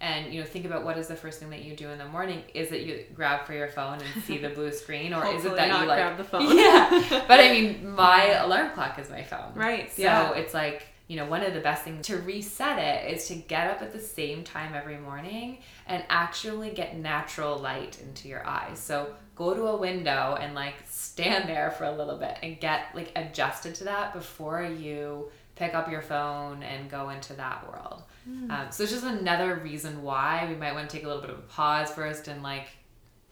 And 0.00 0.32
you 0.32 0.40
know 0.40 0.46
think 0.46 0.64
about 0.64 0.84
what 0.84 0.96
is 0.96 1.08
the 1.08 1.14
first 1.14 1.40
thing 1.40 1.50
that 1.50 1.62
you 1.62 1.76
do 1.76 1.90
in 1.90 1.98
the 1.98 2.08
morning? 2.08 2.42
Is 2.54 2.72
it 2.72 2.86
you 2.86 3.04
grab 3.14 3.46
for 3.46 3.52
your 3.52 3.68
phone 3.68 3.98
and 4.00 4.24
see 4.24 4.38
the 4.38 4.48
blue 4.48 4.72
screen 4.82 5.12
or 5.12 5.26
is 5.34 5.44
it 5.44 5.54
that 5.56 5.68
you 5.68 5.86
like 5.86 5.98
grab 5.98 6.16
the 6.16 6.24
phone. 6.24 6.56
Yeah. 6.56 7.24
But 7.28 7.40
i 7.40 7.52
mean 7.52 7.94
my 7.94 8.26
alarm 8.44 8.70
clock 8.72 8.98
is 8.98 9.10
my 9.10 9.22
phone. 9.22 9.52
Right 9.54 9.92
so 9.92 10.02
yeah. 10.02 10.32
it's 10.32 10.54
like 10.54 10.86
you 11.10 11.16
know, 11.16 11.26
one 11.26 11.42
of 11.42 11.54
the 11.54 11.60
best 11.60 11.82
things 11.82 12.06
to 12.06 12.18
reset 12.18 12.78
it 12.78 13.12
is 13.12 13.26
to 13.26 13.34
get 13.34 13.68
up 13.68 13.82
at 13.82 13.92
the 13.92 13.98
same 13.98 14.44
time 14.44 14.76
every 14.76 14.96
morning 14.96 15.58
and 15.88 16.04
actually 16.08 16.70
get 16.70 16.96
natural 16.96 17.58
light 17.58 18.00
into 18.00 18.28
your 18.28 18.46
eyes. 18.46 18.78
So 18.78 19.12
go 19.34 19.52
to 19.52 19.66
a 19.66 19.76
window 19.76 20.38
and 20.40 20.54
like 20.54 20.74
stand 20.88 21.48
there 21.48 21.72
for 21.72 21.82
a 21.82 21.90
little 21.90 22.16
bit 22.16 22.38
and 22.44 22.60
get 22.60 22.94
like 22.94 23.10
adjusted 23.16 23.74
to 23.74 23.84
that 23.84 24.14
before 24.14 24.62
you 24.62 25.32
pick 25.56 25.74
up 25.74 25.90
your 25.90 26.00
phone 26.00 26.62
and 26.62 26.88
go 26.88 27.08
into 27.08 27.32
that 27.32 27.68
world. 27.68 28.04
Mm. 28.30 28.48
Um, 28.48 28.70
so 28.70 28.84
it's 28.84 28.92
just 28.92 29.04
another 29.04 29.56
reason 29.56 30.04
why 30.04 30.46
we 30.48 30.54
might 30.54 30.74
want 30.74 30.88
to 30.88 30.96
take 30.96 31.04
a 31.04 31.08
little 31.08 31.22
bit 31.22 31.32
of 31.32 31.38
a 31.40 31.42
pause 31.42 31.90
first 31.90 32.28
and 32.28 32.40
like 32.44 32.68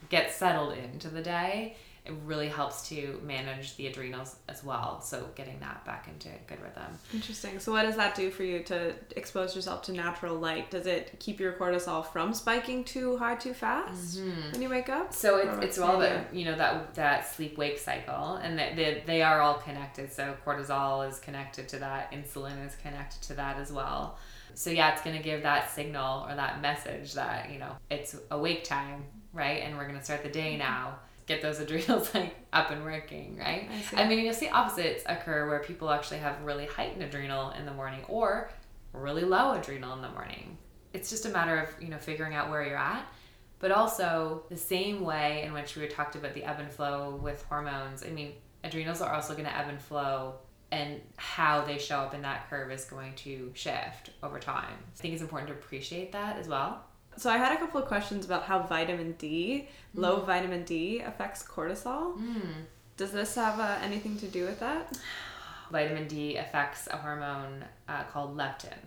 get 0.09 0.33
settled 0.33 0.77
into 0.77 1.11
the 1.11 1.23
day 1.23 1.77
it 2.09 2.14
really 2.25 2.49
helps 2.49 2.88
to 2.88 3.21
manage 3.23 3.77
the 3.77 3.87
adrenals 3.87 4.37
as 4.49 4.64
well. 4.64 5.01
So 5.03 5.29
getting 5.35 5.61
that 5.61 5.85
back 5.85 6.09
into 6.09 6.29
good 6.47 6.61
rhythm. 6.62 6.99
Interesting. 7.12 7.61
So 7.61 7.73
what 7.73 7.83
does 7.83 7.97
that 7.97 8.15
do 8.15 8.31
for 8.31 8.44
you 8.44 8.63
to 8.65 8.94
expose 9.15 9.54
yourself 9.54 9.83
to 9.83 9.92
natural 9.92 10.37
light? 10.37 10.71
Does 10.71 10.87
it 10.87 11.17
keep 11.19 11.38
your 11.38 11.52
cortisol 11.52 12.06
from 12.06 12.33
spiking 12.33 12.85
too 12.85 13.19
high 13.19 13.37
too 13.37 13.52
fast 13.52 14.19
mm-hmm. 14.19 14.52
when 14.52 14.63
you 14.63 14.71
wake 14.71 14.88
up? 14.88 15.13
So 15.13 15.37
it's, 15.37 15.65
it's 15.65 15.79
all 15.79 16.00
about 16.00 16.35
you 16.35 16.46
know 16.46 16.56
that 16.56 16.94
that 16.94 17.31
sleep 17.31 17.59
wake 17.59 17.79
cycle, 17.79 18.37
and 18.37 18.59
that 18.59 18.75
they, 18.75 19.02
they 19.06 19.23
are 19.23 19.42
all 19.42 19.54
connected. 19.54 20.11
So 20.11 20.35
cortisol 20.46 21.09
is 21.09 21.19
connected 21.19 21.69
to 21.69 21.79
that, 21.81 22.11
insulin 22.13 22.67
is 22.67 22.75
connected 22.77 23.21
to 23.23 23.35
that 23.35 23.59
as 23.59 23.71
well. 23.71 24.19
So 24.54 24.71
yeah, 24.71 24.92
it's 24.92 25.02
gonna 25.02 25.23
give 25.23 25.42
that 25.42 25.71
signal 25.71 26.27
or 26.27 26.35
that 26.35 26.63
message 26.63 27.13
that 27.15 27.50
you 27.52 27.59
know 27.59 27.77
it's 27.90 28.17
awake 28.31 28.65
time, 28.65 29.04
right? 29.35 29.63
And 29.63 29.77
we're 29.77 29.87
gonna 29.87 30.02
start 30.02 30.23
the 30.23 30.31
day 30.31 30.56
now 30.56 31.00
get 31.29 31.42
those 31.42 31.60
adrenals 31.60 32.12
like 32.14 32.35
up 32.52 32.70
and 32.70 32.83
working, 32.83 33.37
right? 33.38 33.68
I, 33.94 34.02
I 34.02 34.08
mean, 34.08 34.24
you'll 34.24 34.35
see 34.35 34.48
opposites 34.48 35.04
occur 35.06 35.46
where 35.46 35.60
people 35.60 35.90
actually 35.90 36.18
have 36.18 36.42
really 36.42 36.66
heightened 36.66 37.02
adrenal 37.02 37.50
in 37.50 37.66
the 37.66 37.72
morning 37.72 38.00
or 38.08 38.50
really 38.92 39.22
low 39.22 39.52
adrenal 39.52 39.94
in 39.94 40.02
the 40.02 40.08
morning. 40.08 40.56
It's 40.94 41.10
just 41.10 41.26
a 41.26 41.29
matter 41.29 41.58
of, 41.58 41.83
you 41.83 41.90
know, 41.90 41.98
figuring 41.98 42.35
out 42.35 42.50
where 42.50 42.66
you're 42.66 42.79
at. 42.79 43.06
But 43.60 43.72
also 43.72 44.44
the 44.48 44.56
same 44.56 45.04
way 45.04 45.42
in 45.44 45.52
which 45.52 45.76
we 45.76 45.83
were 45.83 45.88
talked 45.88 46.16
about 46.16 46.33
the 46.33 46.44
ebb 46.44 46.60
and 46.60 46.70
flow 46.70 47.16
with 47.22 47.42
hormones. 47.44 48.04
I 48.04 48.10
mean, 48.10 48.33
adrenals 48.64 49.00
are 49.00 49.12
also 49.12 49.35
going 49.35 49.44
to 49.44 49.56
ebb 49.56 49.68
and 49.68 49.81
flow 49.81 50.37
and 50.70 51.00
how 51.16 51.64
they 51.64 51.79
show 51.79 51.98
up 51.98 52.14
in 52.14 52.22
that 52.22 52.48
curve 52.48 52.70
is 52.70 52.85
going 52.85 53.14
to 53.14 53.50
shift 53.54 54.10
over 54.22 54.38
time. 54.38 54.74
I 54.94 54.96
think 54.96 55.14
it's 55.14 55.22
important 55.22 55.48
to 55.48 55.54
appreciate 55.54 56.12
that 56.12 56.38
as 56.38 56.46
well. 56.46 56.85
So 57.19 57.31
I 57.31 57.37
had 57.37 57.52
a 57.52 57.56
couple 57.56 57.81
of 57.81 57.88
questions 57.88 58.25
about 58.25 58.44
how 58.44 58.62
vitamin 58.62 59.12
D, 59.19 59.69
mm. 59.94 60.00
low 60.00 60.21
vitamin 60.21 60.64
D, 60.64 61.00
affects 61.00 61.42
cortisol. 61.42 62.16
Mm. 62.16 62.64
Does 62.96 63.12
this 63.12 63.35
have 63.35 63.58
uh, 63.60 63.79
anything 63.83 64.16
to 64.19 64.27
do 64.27 64.44
with 64.44 64.60
that? 64.60 64.96
Vitamin 65.71 66.08
D 66.08 66.37
affects 66.37 66.88
a 66.90 66.96
hormone 66.96 67.64
uh, 67.88 68.04
called 68.04 68.37
leptin 68.37 68.79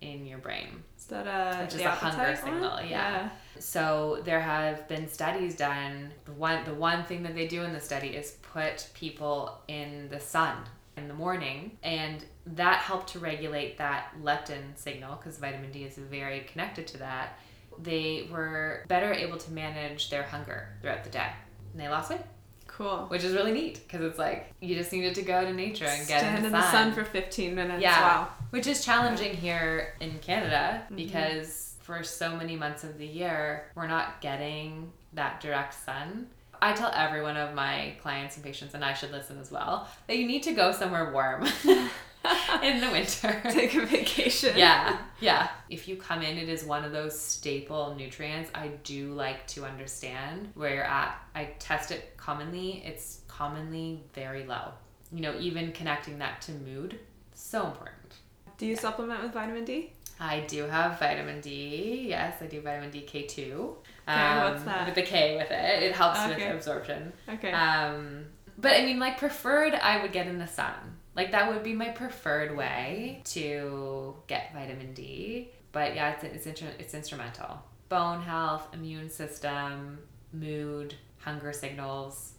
in 0.00 0.26
your 0.26 0.38
brain. 0.38 0.82
Is 0.96 1.06
that 1.06 1.26
a 1.26 1.64
which 1.64 1.74
is 1.74 1.80
a 1.80 1.90
hunger 1.90 2.36
signal? 2.36 2.78
Yeah. 2.80 2.84
yeah. 2.84 3.28
So 3.58 4.20
there 4.24 4.40
have 4.40 4.86
been 4.88 5.08
studies 5.08 5.56
done. 5.56 6.12
The 6.24 6.32
one 6.32 6.64
the 6.64 6.74
one 6.74 7.04
thing 7.04 7.22
that 7.24 7.34
they 7.34 7.48
do 7.48 7.62
in 7.62 7.72
the 7.72 7.80
study 7.80 8.08
is 8.08 8.32
put 8.42 8.88
people 8.94 9.58
in 9.68 10.08
the 10.08 10.20
sun 10.20 10.56
in 10.96 11.08
the 11.08 11.14
morning 11.14 11.78
and 11.82 12.24
that 12.44 12.80
helped 12.80 13.08
to 13.10 13.18
regulate 13.20 13.78
that 13.78 14.12
leptin 14.22 14.76
signal 14.76 15.16
because 15.16 15.38
vitamin 15.38 15.70
D 15.70 15.84
is 15.84 15.96
very 15.96 16.40
connected 16.40 16.86
to 16.88 16.98
that. 16.98 17.38
They 17.82 18.28
were 18.30 18.84
better 18.88 19.12
able 19.12 19.38
to 19.38 19.52
manage 19.52 20.10
their 20.10 20.22
hunger 20.22 20.68
throughout 20.80 21.04
the 21.04 21.10
day. 21.10 21.30
And 21.72 21.80
they 21.80 21.88
lost 21.88 22.10
weight. 22.10 22.20
Cool. 22.66 23.06
Which 23.08 23.24
is 23.24 23.34
really 23.34 23.52
neat 23.52 23.80
because 23.86 24.02
it's 24.02 24.18
like 24.18 24.52
you 24.60 24.76
just 24.76 24.92
needed 24.92 25.16
to 25.16 25.22
go 25.22 25.44
to 25.44 25.52
nature 25.52 25.86
and 25.86 26.06
get 26.06 26.20
Stand 26.20 26.36
in 26.36 26.42
the, 26.42 26.46
in 26.46 26.52
the 26.52 26.70
sun. 26.70 26.92
for 26.92 27.04
15 27.04 27.54
minutes. 27.54 27.82
Yeah. 27.82 28.00
Wow. 28.00 28.28
Which 28.50 28.68
is 28.68 28.84
challenging 28.84 29.34
here 29.34 29.94
in 30.00 30.18
Canada 30.20 30.82
mm-hmm. 30.84 30.96
because 30.96 31.74
for 31.80 32.04
so 32.04 32.36
many 32.36 32.54
months 32.54 32.84
of 32.84 32.98
the 32.98 33.06
year, 33.06 33.70
we're 33.74 33.88
not 33.88 34.20
getting 34.20 34.92
that 35.14 35.40
direct 35.40 35.74
sun. 35.74 36.28
I 36.60 36.72
tell 36.72 36.92
every 36.94 37.22
one 37.22 37.36
of 37.36 37.54
my 37.54 37.94
clients 38.02 38.36
and 38.36 38.44
patients, 38.44 38.74
and 38.74 38.84
I 38.84 38.92
should 38.92 39.10
listen 39.10 39.38
as 39.38 39.50
well, 39.50 39.88
that 40.06 40.18
you 40.18 40.26
need 40.26 40.42
to 40.44 40.52
go 40.52 40.70
somewhere 40.72 41.12
warm 41.12 41.46
in 42.62 42.80
the 42.80 42.90
winter. 42.90 43.40
Take 43.50 43.74
a 43.74 43.86
vacation. 43.86 44.56
Yeah, 44.56 44.98
yeah. 45.20 45.48
If 45.68 45.88
you 45.88 45.96
come 45.96 46.22
in, 46.22 46.36
it 46.38 46.48
is 46.48 46.64
one 46.64 46.84
of 46.84 46.92
those 46.92 47.18
staple 47.18 47.94
nutrients. 47.94 48.50
I 48.54 48.68
do 48.84 49.12
like 49.12 49.46
to 49.48 49.64
understand 49.64 50.50
where 50.54 50.74
you're 50.74 50.84
at. 50.84 51.16
I 51.34 51.50
test 51.58 51.90
it 51.90 52.16
commonly, 52.16 52.82
it's 52.84 53.20
commonly 53.28 54.02
very 54.14 54.44
low. 54.44 54.72
You 55.12 55.22
know, 55.22 55.34
even 55.38 55.72
connecting 55.72 56.18
that 56.18 56.42
to 56.42 56.52
mood, 56.52 56.98
so 57.34 57.66
important. 57.66 58.14
Do 58.58 58.66
you 58.66 58.74
yeah. 58.74 58.80
supplement 58.80 59.22
with 59.22 59.32
vitamin 59.32 59.64
D? 59.64 59.92
I 60.20 60.40
do 60.40 60.64
have 60.64 60.98
vitamin 60.98 61.40
D. 61.40 62.06
Yes, 62.08 62.42
I 62.42 62.46
do 62.46 62.60
vitamin 62.60 62.90
D 62.90 63.06
K2. 63.08 63.38
Okay, 63.38 63.76
um, 64.06 64.50
what's 64.50 64.64
that? 64.64 64.86
With 64.86 64.94
the 64.96 65.02
K 65.02 65.36
with 65.36 65.50
it. 65.50 65.82
It 65.82 65.94
helps 65.94 66.18
okay. 66.20 66.34
with 66.46 66.56
absorption. 66.56 67.12
Okay. 67.28 67.52
Um, 67.52 68.26
but 68.58 68.72
I 68.72 68.84
mean, 68.84 68.98
like, 68.98 69.18
preferred, 69.18 69.74
I 69.74 70.02
would 70.02 70.12
get 70.12 70.26
in 70.26 70.38
the 70.38 70.46
sun. 70.46 70.74
Like, 71.14 71.32
that 71.32 71.50
would 71.52 71.62
be 71.62 71.72
my 71.72 71.88
preferred 71.88 72.56
way 72.56 73.22
to 73.26 74.16
get 74.26 74.52
vitamin 74.54 74.94
D. 74.94 75.50
But 75.72 75.94
yeah, 75.94 76.14
it's, 76.20 76.46
it's, 76.46 76.62
it's 76.62 76.94
instrumental. 76.94 77.62
Bone 77.88 78.22
health, 78.22 78.68
immune 78.72 79.10
system, 79.10 79.98
mood, 80.32 80.94
hunger 81.18 81.52
signals. 81.52 82.32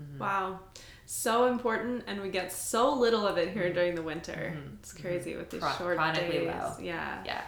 Mm-hmm. 0.00 0.18
Wow 0.18 0.60
so 1.06 1.46
important 1.46 2.02
and 2.08 2.20
we 2.20 2.28
get 2.28 2.52
so 2.52 2.92
little 2.92 3.26
of 3.26 3.38
it 3.38 3.50
here 3.50 3.64
mm-hmm. 3.64 3.74
during 3.74 3.94
the 3.94 4.02
winter. 4.02 4.54
Mm-hmm. 4.56 4.74
It's 4.80 4.92
crazy 4.92 5.30
mm-hmm. 5.30 5.38
with 5.38 5.50
these 5.50 5.60
Chron- 5.60 5.78
short 5.78 6.14
days. 6.14 6.48
Low. 6.48 6.72
Yeah. 6.80 7.22
Yeah. 7.24 7.42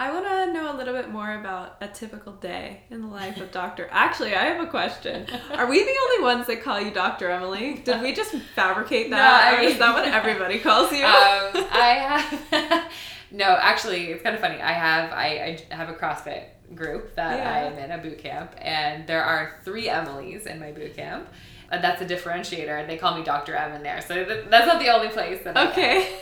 I 0.00 0.10
want 0.14 0.24
to 0.24 0.50
know 0.54 0.74
a 0.74 0.76
little 0.78 0.94
bit 0.94 1.10
more 1.10 1.34
about 1.34 1.76
a 1.82 1.86
typical 1.86 2.32
day 2.32 2.80
in 2.88 3.02
the 3.02 3.06
life 3.06 3.38
of 3.38 3.52
Dr. 3.52 3.86
Actually, 3.90 4.34
I 4.34 4.44
have 4.46 4.66
a 4.66 4.66
question. 4.66 5.26
Are 5.52 5.68
we 5.68 5.84
the 5.84 5.94
only 6.04 6.24
ones 6.24 6.46
that 6.46 6.62
call 6.62 6.80
you 6.80 6.90
Dr. 6.90 7.28
Emily? 7.28 7.82
Did 7.84 8.00
we 8.00 8.14
just 8.14 8.34
fabricate 8.54 9.10
that? 9.10 9.18
No, 9.18 9.58
I 9.58 9.60
mean, 9.60 9.68
or 9.68 9.72
is 9.72 9.78
that 9.78 9.92
what 9.94 10.08
everybody 10.14 10.58
calls 10.58 10.90
you? 10.90 11.04
Um, 11.04 11.66
I 11.70 12.32
have. 12.50 12.92
no, 13.30 13.44
actually, 13.44 14.06
it's 14.06 14.22
kind 14.22 14.34
of 14.34 14.40
funny. 14.40 14.58
I 14.62 14.72
have 14.72 15.12
I, 15.12 15.60
I 15.70 15.74
have 15.74 15.90
a 15.90 15.92
CrossFit 15.92 16.44
group 16.74 17.14
that 17.16 17.36
yeah. 17.36 17.52
I 17.52 17.58
am 17.64 17.76
in 17.76 17.90
a 17.90 17.98
boot 17.98 18.20
camp, 18.20 18.54
and 18.56 19.06
there 19.06 19.22
are 19.22 19.60
three 19.66 19.88
Emilys 19.88 20.46
in 20.46 20.58
my 20.58 20.72
boot 20.72 20.96
camp 20.96 21.28
And 21.70 21.84
that's 21.84 22.00
a 22.00 22.06
differentiator. 22.06 22.86
They 22.86 22.96
call 22.96 23.18
me 23.18 23.22
Dr. 23.22 23.54
M 23.54 23.74
in 23.74 23.82
there. 23.82 24.00
So 24.00 24.24
that's 24.24 24.66
not 24.66 24.80
the 24.80 24.88
only 24.88 25.08
place 25.08 25.44
that 25.44 25.58
Okay. 25.58 26.16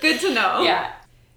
Good 0.00 0.20
to 0.20 0.34
know. 0.34 0.60
Yeah. 0.60 0.92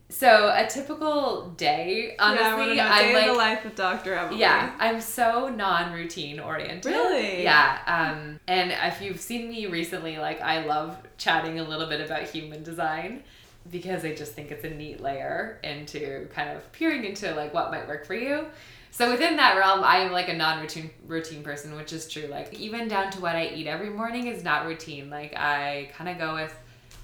So 0.09 0.53
a 0.55 0.65
typical 0.67 1.49
day, 1.57 2.15
honestly, 2.17 2.77
yeah, 2.77 2.89
I'm 2.91 3.13
like 3.13 3.25
the 3.25 3.33
life 3.33 3.65
of 3.65 3.75
Dr. 3.75 4.13
Emily. 4.13 4.39
Yeah, 4.39 4.73
I'm 4.79 5.01
so 5.01 5.49
non-routine 5.49 6.39
oriented. 6.39 6.91
Really? 6.91 7.43
Yeah. 7.43 7.79
Um, 7.85 8.39
and 8.47 8.71
if 8.71 9.01
you've 9.01 9.19
seen 9.19 9.49
me 9.49 9.65
recently, 9.65 10.17
like 10.17 10.41
I 10.41 10.65
love 10.65 10.97
chatting 11.17 11.59
a 11.59 11.63
little 11.63 11.87
bit 11.87 11.99
about 11.99 12.23
human 12.23 12.63
design 12.63 13.23
because 13.69 14.05
I 14.05 14.15
just 14.15 14.33
think 14.33 14.51
it's 14.51 14.63
a 14.63 14.69
neat 14.69 15.01
layer 15.01 15.59
into 15.63 16.27
kind 16.33 16.49
of 16.55 16.71
peering 16.71 17.03
into 17.03 17.33
like 17.35 17.53
what 17.53 17.69
might 17.69 17.87
work 17.87 18.05
for 18.05 18.15
you. 18.15 18.45
So 18.91 19.11
within 19.11 19.35
that 19.35 19.57
realm, 19.57 19.83
I 19.83 19.97
am 19.97 20.13
like 20.13 20.29
a 20.29 20.33
non-routine 20.33 20.89
routine 21.05 21.43
person, 21.43 21.75
which 21.75 21.91
is 21.91 22.07
true. 22.07 22.27
Like 22.27 22.53
even 22.53 22.87
down 22.87 23.11
to 23.11 23.21
what 23.21 23.35
I 23.35 23.47
eat 23.47 23.67
every 23.67 23.89
morning 23.89 24.27
is 24.27 24.41
not 24.41 24.65
routine. 24.65 25.09
Like 25.09 25.35
I 25.35 25.91
kind 25.97 26.09
of 26.09 26.17
go 26.17 26.35
with 26.35 26.55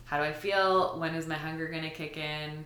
how 0.05 0.17
do 0.17 0.23
I 0.23 0.33
feel? 0.33 0.99
When 0.99 1.15
is 1.15 1.27
my 1.27 1.35
hunger 1.35 1.67
gonna 1.67 1.89
kick 1.89 2.17
in? 2.17 2.65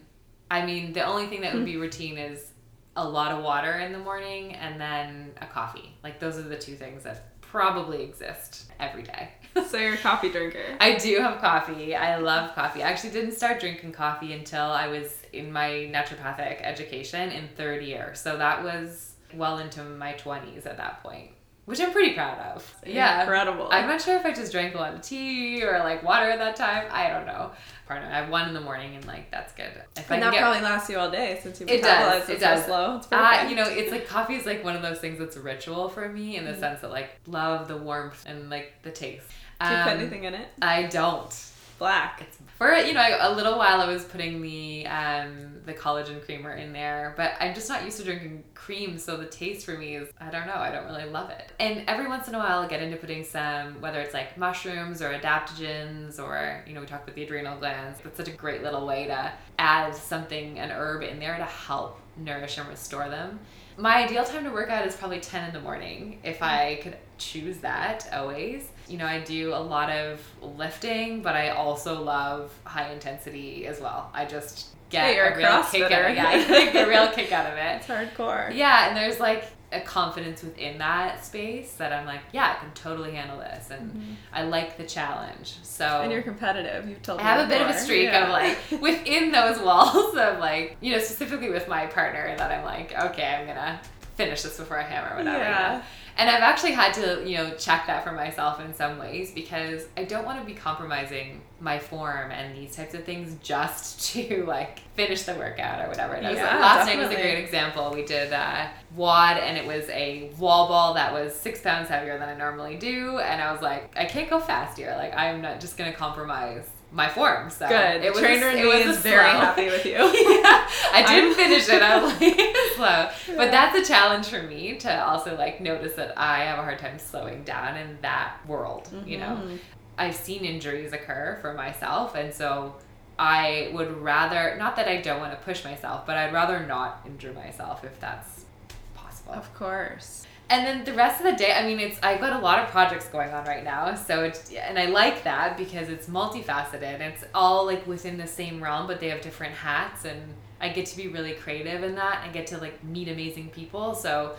I 0.50 0.66
mean, 0.66 0.94
the 0.94 1.04
only 1.04 1.28
thing 1.28 1.42
that 1.42 1.54
would 1.54 1.62
hmm. 1.62 1.66
be 1.66 1.78
routine 1.78 2.18
is 2.18 2.52
a 2.96 3.08
lot 3.08 3.32
of 3.32 3.44
water 3.44 3.74
in 3.80 3.92
the 3.92 4.00
morning 4.00 4.56
and 4.56 4.80
then 4.80 5.32
a 5.42 5.46
coffee. 5.46 5.96
Like 6.04 6.20
those 6.20 6.38
are 6.38 6.44
the 6.44 6.58
two 6.58 6.76
things 6.76 7.04
that 7.04 7.40
probably 7.42 8.04
exist 8.04 8.72
every 8.80 9.04
day. 9.04 9.30
so 9.68 9.78
you're 9.78 9.94
a 9.94 9.98
coffee 9.98 10.32
drinker. 10.32 10.78
I 10.80 10.96
do 10.96 11.20
have 11.20 11.40
coffee. 11.40 11.96
I 11.96 12.18
love 12.18 12.56
coffee. 12.56 12.82
I 12.84 12.90
actually 12.90 13.12
didn't 13.12 13.34
start 13.34 13.60
drinking 13.60 13.92
coffee 13.92 14.34
until 14.34 14.64
I 14.64 14.88
was 14.88 15.22
in 15.32 15.52
my 15.52 15.70
naturopathic 15.70 16.62
education 16.62 17.32
in 17.32 17.48
third 17.56 17.84
year. 17.84 18.14
So 18.16 18.38
that 18.38 18.64
was 18.64 19.14
well 19.34 19.60
into 19.60 19.84
my 19.84 20.14
20s 20.14 20.66
at 20.66 20.78
that 20.78 21.04
point 21.04 21.32
which 21.68 21.82
I'm 21.82 21.92
pretty 21.92 22.14
proud 22.14 22.40
of. 22.40 22.76
Yeah, 22.86 23.20
incredible. 23.20 23.68
I'm 23.70 23.88
not 23.88 24.02
sure 24.02 24.16
if 24.16 24.26
I 24.26 24.32
just 24.32 24.54
drank 24.54 24.74
a 24.74 24.78
lot 24.78 24.94
of 24.94 25.02
tea 25.02 25.62
or 25.62 25.80
like 25.80 26.02
water 26.02 26.30
at 26.30 26.40
that 26.40 26.56
time. 26.56 26.88
I 26.90 27.10
don't 27.10 27.26
know. 27.26 27.52
Pardon. 27.86 28.10
I 28.10 28.20
have 28.20 28.30
one 28.30 28.48
in 28.48 28.54
the 28.54 28.62
morning 28.62 28.96
and 28.96 29.06
like 29.06 29.30
that's 29.32 29.52
good. 29.52 29.74
If 29.98 30.10
and 30.10 30.24
I 30.24 30.28
that 30.28 30.34
get, 30.34 30.42
probably 30.44 30.62
lasts 30.62 30.90
you 30.90 30.98
all 30.98 31.12
day 31.12 31.38
since 31.44 31.60
you 31.60 31.68
it 31.68 31.82
does. 31.82 32.30
It, 32.30 32.40
does. 32.40 32.62
So 32.62 32.68
slow. 32.68 32.96
It's 32.96 33.08
uh, 33.12 33.48
you 33.50 33.58
know, 33.58 33.68
it's 33.68 33.92
like 33.92 34.08
coffee 34.08 34.36
is 34.36 34.46
like 34.46 34.64
one 34.64 34.78
of 34.78 34.82
those 34.82 35.00
things 35.00 35.20
that's 35.20 35.36
a 35.36 35.42
ritual 35.42 35.90
for 35.90 36.08
me 36.08 36.38
in 36.38 36.46
the 36.46 36.54
mm. 36.54 36.60
sense 36.60 36.80
that 36.80 36.90
like 36.90 37.10
love 37.28 37.68
the 37.68 37.76
warmth 37.76 38.24
and 38.26 38.50
like 38.50 38.72
the 38.84 38.92
taste. 38.92 39.28
Do 39.60 39.68
you 39.68 39.76
um, 39.76 39.84
put 39.84 39.98
anything 39.98 40.24
in 40.24 40.36
it? 40.36 40.48
I 40.62 40.84
don't. 40.84 41.36
Black. 41.78 42.22
It's 42.22 42.38
for 42.58 42.76
you 42.76 42.94
know 42.94 43.18
a 43.20 43.34
little 43.34 43.58
while 43.58 43.82
I 43.82 43.88
was 43.88 44.04
putting 44.04 44.42
the 44.42 44.88
um 44.88 45.62
the 45.66 45.74
collagen 45.74 46.24
creamer 46.24 46.54
in 46.54 46.74
there, 46.74 47.14
but 47.18 47.34
I'm 47.40 47.54
just 47.54 47.70
not 47.70 47.84
used 47.84 47.98
to 47.98 48.04
drinking 48.04 48.44
cream, 48.56 48.98
so 48.98 49.18
the 49.18 49.26
taste 49.26 49.66
for 49.66 49.78
me 49.78 49.96
is 49.96 50.10
I 50.20 50.32
don't 50.32 50.48
know, 50.48 50.56
I 50.56 50.72
don't 50.72 50.86
really 50.86 51.06
love 51.06 51.30
it. 51.30 51.52
And 51.60 51.84
every 51.88 52.08
once 52.08 52.28
in 52.28 52.36
a 52.36 52.40
while, 52.40 52.62
I'll 52.62 52.68
get 52.68 52.82
into 52.82 52.98
putting 52.98 53.24
some 53.24 53.80
whether 53.82 54.00
it's 54.00 54.14
like 54.14 54.38
mushrooms 54.38 55.02
or 55.02 55.14
adaptogens 55.14 56.20
or 56.20 56.64
you 56.66 56.74
know 56.74 56.82
we 56.82 56.88
talked 56.88 57.04
about 57.04 57.16
the 57.16 57.24
adrenal 57.24 57.58
glands. 57.60 58.00
That's 58.04 58.18
such 58.18 58.30
a 58.30 58.32
great 58.32 58.64
little 58.64 58.86
way 58.88 59.06
to 59.08 59.32
add 59.60 59.96
something 59.96 60.58
an 60.60 60.72
herb 60.72 61.04
in 61.04 61.20
there 61.20 61.38
to 61.38 61.46
help 61.46 62.00
nourish 62.16 62.58
and 62.58 62.68
restore 62.68 63.10
them. 63.10 63.40
My 63.78 64.04
ideal 64.04 64.24
time 64.24 64.44
to 64.46 64.50
work 64.50 64.70
out 64.70 64.88
is 64.88 64.96
probably 64.96 65.20
10 65.20 65.50
in 65.50 65.54
the 65.54 65.62
morning 65.62 66.20
if 66.24 66.42
I 66.42 66.80
could 66.82 66.98
choose 67.20 67.58
that 67.60 68.10
always. 68.12 68.70
You 68.88 68.98
know, 68.98 69.06
I 69.06 69.20
do 69.20 69.54
a 69.54 69.60
lot 69.60 69.90
of 69.90 70.22
lifting, 70.42 71.22
but 71.22 71.36
I 71.36 71.50
also 71.50 72.02
love 72.02 72.54
high 72.64 72.92
intensity 72.92 73.68
as 73.68 73.80
well. 73.82 74.10
I 74.14 74.26
just 74.26 74.68
get 74.90 75.06
hey, 75.06 75.20
a, 75.20 75.36
real 75.36 75.64
kick 75.64 75.84
out 75.84 76.06
of 76.06 76.12
it. 76.12 76.16
Yeah, 76.16 76.28
I 76.28 76.72
get 76.72 76.88
a 76.88 76.90
real 76.90 77.08
kick 77.14 77.32
out 77.32 77.52
of 77.52 77.58
it. 77.58 77.78
It's 77.78 77.88
hardcore. 77.88 78.54
Yeah, 78.54 78.88
and 78.88 78.98
there's 78.98 79.20
like 79.20 79.46
a 79.72 79.82
confidence 79.82 80.44
within 80.44 80.78
that 80.78 81.26
space 81.26 81.74
that 81.74 81.92
I'm 81.92 82.06
like, 82.06 82.22
yeah, 82.32 82.56
I 82.56 82.64
can 82.64 82.72
totally 82.74 83.12
handle 83.12 83.38
this, 83.38 83.70
and 83.70 83.92
mm-hmm. 83.92 84.14
I 84.32 84.44
like 84.44 84.78
the 84.78 84.86
challenge. 84.86 85.58
So 85.64 85.86
and 85.86 86.12
you're 86.12 86.22
competitive. 86.22 86.88
You've 86.88 87.02
told 87.02 87.20
I 87.20 87.24
have 87.24 87.46
a 87.46 87.50
bit 87.50 87.62
of 87.62 87.70
a 87.70 87.78
streak 87.78 88.06
yeah. 88.06 88.24
of 88.24 88.30
like 88.30 88.58
within 88.82 89.32
those 89.32 89.60
walls 89.60 90.16
of 90.16 90.40
like 90.40 90.78
you 90.80 90.94
know 90.94 91.00
specifically 91.00 91.50
with 91.50 91.68
my 91.68 91.86
partner 91.88 92.34
that 92.38 92.52
I'm 92.52 92.64
like, 92.64 92.98
okay, 92.98 93.36
I'm 93.36 93.48
gonna 93.48 93.82
finish 94.18 94.42
this 94.42 94.58
before 94.58 94.80
I 94.80 94.84
hammer 94.84 95.16
whatever. 95.16 95.38
Yeah. 95.38 95.72
You 95.72 95.78
know? 95.78 95.84
And 96.20 96.32
I've 96.32 96.42
actually 96.42 96.72
had 96.72 96.96
to, 96.96 97.24
you 97.30 97.38
know, 97.38 97.52
check 97.52 97.86
that 97.86 98.04
for 98.04 98.12
myself 98.12 98.60
in 98.60 98.74
some 98.74 98.98
ways 98.98 99.32
because 99.32 99.86
I 99.96 100.04
don't 100.04 100.26
want 100.26 100.40
to 100.40 100.46
be 100.46 100.56
compromising 100.56 101.42
my 101.60 101.78
form 101.78 102.32
and 102.32 102.58
these 102.58 102.76
types 102.76 102.96
of 102.96 103.04
things 103.04 103.38
just 103.44 104.02
to 104.14 104.44
like 104.46 104.80
finish 104.96 105.24
the 105.24 105.36
workout 105.36 105.86
or 105.86 105.90
whatever. 105.90 106.16
Yeah, 106.16 106.58
last 106.58 106.88
definitely. 106.88 107.04
night 107.04 107.10
was 107.10 107.18
a 107.18 107.22
great 107.22 107.44
example. 107.44 107.92
We 107.94 108.04
did 108.04 108.34
a 108.34 108.72
WOD 108.96 109.38
and 109.38 109.58
it 109.58 109.68
was 109.68 109.88
a 109.90 110.32
wall 110.40 110.68
ball 110.68 110.96
that 110.96 111.14
was 111.14 111.36
six 111.36 111.62
pounds 111.62 111.88
heavier 111.88 112.18
than 112.18 112.30
I 112.30 112.36
normally 112.36 112.78
do. 112.78 113.20
And 113.20 113.40
I 113.40 113.52
was 113.52 113.62
like, 113.62 113.96
I 113.96 114.06
can't 114.06 114.30
go 114.30 114.40
fast 114.40 114.80
here. 114.80 114.96
Like, 114.98 115.16
I'm 115.16 115.42
not 115.42 115.60
just 115.60 115.78
going 115.78 115.92
to 115.92 115.98
compromise 115.98 116.68
my 116.92 117.10
form. 117.10 117.50
So 117.50 117.68
Good. 117.68 118.04
It 118.04 118.12
was 118.14 118.22
Trainer 118.22 118.48
a, 118.48 118.56
it 118.56 118.66
was 118.66 118.98
is 118.98 119.04
very 119.04 119.30
happy 119.30 119.66
with 119.66 119.86
you. 119.86 119.92
yeah, 119.94 120.70
I 120.94 121.04
didn't 121.08 121.36
finish 121.36 121.68
it. 121.70 121.82
I 121.82 122.02
was 122.02 122.20
like 122.20 122.56
slow, 122.76 123.36
but 123.38 123.52
that's 123.52 123.78
a 123.78 123.92
challenge 123.92 124.28
for 124.28 124.42
me 124.42 124.78
to 124.78 125.06
also 125.06 125.38
like 125.38 125.60
notice 125.62 125.94
that 125.96 126.18
I 126.18 126.46
have 126.46 126.60
a 126.60 126.64
hard 126.64 126.80
time 126.80 127.00
slowing 127.00 127.44
down 127.44 127.78
in 127.78 127.98
that 128.02 128.38
world. 128.48 128.90
You 129.06 129.20
mm-hmm. 129.20 129.50
know. 129.50 129.58
I've 130.00 130.16
seen 130.16 130.46
injuries 130.46 130.94
occur 130.94 131.40
for 131.42 131.56
myself, 131.56 132.14
and 132.14 132.32
so 132.32 132.76
I 133.18 133.72
would 133.74 133.98
rather 133.98 134.56
not 134.58 134.76
that 134.76 134.88
I 134.88 135.02
don't 135.02 135.20
want 135.20 135.32
to 135.32 135.44
push 135.44 135.64
myself, 135.64 136.06
but 136.06 136.18
I'd 136.18 136.34
rather 136.34 136.66
not 136.66 137.02
injure 137.06 137.34
myself 137.34 137.84
if 137.84 138.00
that's 138.00 138.46
possible. 138.94 139.34
Of 139.34 139.54
course. 139.56 140.26
And 140.50 140.66
then 140.66 140.86
the 140.86 140.94
rest 140.94 141.20
of 141.20 141.26
the 141.26 141.36
day, 141.36 141.52
I 141.52 141.66
mean, 141.66 141.80
it's 141.80 142.00
I've 142.02 142.22
got 142.22 142.34
a 142.34 142.40
lot 142.40 142.60
of 142.60 142.70
projects 142.70 143.08
going 143.10 143.32
on 143.32 143.46
right 143.46 143.64
now, 143.64 143.96
so 143.96 144.24
it's 144.24 144.52
and 144.54 144.80
I 144.80 144.86
like 144.86 145.24
that 145.26 145.58
because 145.58 145.90
it's 145.90 146.08
multifaceted. 146.08 147.02
It's 147.02 147.26
all 147.34 147.66
like 147.66 147.86
within 147.86 148.18
the 148.18 148.28
same 148.28 148.64
realm, 148.64 148.88
but 148.88 149.00
they 149.02 149.10
have 149.10 149.22
different 149.22 149.54
hats, 149.54 150.06
and 150.06 150.22
I 150.62 150.70
get 150.70 150.86
to 150.88 150.98
be 150.98 151.10
really 151.10 151.34
creative 151.34 151.84
in 151.84 151.96
that. 151.96 152.24
I 152.24 152.30
get 152.32 152.48
to 152.48 152.60
like 152.60 152.82
meet 152.84 153.10
amazing 153.10 153.50
people, 153.50 153.94
so 153.94 154.36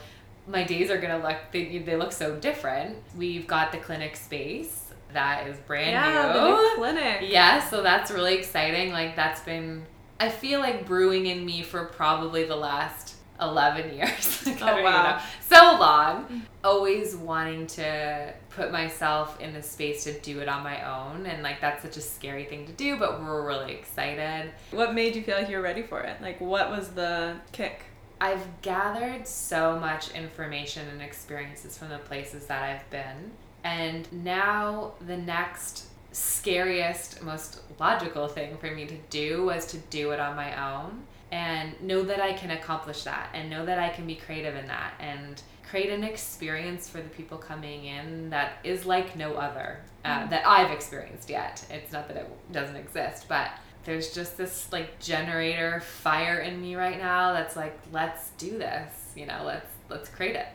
my 0.47 0.65
days 0.65 0.91
are 0.91 0.99
gonna 0.99 1.23
look 1.23 1.37
they, 1.53 1.79
they 1.79 1.97
look 1.97 2.13
so 2.13 2.37
different. 2.37 2.97
We've 3.17 3.47
got 3.47 3.71
the 3.73 3.79
clinic 3.79 4.17
space 4.17 4.87
that 5.13 5.47
is 5.47 5.57
brand 5.59 5.91
yeah, 5.91 6.33
new. 6.33 6.41
the 6.41 6.49
new 6.49 6.75
clinic. 6.77 7.31
Yeah, 7.31 7.69
so 7.69 7.83
that's 7.83 8.11
really 8.11 8.35
exciting. 8.35 8.93
Like 8.93 9.17
that's 9.17 9.41
been 9.43 9.85
I 10.21 10.29
feel 10.29 10.61
like 10.61 10.87
brewing 10.87 11.27
in 11.27 11.45
me 11.45 11.63
for 11.63 11.85
probably 11.87 12.45
the 12.45 12.57
last 12.57 13.15
11 13.41 13.95
years. 13.95 14.35
Like, 14.49 14.63
Oh, 14.63 14.83
wow. 14.83 15.23
So 15.41 15.57
long. 15.79 16.43
Always 16.65 17.15
wanting 17.15 17.67
to 17.69 18.33
put 18.51 18.73
myself 18.73 19.41
in 19.41 19.53
the 19.53 19.63
space 19.63 20.05
to 20.05 20.19
do 20.21 20.41
it 20.41 20.49
on 20.49 20.63
my 20.63 20.83
own 20.83 21.27
and 21.27 21.43
like 21.43 21.61
that's 21.61 21.83
such 21.83 21.97
a 21.97 22.01
scary 22.01 22.45
thing 22.45 22.67
to 22.67 22.73
do, 22.73 22.97
but 22.99 23.23
we're 23.23 23.47
really 23.47 23.73
excited. 23.75 24.51
What 24.73 24.95
made 24.95 25.15
you 25.15 25.23
feel 25.23 25.37
like 25.37 25.49
you 25.49 25.57
were 25.57 25.63
ready 25.63 25.83
for 25.83 26.01
it? 26.01 26.21
Like, 26.21 26.41
what 26.41 26.71
was 26.71 26.89
the 26.89 27.37
kick? 27.53 27.83
I've 28.21 28.63
gathered 28.63 29.27
so 29.29 29.79
much 29.79 30.11
information 30.11 30.89
and 30.89 31.01
experiences 31.01 31.79
from 31.79 31.91
the 31.91 31.99
places 31.99 32.47
that 32.47 32.63
I've 32.63 32.89
been. 32.91 33.31
And 33.63 34.11
now 34.25 34.93
the 35.07 35.17
next 35.17 35.87
scariest, 36.11 37.23
most 37.23 37.61
logical 37.79 38.27
thing 38.29 38.57
for 38.57 38.71
me 38.71 38.87
to 38.87 38.97
do 39.11 39.45
was 39.45 39.67
to 39.67 39.79
do 39.79 40.11
it 40.11 40.21
on 40.21 40.35
my 40.35 40.75
own 40.75 41.03
and 41.31 41.81
know 41.83 42.03
that 42.03 42.21
I 42.21 42.33
can 42.33 42.51
accomplish 42.53 43.05
that 43.05 43.29
and 43.35 43.51
know 43.51 43.65
that 43.67 43.79
I 43.79 43.89
can 43.91 44.07
be 44.07 44.15
creative 44.15 44.57
in 44.57 44.67
that 44.69 44.95
and 44.99 45.41
create 45.69 45.91
an 45.91 46.03
experience 46.03 46.89
for 46.89 46.99
the 47.03 47.09
people 47.11 47.37
coming 47.37 47.85
in 47.85 48.31
that 48.31 48.59
is 48.65 48.87
like 48.87 49.15
no 49.17 49.35
other 49.35 49.81
uh, 50.05 50.27
that 50.29 50.47
I've 50.47 50.71
experienced 50.71 51.29
yet. 51.29 51.65
It's 51.71 51.93
not 51.93 52.09
that 52.09 52.17
it 52.17 52.53
doesn't 52.53 52.77
exist, 52.77 53.27
but 53.29 53.51
there's 53.85 54.15
just 54.15 54.37
this 54.37 54.69
like 54.73 54.99
generator 55.01 55.81
fire 55.81 56.41
in 56.41 56.61
me 56.61 56.75
right 56.77 56.99
now 56.99 57.33
that's 57.33 57.57
like 57.57 57.79
let's 57.93 58.31
do 58.31 58.59
this 58.59 58.93
you 59.17 59.25
know 59.25 59.43
let's 59.47 59.67
let's 59.89 60.09
create 60.11 60.37
it 60.37 60.47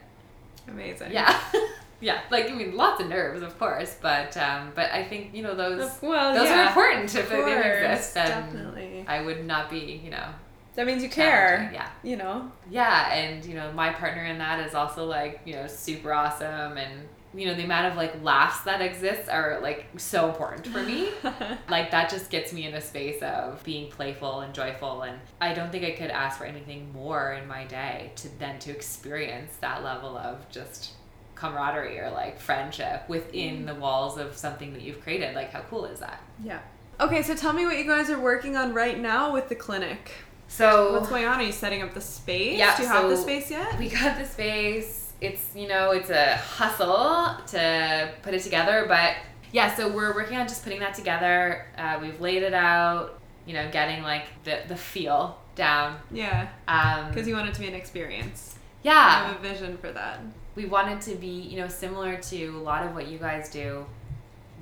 Amazing. 0.68 1.10
yeah 1.10 1.40
yeah 2.00 2.20
like 2.30 2.48
i 2.48 2.54
mean 2.54 2.76
lots 2.76 3.00
of 3.00 3.08
nerves 3.08 3.42
of 3.42 3.58
course 3.58 3.96
but 4.00 4.36
um 4.36 4.70
but 4.76 4.90
i 4.92 5.02
think 5.02 5.34
you 5.34 5.42
know 5.42 5.54
those 5.54 5.90
Well, 6.00 6.32
those 6.34 6.48
yeah. 6.48 6.64
are 6.64 6.68
important 6.68 7.12
if 7.14 7.28
they 7.28 7.82
exist 7.82 8.14
then 8.14 8.28
definitely. 8.28 9.04
i 9.08 9.20
would 9.20 9.44
not 9.44 9.68
be 9.68 10.00
you 10.04 10.10
know 10.10 10.28
That 10.74 10.86
means 10.86 11.02
you 11.02 11.08
care. 11.08 11.70
yeah 11.72 11.88
You 12.02 12.16
know. 12.16 12.50
yeah 12.70 13.12
and 13.12 13.44
you 13.44 13.54
know 13.54 13.72
my 13.72 13.92
partner 13.92 14.24
in 14.24 14.38
that 14.38 14.66
is 14.66 14.74
also 14.74 15.04
like 15.04 15.40
you 15.44 15.54
know 15.54 15.66
super 15.66 16.12
awesome 16.12 16.76
and 16.76 17.08
you 17.36 17.46
know 17.46 17.54
the 17.54 17.64
amount 17.64 17.86
of 17.86 17.96
like 17.96 18.22
laughs 18.22 18.62
that 18.62 18.80
exists 18.80 19.28
are 19.28 19.60
like 19.60 19.86
so 19.96 20.28
important 20.28 20.66
for 20.66 20.82
me 20.82 21.10
like 21.68 21.90
that 21.90 22.08
just 22.08 22.30
gets 22.30 22.52
me 22.52 22.66
in 22.66 22.74
a 22.74 22.80
space 22.80 23.20
of 23.22 23.62
being 23.64 23.90
playful 23.90 24.40
and 24.40 24.54
joyful 24.54 25.02
and 25.02 25.18
i 25.40 25.52
don't 25.52 25.72
think 25.72 25.84
i 25.84 25.90
could 25.90 26.10
ask 26.10 26.38
for 26.38 26.44
anything 26.44 26.92
more 26.92 27.32
in 27.32 27.46
my 27.48 27.64
day 27.64 28.12
to 28.14 28.28
then 28.38 28.58
to 28.60 28.70
experience 28.70 29.56
that 29.60 29.82
level 29.82 30.16
of 30.16 30.48
just 30.48 30.92
camaraderie 31.34 31.98
or 31.98 32.10
like 32.10 32.38
friendship 32.38 33.02
within 33.08 33.64
mm. 33.64 33.66
the 33.66 33.74
walls 33.74 34.16
of 34.16 34.36
something 34.36 34.72
that 34.72 34.82
you've 34.82 35.02
created 35.02 35.34
like 35.34 35.50
how 35.50 35.60
cool 35.62 35.84
is 35.84 35.98
that 35.98 36.22
yeah. 36.42 36.60
Okay, 37.00 37.22
so 37.22 37.34
tell 37.34 37.52
me 37.52 37.66
what 37.66 37.76
you 37.76 37.84
guys 37.84 38.08
are 38.08 38.20
working 38.20 38.56
on 38.56 38.72
right 38.72 38.98
now 38.98 39.32
with 39.32 39.48
the 39.48 39.56
clinic. 39.56 40.12
So 40.56 40.92
What's 40.92 41.08
going 41.08 41.24
on? 41.24 41.40
Are 41.40 41.42
you 41.42 41.52
setting 41.52 41.82
up 41.82 41.94
the 41.94 42.00
space? 42.00 42.58
Yeah, 42.58 42.76
Do 42.76 42.82
you 42.84 42.88
have 42.88 43.08
the 43.10 43.16
space 43.16 43.50
yet? 43.50 43.78
we 43.78 43.88
got 43.88 44.18
the 44.18 44.24
space 44.24 45.12
it's 45.20 45.54
you 45.54 45.68
know 45.68 45.92
it's 45.92 46.10
a 46.10 46.36
hustle 46.36 47.36
to 47.46 48.10
put 48.22 48.34
it 48.34 48.42
together 48.42 48.84
but 48.88 49.14
yeah 49.52 49.74
so 49.74 49.88
we're 49.88 50.12
working 50.14 50.36
on 50.36 50.46
just 50.46 50.64
putting 50.64 50.80
that 50.80 50.92
together 50.94 51.64
uh, 51.78 51.98
we've 52.02 52.20
laid 52.20 52.42
it 52.42 52.52
out 52.52 53.20
you 53.46 53.54
know 53.54 53.70
getting 53.70 54.02
like 54.02 54.24
the 54.42 54.58
the 54.68 54.76
feel 54.76 55.38
down 55.54 55.96
Yeah, 56.10 56.48
um 56.66 57.08
because 57.10 57.28
you 57.28 57.34
want 57.34 57.48
it 57.48 57.54
to 57.54 57.60
be 57.60 57.68
an 57.68 57.74
experience. 57.74 58.56
yeah 58.82 58.92
I 58.92 59.28
have 59.28 59.36
a 59.36 59.38
vision 59.48 59.78
for 59.78 59.92
that. 59.92 60.18
we 60.56 60.66
want 60.66 60.88
it 60.90 61.00
to 61.10 61.16
be 61.16 61.28
you 61.50 61.58
know 61.58 61.68
similar 61.68 62.16
to 62.32 62.46
a 62.58 62.62
lot 62.70 62.84
of 62.84 62.92
what 62.94 63.06
you 63.06 63.18
guys 63.18 63.48
do 63.50 63.86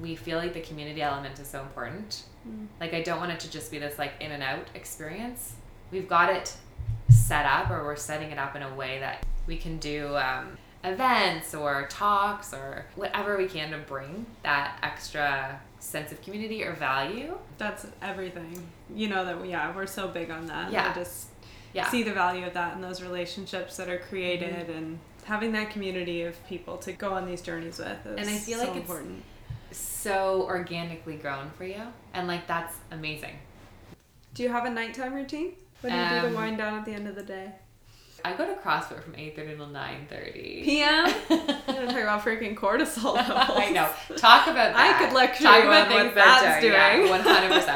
we 0.01 0.14
feel 0.14 0.36
like 0.38 0.53
the 0.53 0.61
community 0.61 1.01
element 1.03 1.38
is 1.38 1.49
so 1.49 1.61
important 1.62 2.24
Mm. 2.47 2.66
like 2.80 2.93
i 2.93 3.01
don't 3.03 3.20
want 3.20 3.30
it 3.30 3.38
to 3.38 3.49
just 3.51 3.70
be 3.70 3.78
this 3.78 4.01
like 4.01 4.14
in 4.20 4.32
and 4.32 4.43
out 4.43 4.66
experience 4.74 5.55
we've 5.93 6.09
got 6.09 6.30
it 6.30 6.57
set 7.11 7.47
up 7.47 7.70
or 7.70 7.84
we're 7.84 7.95
setting 7.97 8.30
it 8.32 8.38
up 8.38 8.57
in 8.57 8.62
a 8.62 8.74
way 8.74 8.99
that 8.99 9.24
we 9.47 9.57
can 9.57 9.76
do 9.78 10.16
um, 10.16 10.57
events 10.82 11.55
or 11.55 11.86
talks 11.88 12.53
or 12.53 12.86
whatever 12.97 13.36
we 13.36 13.47
can 13.47 13.70
to 13.70 13.78
bring 13.78 14.26
that 14.43 14.78
extra 14.82 15.61
sense 15.78 16.11
of 16.12 16.20
community 16.22 16.64
or 16.64 16.72
value 16.74 17.36
That's 17.59 17.86
everything. 18.01 18.66
You 18.95 19.09
know 19.09 19.24
that 19.24 19.47
yeah, 19.47 19.74
we're 19.74 19.86
so 19.86 20.09
big 20.09 20.30
on 20.30 20.47
that. 20.47 20.72
Yeah. 20.72 20.90
I 20.90 20.95
just 20.95 21.28
yeah 21.74 21.88
see 21.90 22.03
the 22.03 22.12
value 22.12 22.47
of 22.47 22.55
that 22.55 22.74
and 22.74 22.82
those 22.84 23.03
relationships 23.03 23.76
that 23.78 23.88
are 23.88 23.99
created 23.99 24.68
and 24.70 24.99
having 25.24 25.53
that 25.53 25.70
community 25.70 26.22
of 26.22 26.34
people 26.47 26.76
to 26.78 26.93
go 26.93 27.12
on 27.12 27.26
these 27.26 27.40
journeys 27.43 27.78
with 27.78 28.05
is 28.07 28.18
And 28.18 28.28
I 28.28 28.38
feel 28.38 28.59
so 28.59 28.64
like 28.64 28.70
it's- 28.76 28.80
important. 28.82 29.22
so 29.70 30.43
organically 30.43 31.16
grown 31.16 31.51
for 31.57 31.64
you 31.64 31.82
and 32.14 32.26
like 32.28 32.47
that's 32.47 32.74
amazing 32.90 33.36
Do 34.34 34.43
you 34.43 34.49
have 34.51 34.64
a 34.66 34.70
nighttime 34.70 35.14
routine? 35.14 35.53
When 35.83 35.93
do 35.93 35.99
you 35.99 36.20
do 36.20 36.26
Um, 36.26 36.33
the 36.33 36.39
wind 36.39 36.59
down 36.59 36.78
at 36.78 36.85
the 36.85 36.93
end 36.95 37.07
of 37.09 37.14
the 37.14 37.22
day? 37.22 37.53
i 38.24 38.33
go 38.35 38.47
to 38.47 38.55
crossfit 38.61 39.03
from 39.03 39.14
8.30 39.14 39.57
till 39.57 39.66
9.30 39.66 40.64
PM? 40.64 41.07
I'm 41.28 41.47
gonna 41.66 41.87
talk 41.89 41.97
about 42.03 42.24
freaking 42.24 42.55
cortisol 42.57 43.14
levels. 43.16 43.51
I 43.57 43.70
know. 43.70 43.91
Talk 44.16 44.47
about 44.47 44.74
that. 44.74 44.76
I 44.76 45.05
could 45.05 45.12
lecture 45.12 45.43
Talk 45.43 45.62
you 45.64 45.68
about 45.68 45.89
on 45.89 45.93
what 46.07 46.14
that 46.14 46.41
that's 46.43 46.61
do- 46.62 46.68
yeah, 46.68 46.97
doing. 46.99 47.09
100%. 47.22 47.68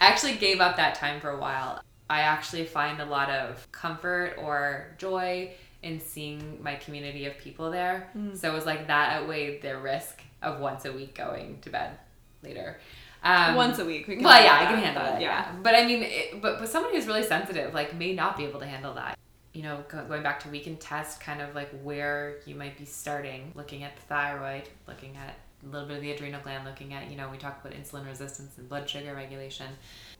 I 0.00 0.06
actually 0.06 0.36
gave 0.36 0.60
up 0.60 0.76
that 0.76 0.94
time 0.94 1.20
for 1.20 1.28
a 1.30 1.38
while. 1.38 1.82
I 2.08 2.20
actually 2.20 2.64
find 2.64 3.00
a 3.00 3.04
lot 3.04 3.28
of 3.28 3.70
comfort 3.70 4.36
or 4.38 4.94
joy 4.96 5.52
in 5.82 6.00
seeing 6.00 6.62
my 6.62 6.76
community 6.76 7.26
of 7.26 7.36
people 7.36 7.70
there. 7.70 8.08
Mm. 8.16 8.34
So 8.36 8.50
it 8.50 8.54
was 8.54 8.64
like 8.64 8.86
that 8.86 9.12
outweighed 9.20 9.60
the 9.60 9.76
risk 9.76 10.22
of 10.40 10.60
once 10.60 10.86
a 10.86 10.92
week 10.94 11.14
going 11.14 11.58
to 11.60 11.68
bed 11.70 11.98
later. 12.42 12.78
Um, 13.22 13.56
Once 13.56 13.78
a 13.78 13.84
week. 13.84 14.06
We 14.06 14.16
can 14.16 14.24
well, 14.24 14.42
yeah, 14.42 14.58
I 14.60 14.66
can 14.66 14.78
handle 14.78 15.14
it. 15.14 15.20
Yeah, 15.20 15.52
but 15.62 15.74
I 15.74 15.84
mean, 15.84 16.02
it, 16.02 16.40
but 16.40 16.58
but 16.58 16.68
someone 16.68 16.92
who's 16.92 17.06
really 17.06 17.24
sensitive, 17.24 17.74
like, 17.74 17.94
may 17.94 18.14
not 18.14 18.36
be 18.36 18.44
able 18.44 18.60
to 18.60 18.66
handle 18.66 18.94
that. 18.94 19.18
You 19.52 19.62
know, 19.64 19.84
going 19.88 20.22
back 20.22 20.40
to 20.40 20.48
we 20.50 20.60
can 20.60 20.76
test 20.76 21.20
kind 21.20 21.40
of 21.40 21.54
like 21.54 21.70
where 21.82 22.36
you 22.46 22.54
might 22.54 22.78
be 22.78 22.84
starting, 22.84 23.50
looking 23.54 23.82
at 23.82 23.96
the 23.96 24.02
thyroid, 24.02 24.68
looking 24.86 25.16
at 25.16 25.34
a 25.64 25.72
little 25.72 25.88
bit 25.88 25.96
of 25.96 26.02
the 26.02 26.12
adrenal 26.12 26.40
gland, 26.40 26.64
looking 26.64 26.94
at 26.94 27.10
you 27.10 27.16
know 27.16 27.28
we 27.28 27.38
talk 27.38 27.64
about 27.64 27.76
insulin 27.76 28.06
resistance 28.06 28.56
and 28.58 28.68
blood 28.68 28.88
sugar 28.88 29.14
regulation, 29.14 29.66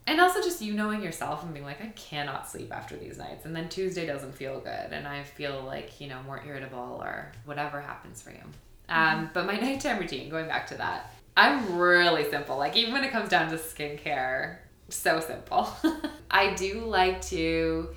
and 0.06 0.20
also 0.20 0.42
just 0.42 0.60
you 0.60 0.74
knowing 0.74 1.02
yourself 1.02 1.44
and 1.44 1.52
being 1.52 1.64
like, 1.64 1.80
I 1.80 1.88
cannot 1.88 2.48
sleep 2.48 2.74
after 2.74 2.96
these 2.96 3.18
nights, 3.18 3.44
and 3.44 3.54
then 3.54 3.68
Tuesday 3.68 4.06
doesn't 4.06 4.34
feel 4.34 4.58
good, 4.58 4.92
and 4.92 5.06
I 5.06 5.22
feel 5.22 5.62
like 5.64 6.00
you 6.00 6.08
know 6.08 6.20
more 6.24 6.42
irritable 6.44 7.00
or 7.00 7.30
whatever 7.44 7.80
happens 7.80 8.20
for 8.20 8.30
you. 8.30 8.42
Um, 8.88 9.30
but 9.32 9.46
my 9.46 9.56
nighttime 9.60 9.98
routine, 9.98 10.28
going 10.28 10.48
back 10.48 10.66
to 10.68 10.74
that, 10.76 11.12
I'm 11.38 11.78
really 11.78 12.28
simple. 12.28 12.58
Like 12.58 12.74
even 12.76 12.92
when 12.92 13.04
it 13.04 13.12
comes 13.12 13.28
down 13.28 13.48
to 13.50 13.56
skincare, 13.56 14.56
so 14.88 15.20
simple. 15.20 15.68
I 16.30 16.52
do 16.54 16.80
like 16.80 17.22
to 17.26 17.90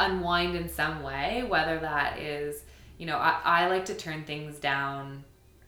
unwind 0.00 0.56
in 0.56 0.68
some 0.68 1.04
way, 1.04 1.44
whether 1.48 1.78
that 1.78 2.18
is, 2.18 2.64
you 2.98 3.06
know, 3.06 3.18
I, 3.18 3.40
I 3.44 3.66
like 3.68 3.84
to 3.84 3.94
turn 3.94 4.24
things 4.24 4.58
down 4.58 5.22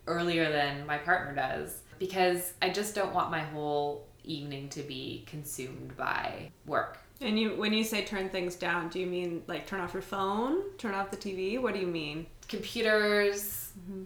earlier 0.08 0.50
than 0.50 0.86
my 0.86 0.98
partner 0.98 1.36
does 1.36 1.82
because 2.00 2.52
I 2.60 2.70
just 2.70 2.96
don't 2.96 3.14
want 3.14 3.30
my 3.30 3.42
whole 3.42 4.08
evening 4.24 4.68
to 4.70 4.82
be 4.82 5.24
consumed 5.28 5.96
by 5.96 6.50
work. 6.66 6.98
And 7.20 7.38
you, 7.38 7.54
when 7.54 7.72
you 7.72 7.84
say 7.84 8.04
turn 8.04 8.28
things 8.28 8.56
down, 8.56 8.88
do 8.88 8.98
you 8.98 9.06
mean 9.06 9.44
like 9.46 9.68
turn 9.68 9.78
off 9.78 9.92
your 9.92 10.02
phone, 10.02 10.72
turn 10.78 10.94
off 10.94 11.12
the 11.12 11.16
TV? 11.16 11.62
What 11.62 11.74
do 11.74 11.80
you 11.80 11.86
mean? 11.86 12.26
Computers, 12.48 13.70
mm-hmm. 13.78 14.02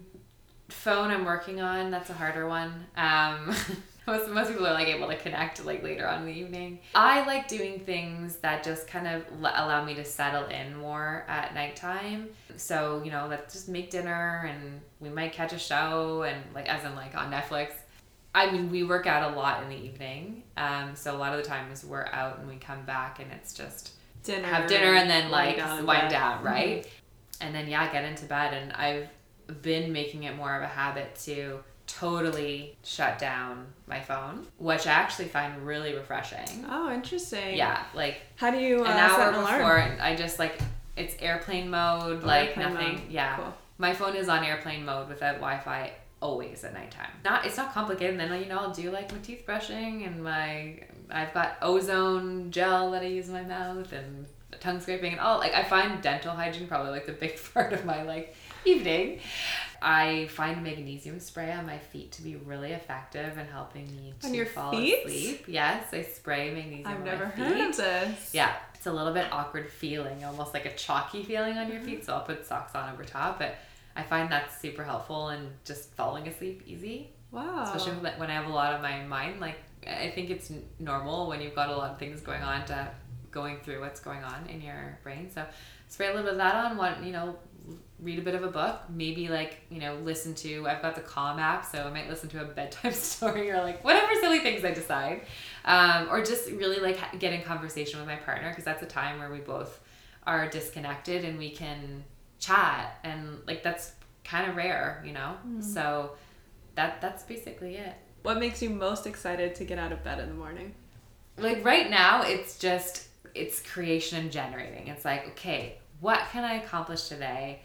Phone 0.73 1.11
I'm 1.11 1.25
working 1.25 1.61
on, 1.61 1.91
that's 1.91 2.09
a 2.09 2.13
harder 2.13 2.47
one. 2.47 2.85
Um, 2.97 3.55
most, 4.07 4.29
most 4.29 4.49
people 4.49 4.67
are 4.67 4.73
like 4.73 4.87
able 4.87 5.07
to 5.07 5.15
connect 5.15 5.63
like 5.65 5.83
later 5.83 6.07
on 6.07 6.21
in 6.21 6.25
the 6.25 6.33
evening. 6.33 6.79
I 6.93 7.25
like 7.25 7.47
doing 7.47 7.79
things 7.79 8.37
that 8.37 8.63
just 8.63 8.87
kind 8.87 9.07
of 9.07 9.23
l- 9.41 9.53
allow 9.55 9.83
me 9.85 9.93
to 9.95 10.03
settle 10.03 10.45
in 10.47 10.75
more 10.75 11.25
at 11.27 11.53
nighttime. 11.53 12.29
So, 12.57 13.01
you 13.03 13.11
know, 13.11 13.27
let's 13.29 13.53
just 13.53 13.69
make 13.69 13.89
dinner 13.89 14.49
and 14.49 14.81
we 14.99 15.09
might 15.09 15.31
catch 15.31 15.53
a 15.53 15.59
show 15.59 16.23
and 16.23 16.41
like 16.53 16.67
as 16.67 16.83
in 16.83 16.95
like 16.95 17.15
on 17.15 17.31
Netflix. 17.31 17.71
I 18.35 18.51
mean, 18.51 18.71
we 18.71 18.83
work 18.83 19.05
out 19.05 19.31
a 19.31 19.35
lot 19.35 19.63
in 19.63 19.69
the 19.69 19.77
evening. 19.77 20.43
Um, 20.57 20.95
so 20.95 21.15
a 21.15 21.17
lot 21.17 21.37
of 21.37 21.43
the 21.43 21.47
times 21.47 21.85
we're 21.85 22.07
out 22.07 22.39
and 22.39 22.47
we 22.47 22.55
come 22.55 22.83
back 22.83 23.19
and 23.19 23.31
it's 23.31 23.53
just 23.53 23.91
dinner, 24.23 24.47
have 24.47 24.67
dinner 24.67 24.95
and 24.95 25.09
then 25.09 25.29
like 25.29 25.57
down 25.57 25.85
wind 25.85 26.09
down, 26.09 26.43
right? 26.43 26.87
And 27.41 27.53
then 27.53 27.67
yeah, 27.67 27.91
get 27.91 28.03
into 28.03 28.25
bed. 28.25 28.53
And 28.53 28.73
I've 28.73 29.07
been 29.61 29.91
making 29.93 30.23
it 30.23 30.35
more 30.35 30.55
of 30.55 30.63
a 30.63 30.67
habit 30.67 31.15
to 31.25 31.59
totally 31.87 32.75
shut 32.83 33.19
down 33.19 33.65
my 33.87 33.99
phone, 33.99 34.45
which 34.57 34.87
I 34.87 34.91
actually 34.91 35.27
find 35.27 35.65
really 35.65 35.93
refreshing. 35.93 36.65
Oh, 36.69 36.91
interesting. 36.91 37.55
Yeah, 37.57 37.83
like 37.93 38.21
How 38.35 38.51
do 38.51 38.57
you 38.57 38.79
uh, 38.81 38.83
an 38.85 38.97
hour 38.97 39.21
an 39.29 39.33
before, 39.41 39.77
and 39.77 40.01
I 40.01 40.15
just 40.15 40.39
like 40.39 40.59
it's 40.95 41.15
airplane 41.21 41.69
mode, 41.69 42.21
Oh, 42.23 42.27
like 42.27 42.57
airplane 42.57 42.73
nothing. 42.73 42.93
mode. 42.95 43.09
Yeah, 43.09 43.35
Cool. 43.37 43.53
my 43.77 43.93
phone 43.93 44.15
is 44.15 44.29
on 44.29 44.43
airplane 44.43 44.85
mode 44.85 45.09
without 45.09 45.35
Wi-Fi 45.35 45.91
always 46.21 46.63
at 46.63 46.73
nighttime. 46.73 47.09
Not 47.25 47.45
it's 47.45 47.57
not 47.57 47.73
complicated. 47.73 48.19
And 48.19 48.31
then 48.31 48.41
you 48.41 48.47
know 48.47 48.59
I'll 48.59 48.71
do 48.73 48.89
like 48.91 49.11
my 49.11 49.17
teeth 49.19 49.45
brushing 49.45 50.03
and 50.05 50.23
my 50.23 50.79
I've 51.09 51.33
got 51.33 51.57
ozone 51.61 52.49
gel 52.51 52.91
that 52.91 53.01
I 53.01 53.07
use 53.07 53.27
in 53.27 53.33
my 53.33 53.43
mouth 53.43 53.91
and 53.91 54.25
tongue 54.59 54.79
scraping 54.79 55.11
and 55.11 55.19
all. 55.21 55.37
Like 55.39 55.53
I 55.53 55.63
find 55.63 56.01
dental 56.01 56.31
hygiene 56.33 56.67
probably 56.67 56.91
like 56.91 57.05
the 57.05 57.11
big 57.11 57.37
part 57.53 57.73
of 57.73 57.83
my 57.85 58.03
like 58.03 58.35
evening. 58.65 59.19
I 59.81 60.27
find 60.27 60.63
magnesium 60.63 61.19
spray 61.19 61.51
on 61.51 61.65
my 61.65 61.77
feet 61.77 62.13
to 62.13 62.21
be 62.21 62.37
really 62.37 62.71
effective 62.71 63.37
in 63.37 63.45
helping 63.47 63.85
me 63.87 64.13
to 64.21 64.27
On 64.27 64.33
your 64.33 64.45
fall 64.45 64.71
feet? 64.71 65.05
asleep. 65.05 65.45
Yes, 65.47 65.93
I 65.93 66.03
spray 66.03 66.53
magnesium. 66.53 66.87
I've 66.87 67.03
never 67.03 67.25
heard 67.25 67.69
of 67.69 67.75
this. 67.75 68.33
Yeah, 68.33 68.53
it's 68.75 68.87
a 68.87 68.93
little 68.93 69.13
bit 69.13 69.27
awkward 69.31 69.69
feeling, 69.69 70.23
almost 70.23 70.53
like 70.53 70.65
a 70.65 70.73
chalky 70.75 71.23
feeling 71.23 71.57
on 71.57 71.67
your 71.67 71.77
mm-hmm. 71.77 71.85
feet. 71.85 72.05
So 72.05 72.13
I'll 72.13 72.23
put 72.23 72.45
socks 72.45 72.75
on 72.75 72.93
over 72.93 73.03
top, 73.03 73.39
but 73.39 73.55
I 73.95 74.03
find 74.03 74.31
that's 74.31 74.57
super 74.57 74.85
helpful 74.85 75.29
and 75.29 75.49
just 75.65 75.93
falling 75.95 76.27
asleep 76.29 76.63
easy, 76.65 77.09
Wow. 77.31 77.63
especially 77.63 77.99
when- 77.99 78.17
when 78.19 78.29
I 78.29 78.35
have 78.35 78.45
a 78.45 78.53
lot 78.53 78.73
on 78.73 78.81
my 78.81 79.03
mind. 79.03 79.41
Like 79.41 79.57
I 79.85 80.11
think 80.11 80.29
it's 80.29 80.49
normal 80.79 81.27
when 81.27 81.41
you've 81.41 81.55
got 81.55 81.69
a 81.69 81.75
lot 81.75 81.91
of 81.91 81.99
things 81.99 82.21
going 82.21 82.41
on 82.41 82.65
to 82.67 82.89
going 83.31 83.59
through 83.59 83.81
what's 83.81 83.99
going 83.99 84.23
on 84.23 84.47
in 84.47 84.61
your 84.61 84.97
brain. 85.03 85.29
So 85.29 85.45
spray 85.89 86.07
a 86.07 86.09
little 86.11 86.23
bit 86.23 86.33
of 86.33 86.37
that 86.37 86.55
on. 86.55 86.77
One, 86.77 87.03
you 87.03 87.11
know, 87.11 87.35
read 88.03 88.19
a 88.19 88.21
bit 88.21 88.35
of 88.35 88.43
a 88.43 88.49
book. 88.49 88.81
Maybe 88.89 89.29
like 89.29 89.61
you 89.69 89.79
know, 89.79 89.95
listen 90.03 90.35
to. 90.35 90.67
I've 90.67 90.81
got 90.81 90.95
the 90.95 91.01
Calm 91.01 91.39
app, 91.39 91.65
so 91.65 91.83
I 91.83 91.89
might 91.89 92.09
listen 92.09 92.29
to 92.29 92.41
a 92.41 92.45
bedtime 92.45 92.91
story 92.93 93.49
or 93.51 93.61
like 93.61 93.83
whatever 93.83 94.13
silly 94.19 94.39
things 94.39 94.63
I 94.63 94.71
decide, 94.71 95.21
um, 95.65 96.07
or 96.09 96.23
just 96.23 96.49
really 96.51 96.79
like 96.79 97.19
get 97.19 97.33
in 97.33 97.41
conversation 97.41 97.99
with 97.99 98.07
my 98.07 98.17
partner 98.17 98.49
because 98.49 98.65
that's 98.65 98.83
a 98.83 98.87
time 98.87 99.19
where 99.19 99.31
we 99.31 99.39
both 99.39 99.79
are 100.25 100.47
disconnected 100.49 101.25
and 101.25 101.37
we 101.37 101.49
can 101.49 102.03
chat 102.39 102.99
and 103.03 103.39
like 103.47 103.63
that's 103.63 103.93
kind 104.23 104.49
of 104.49 104.55
rare, 104.55 105.03
you 105.05 105.13
know. 105.13 105.35
So 105.61 106.11
that 106.75 107.01
that's 107.01 107.23
basically 107.23 107.77
it. 107.77 107.95
What 108.21 108.39
makes 108.39 108.61
you 108.61 108.69
most 108.69 109.05
excited 109.05 109.55
to 109.55 109.65
get 109.65 109.77
out 109.79 109.91
of 109.91 110.03
bed 110.03 110.19
in 110.19 110.29
the 110.29 110.35
morning? 110.35 110.75
like 111.37 111.63
right 111.65 111.89
now 111.89 112.21
it's 112.23 112.57
just 112.59 113.07
it's 113.33 113.61
creation 113.61 114.19
and 114.19 114.31
generating 114.31 114.87
it's 114.87 115.05
like 115.05 115.27
okay 115.29 115.77
what 115.99 116.19
can 116.31 116.43
i 116.43 116.55
accomplish 116.55 117.07
today 117.07 117.61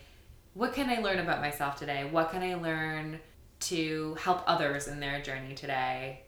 what 0.59 0.73
can 0.73 0.91
i 0.91 0.99
learn 0.99 1.21
about 1.21 1.41
myself 1.41 1.77
today? 1.77 2.09
What 2.11 2.33
can 2.33 2.43
i 2.43 2.55
learn 2.55 3.21
to 3.61 4.17
help 4.21 4.43
others 4.47 4.89
in 4.89 4.99
their 4.99 5.23
journey 5.23 5.55
today? 5.55 6.23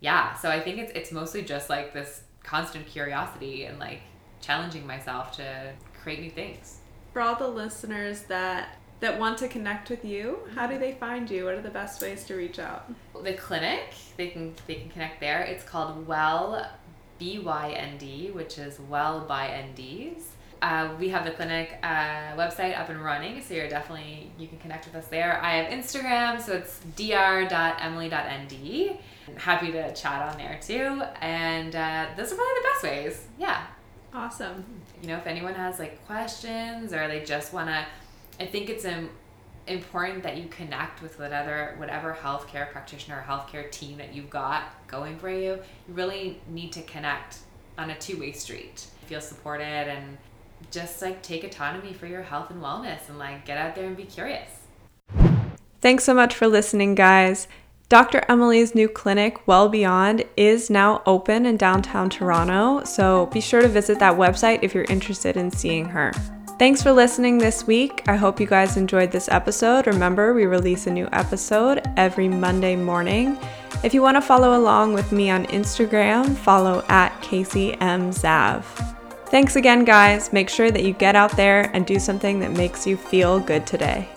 Yeah 0.00 0.34
so 0.34 0.50
i 0.50 0.58
think 0.58 0.78
it's 0.78 0.92
it's 0.94 1.12
mostly 1.12 1.42
just 1.42 1.68
like 1.68 1.92
this 1.92 2.22
constant 2.42 2.86
curiosity 2.86 3.64
and 3.66 3.78
like 3.78 4.00
challenging 4.40 4.86
myself 4.86 5.32
to 5.32 5.72
create 6.02 6.20
new 6.20 6.30
things. 6.30 6.78
For 7.12 7.20
all 7.20 7.34
the 7.34 7.48
listeners 7.48 8.22
that 8.22 8.78
that 9.00 9.20
want 9.20 9.36
to 9.38 9.48
connect 9.48 9.90
with 9.90 10.06
you, 10.06 10.38
how 10.54 10.66
do 10.66 10.78
they 10.78 10.92
find 10.92 11.30
you? 11.30 11.44
What 11.44 11.54
are 11.54 11.60
the 11.60 11.68
best 11.68 12.00
ways 12.00 12.24
to 12.24 12.34
reach 12.34 12.58
out? 12.58 12.90
the 13.22 13.34
clinic 13.34 13.94
they 14.16 14.28
can 14.28 14.54
they 14.66 14.76
can 14.76 14.88
connect 14.88 15.20
there. 15.20 15.42
It's 15.42 15.64
called 15.64 16.06
well 16.06 16.66
b-y-n-d 17.18 18.30
which 18.32 18.58
is 18.58 18.78
well 18.78 19.20
by 19.20 19.48
nds 19.48 20.24
uh, 20.62 20.88
we 20.98 21.08
have 21.10 21.24
the 21.24 21.30
clinic 21.30 21.78
uh, 21.82 22.34
website 22.36 22.78
up 22.78 22.88
and 22.88 23.02
running 23.02 23.42
so 23.42 23.54
you're 23.54 23.68
definitely 23.68 24.30
you 24.38 24.48
can 24.48 24.58
connect 24.58 24.86
with 24.86 24.94
us 24.94 25.06
there. 25.08 25.40
I 25.42 25.56
have 25.56 25.72
instagram 25.72 26.40
so 26.40 26.52
it's 26.54 26.80
dr.emily.nd 26.96 28.10
I'm 29.28 29.36
happy 29.36 29.72
to 29.72 29.94
chat 29.94 30.22
on 30.22 30.38
there 30.38 30.58
too 30.62 31.02
and 31.20 31.74
uh, 31.74 32.06
those 32.16 32.32
are 32.32 32.36
probably 32.36 32.54
the 32.54 32.68
best 32.72 32.82
ways. 32.84 33.26
Yeah. 33.38 33.66
Awesome. 34.14 34.64
you 35.02 35.08
know 35.08 35.16
if 35.18 35.26
anyone 35.26 35.54
has 35.54 35.78
like 35.78 36.04
questions 36.06 36.92
or 36.92 37.06
they 37.06 37.22
just 37.22 37.52
want 37.52 37.68
to 37.68 37.84
i 38.40 38.46
think 38.46 38.70
it's 38.70 38.84
um, 38.86 39.10
important 39.66 40.22
that 40.22 40.36
you 40.36 40.46
connect 40.46 41.02
with 41.02 41.18
whatever 41.18 41.74
whatever 41.76 42.16
healthcare 42.20 42.70
practitioner 42.70 43.16
or 43.18 43.22
healthcare 43.22 43.70
team 43.70 43.98
that 43.98 44.14
you've 44.14 44.30
got 44.30 44.86
going 44.86 45.18
for 45.18 45.30
you. 45.30 45.58
You 45.88 45.94
really 45.94 46.40
need 46.48 46.72
to 46.72 46.82
connect 46.82 47.38
on 47.76 47.90
a 47.90 47.98
two-way 47.98 48.32
street. 48.32 48.86
Feel 49.06 49.20
supported 49.20 49.64
and 49.64 50.16
just 50.70 51.00
like 51.02 51.22
take 51.22 51.44
autonomy 51.44 51.92
for 51.92 52.06
your 52.06 52.22
health 52.22 52.50
and 52.50 52.62
wellness 52.62 53.08
and 53.08 53.18
like 53.18 53.44
get 53.44 53.58
out 53.58 53.74
there 53.74 53.86
and 53.86 53.96
be 53.96 54.04
curious 54.04 54.50
Thanks 55.80 56.04
so 56.04 56.14
much 56.14 56.34
for 56.34 56.48
listening, 56.48 56.94
guys. 56.94 57.48
Dr. 57.88 58.24
Emily's 58.28 58.74
new 58.74 58.88
clinic, 58.88 59.46
Well 59.46 59.68
Beyond, 59.68 60.24
is 60.36 60.68
now 60.68 61.02
open 61.06 61.46
in 61.46 61.56
downtown 61.56 62.10
Toronto, 62.10 62.82
so 62.84 63.26
be 63.26 63.40
sure 63.40 63.62
to 63.62 63.68
visit 63.68 64.00
that 64.00 64.16
website 64.18 64.60
if 64.62 64.74
you're 64.74 64.86
interested 64.88 65.36
in 65.36 65.52
seeing 65.52 65.84
her. 65.84 66.10
Thanks 66.58 66.82
for 66.82 66.90
listening 66.90 67.38
this 67.38 67.66
week. 67.66 68.02
I 68.08 68.16
hope 68.16 68.40
you 68.40 68.46
guys 68.46 68.76
enjoyed 68.76 69.12
this 69.12 69.28
episode. 69.28 69.86
Remember, 69.86 70.34
we 70.34 70.46
release 70.46 70.88
a 70.88 70.90
new 70.90 71.08
episode 71.12 71.82
every 71.96 72.28
Monday 72.28 72.74
morning. 72.74 73.38
If 73.84 73.94
you 73.94 74.02
want 74.02 74.16
to 74.16 74.22
follow 74.22 74.58
along 74.58 74.94
with 74.94 75.12
me 75.12 75.30
on 75.30 75.46
Instagram, 75.46 76.34
follow 76.34 76.84
at 76.88 77.12
KCMZav. 77.20 78.95
Thanks 79.28 79.56
again, 79.56 79.84
guys. 79.84 80.32
Make 80.32 80.48
sure 80.48 80.70
that 80.70 80.84
you 80.84 80.92
get 80.92 81.16
out 81.16 81.36
there 81.36 81.70
and 81.74 81.84
do 81.84 81.98
something 81.98 82.40
that 82.40 82.52
makes 82.52 82.86
you 82.86 82.96
feel 82.96 83.40
good 83.40 83.66
today. 83.66 84.08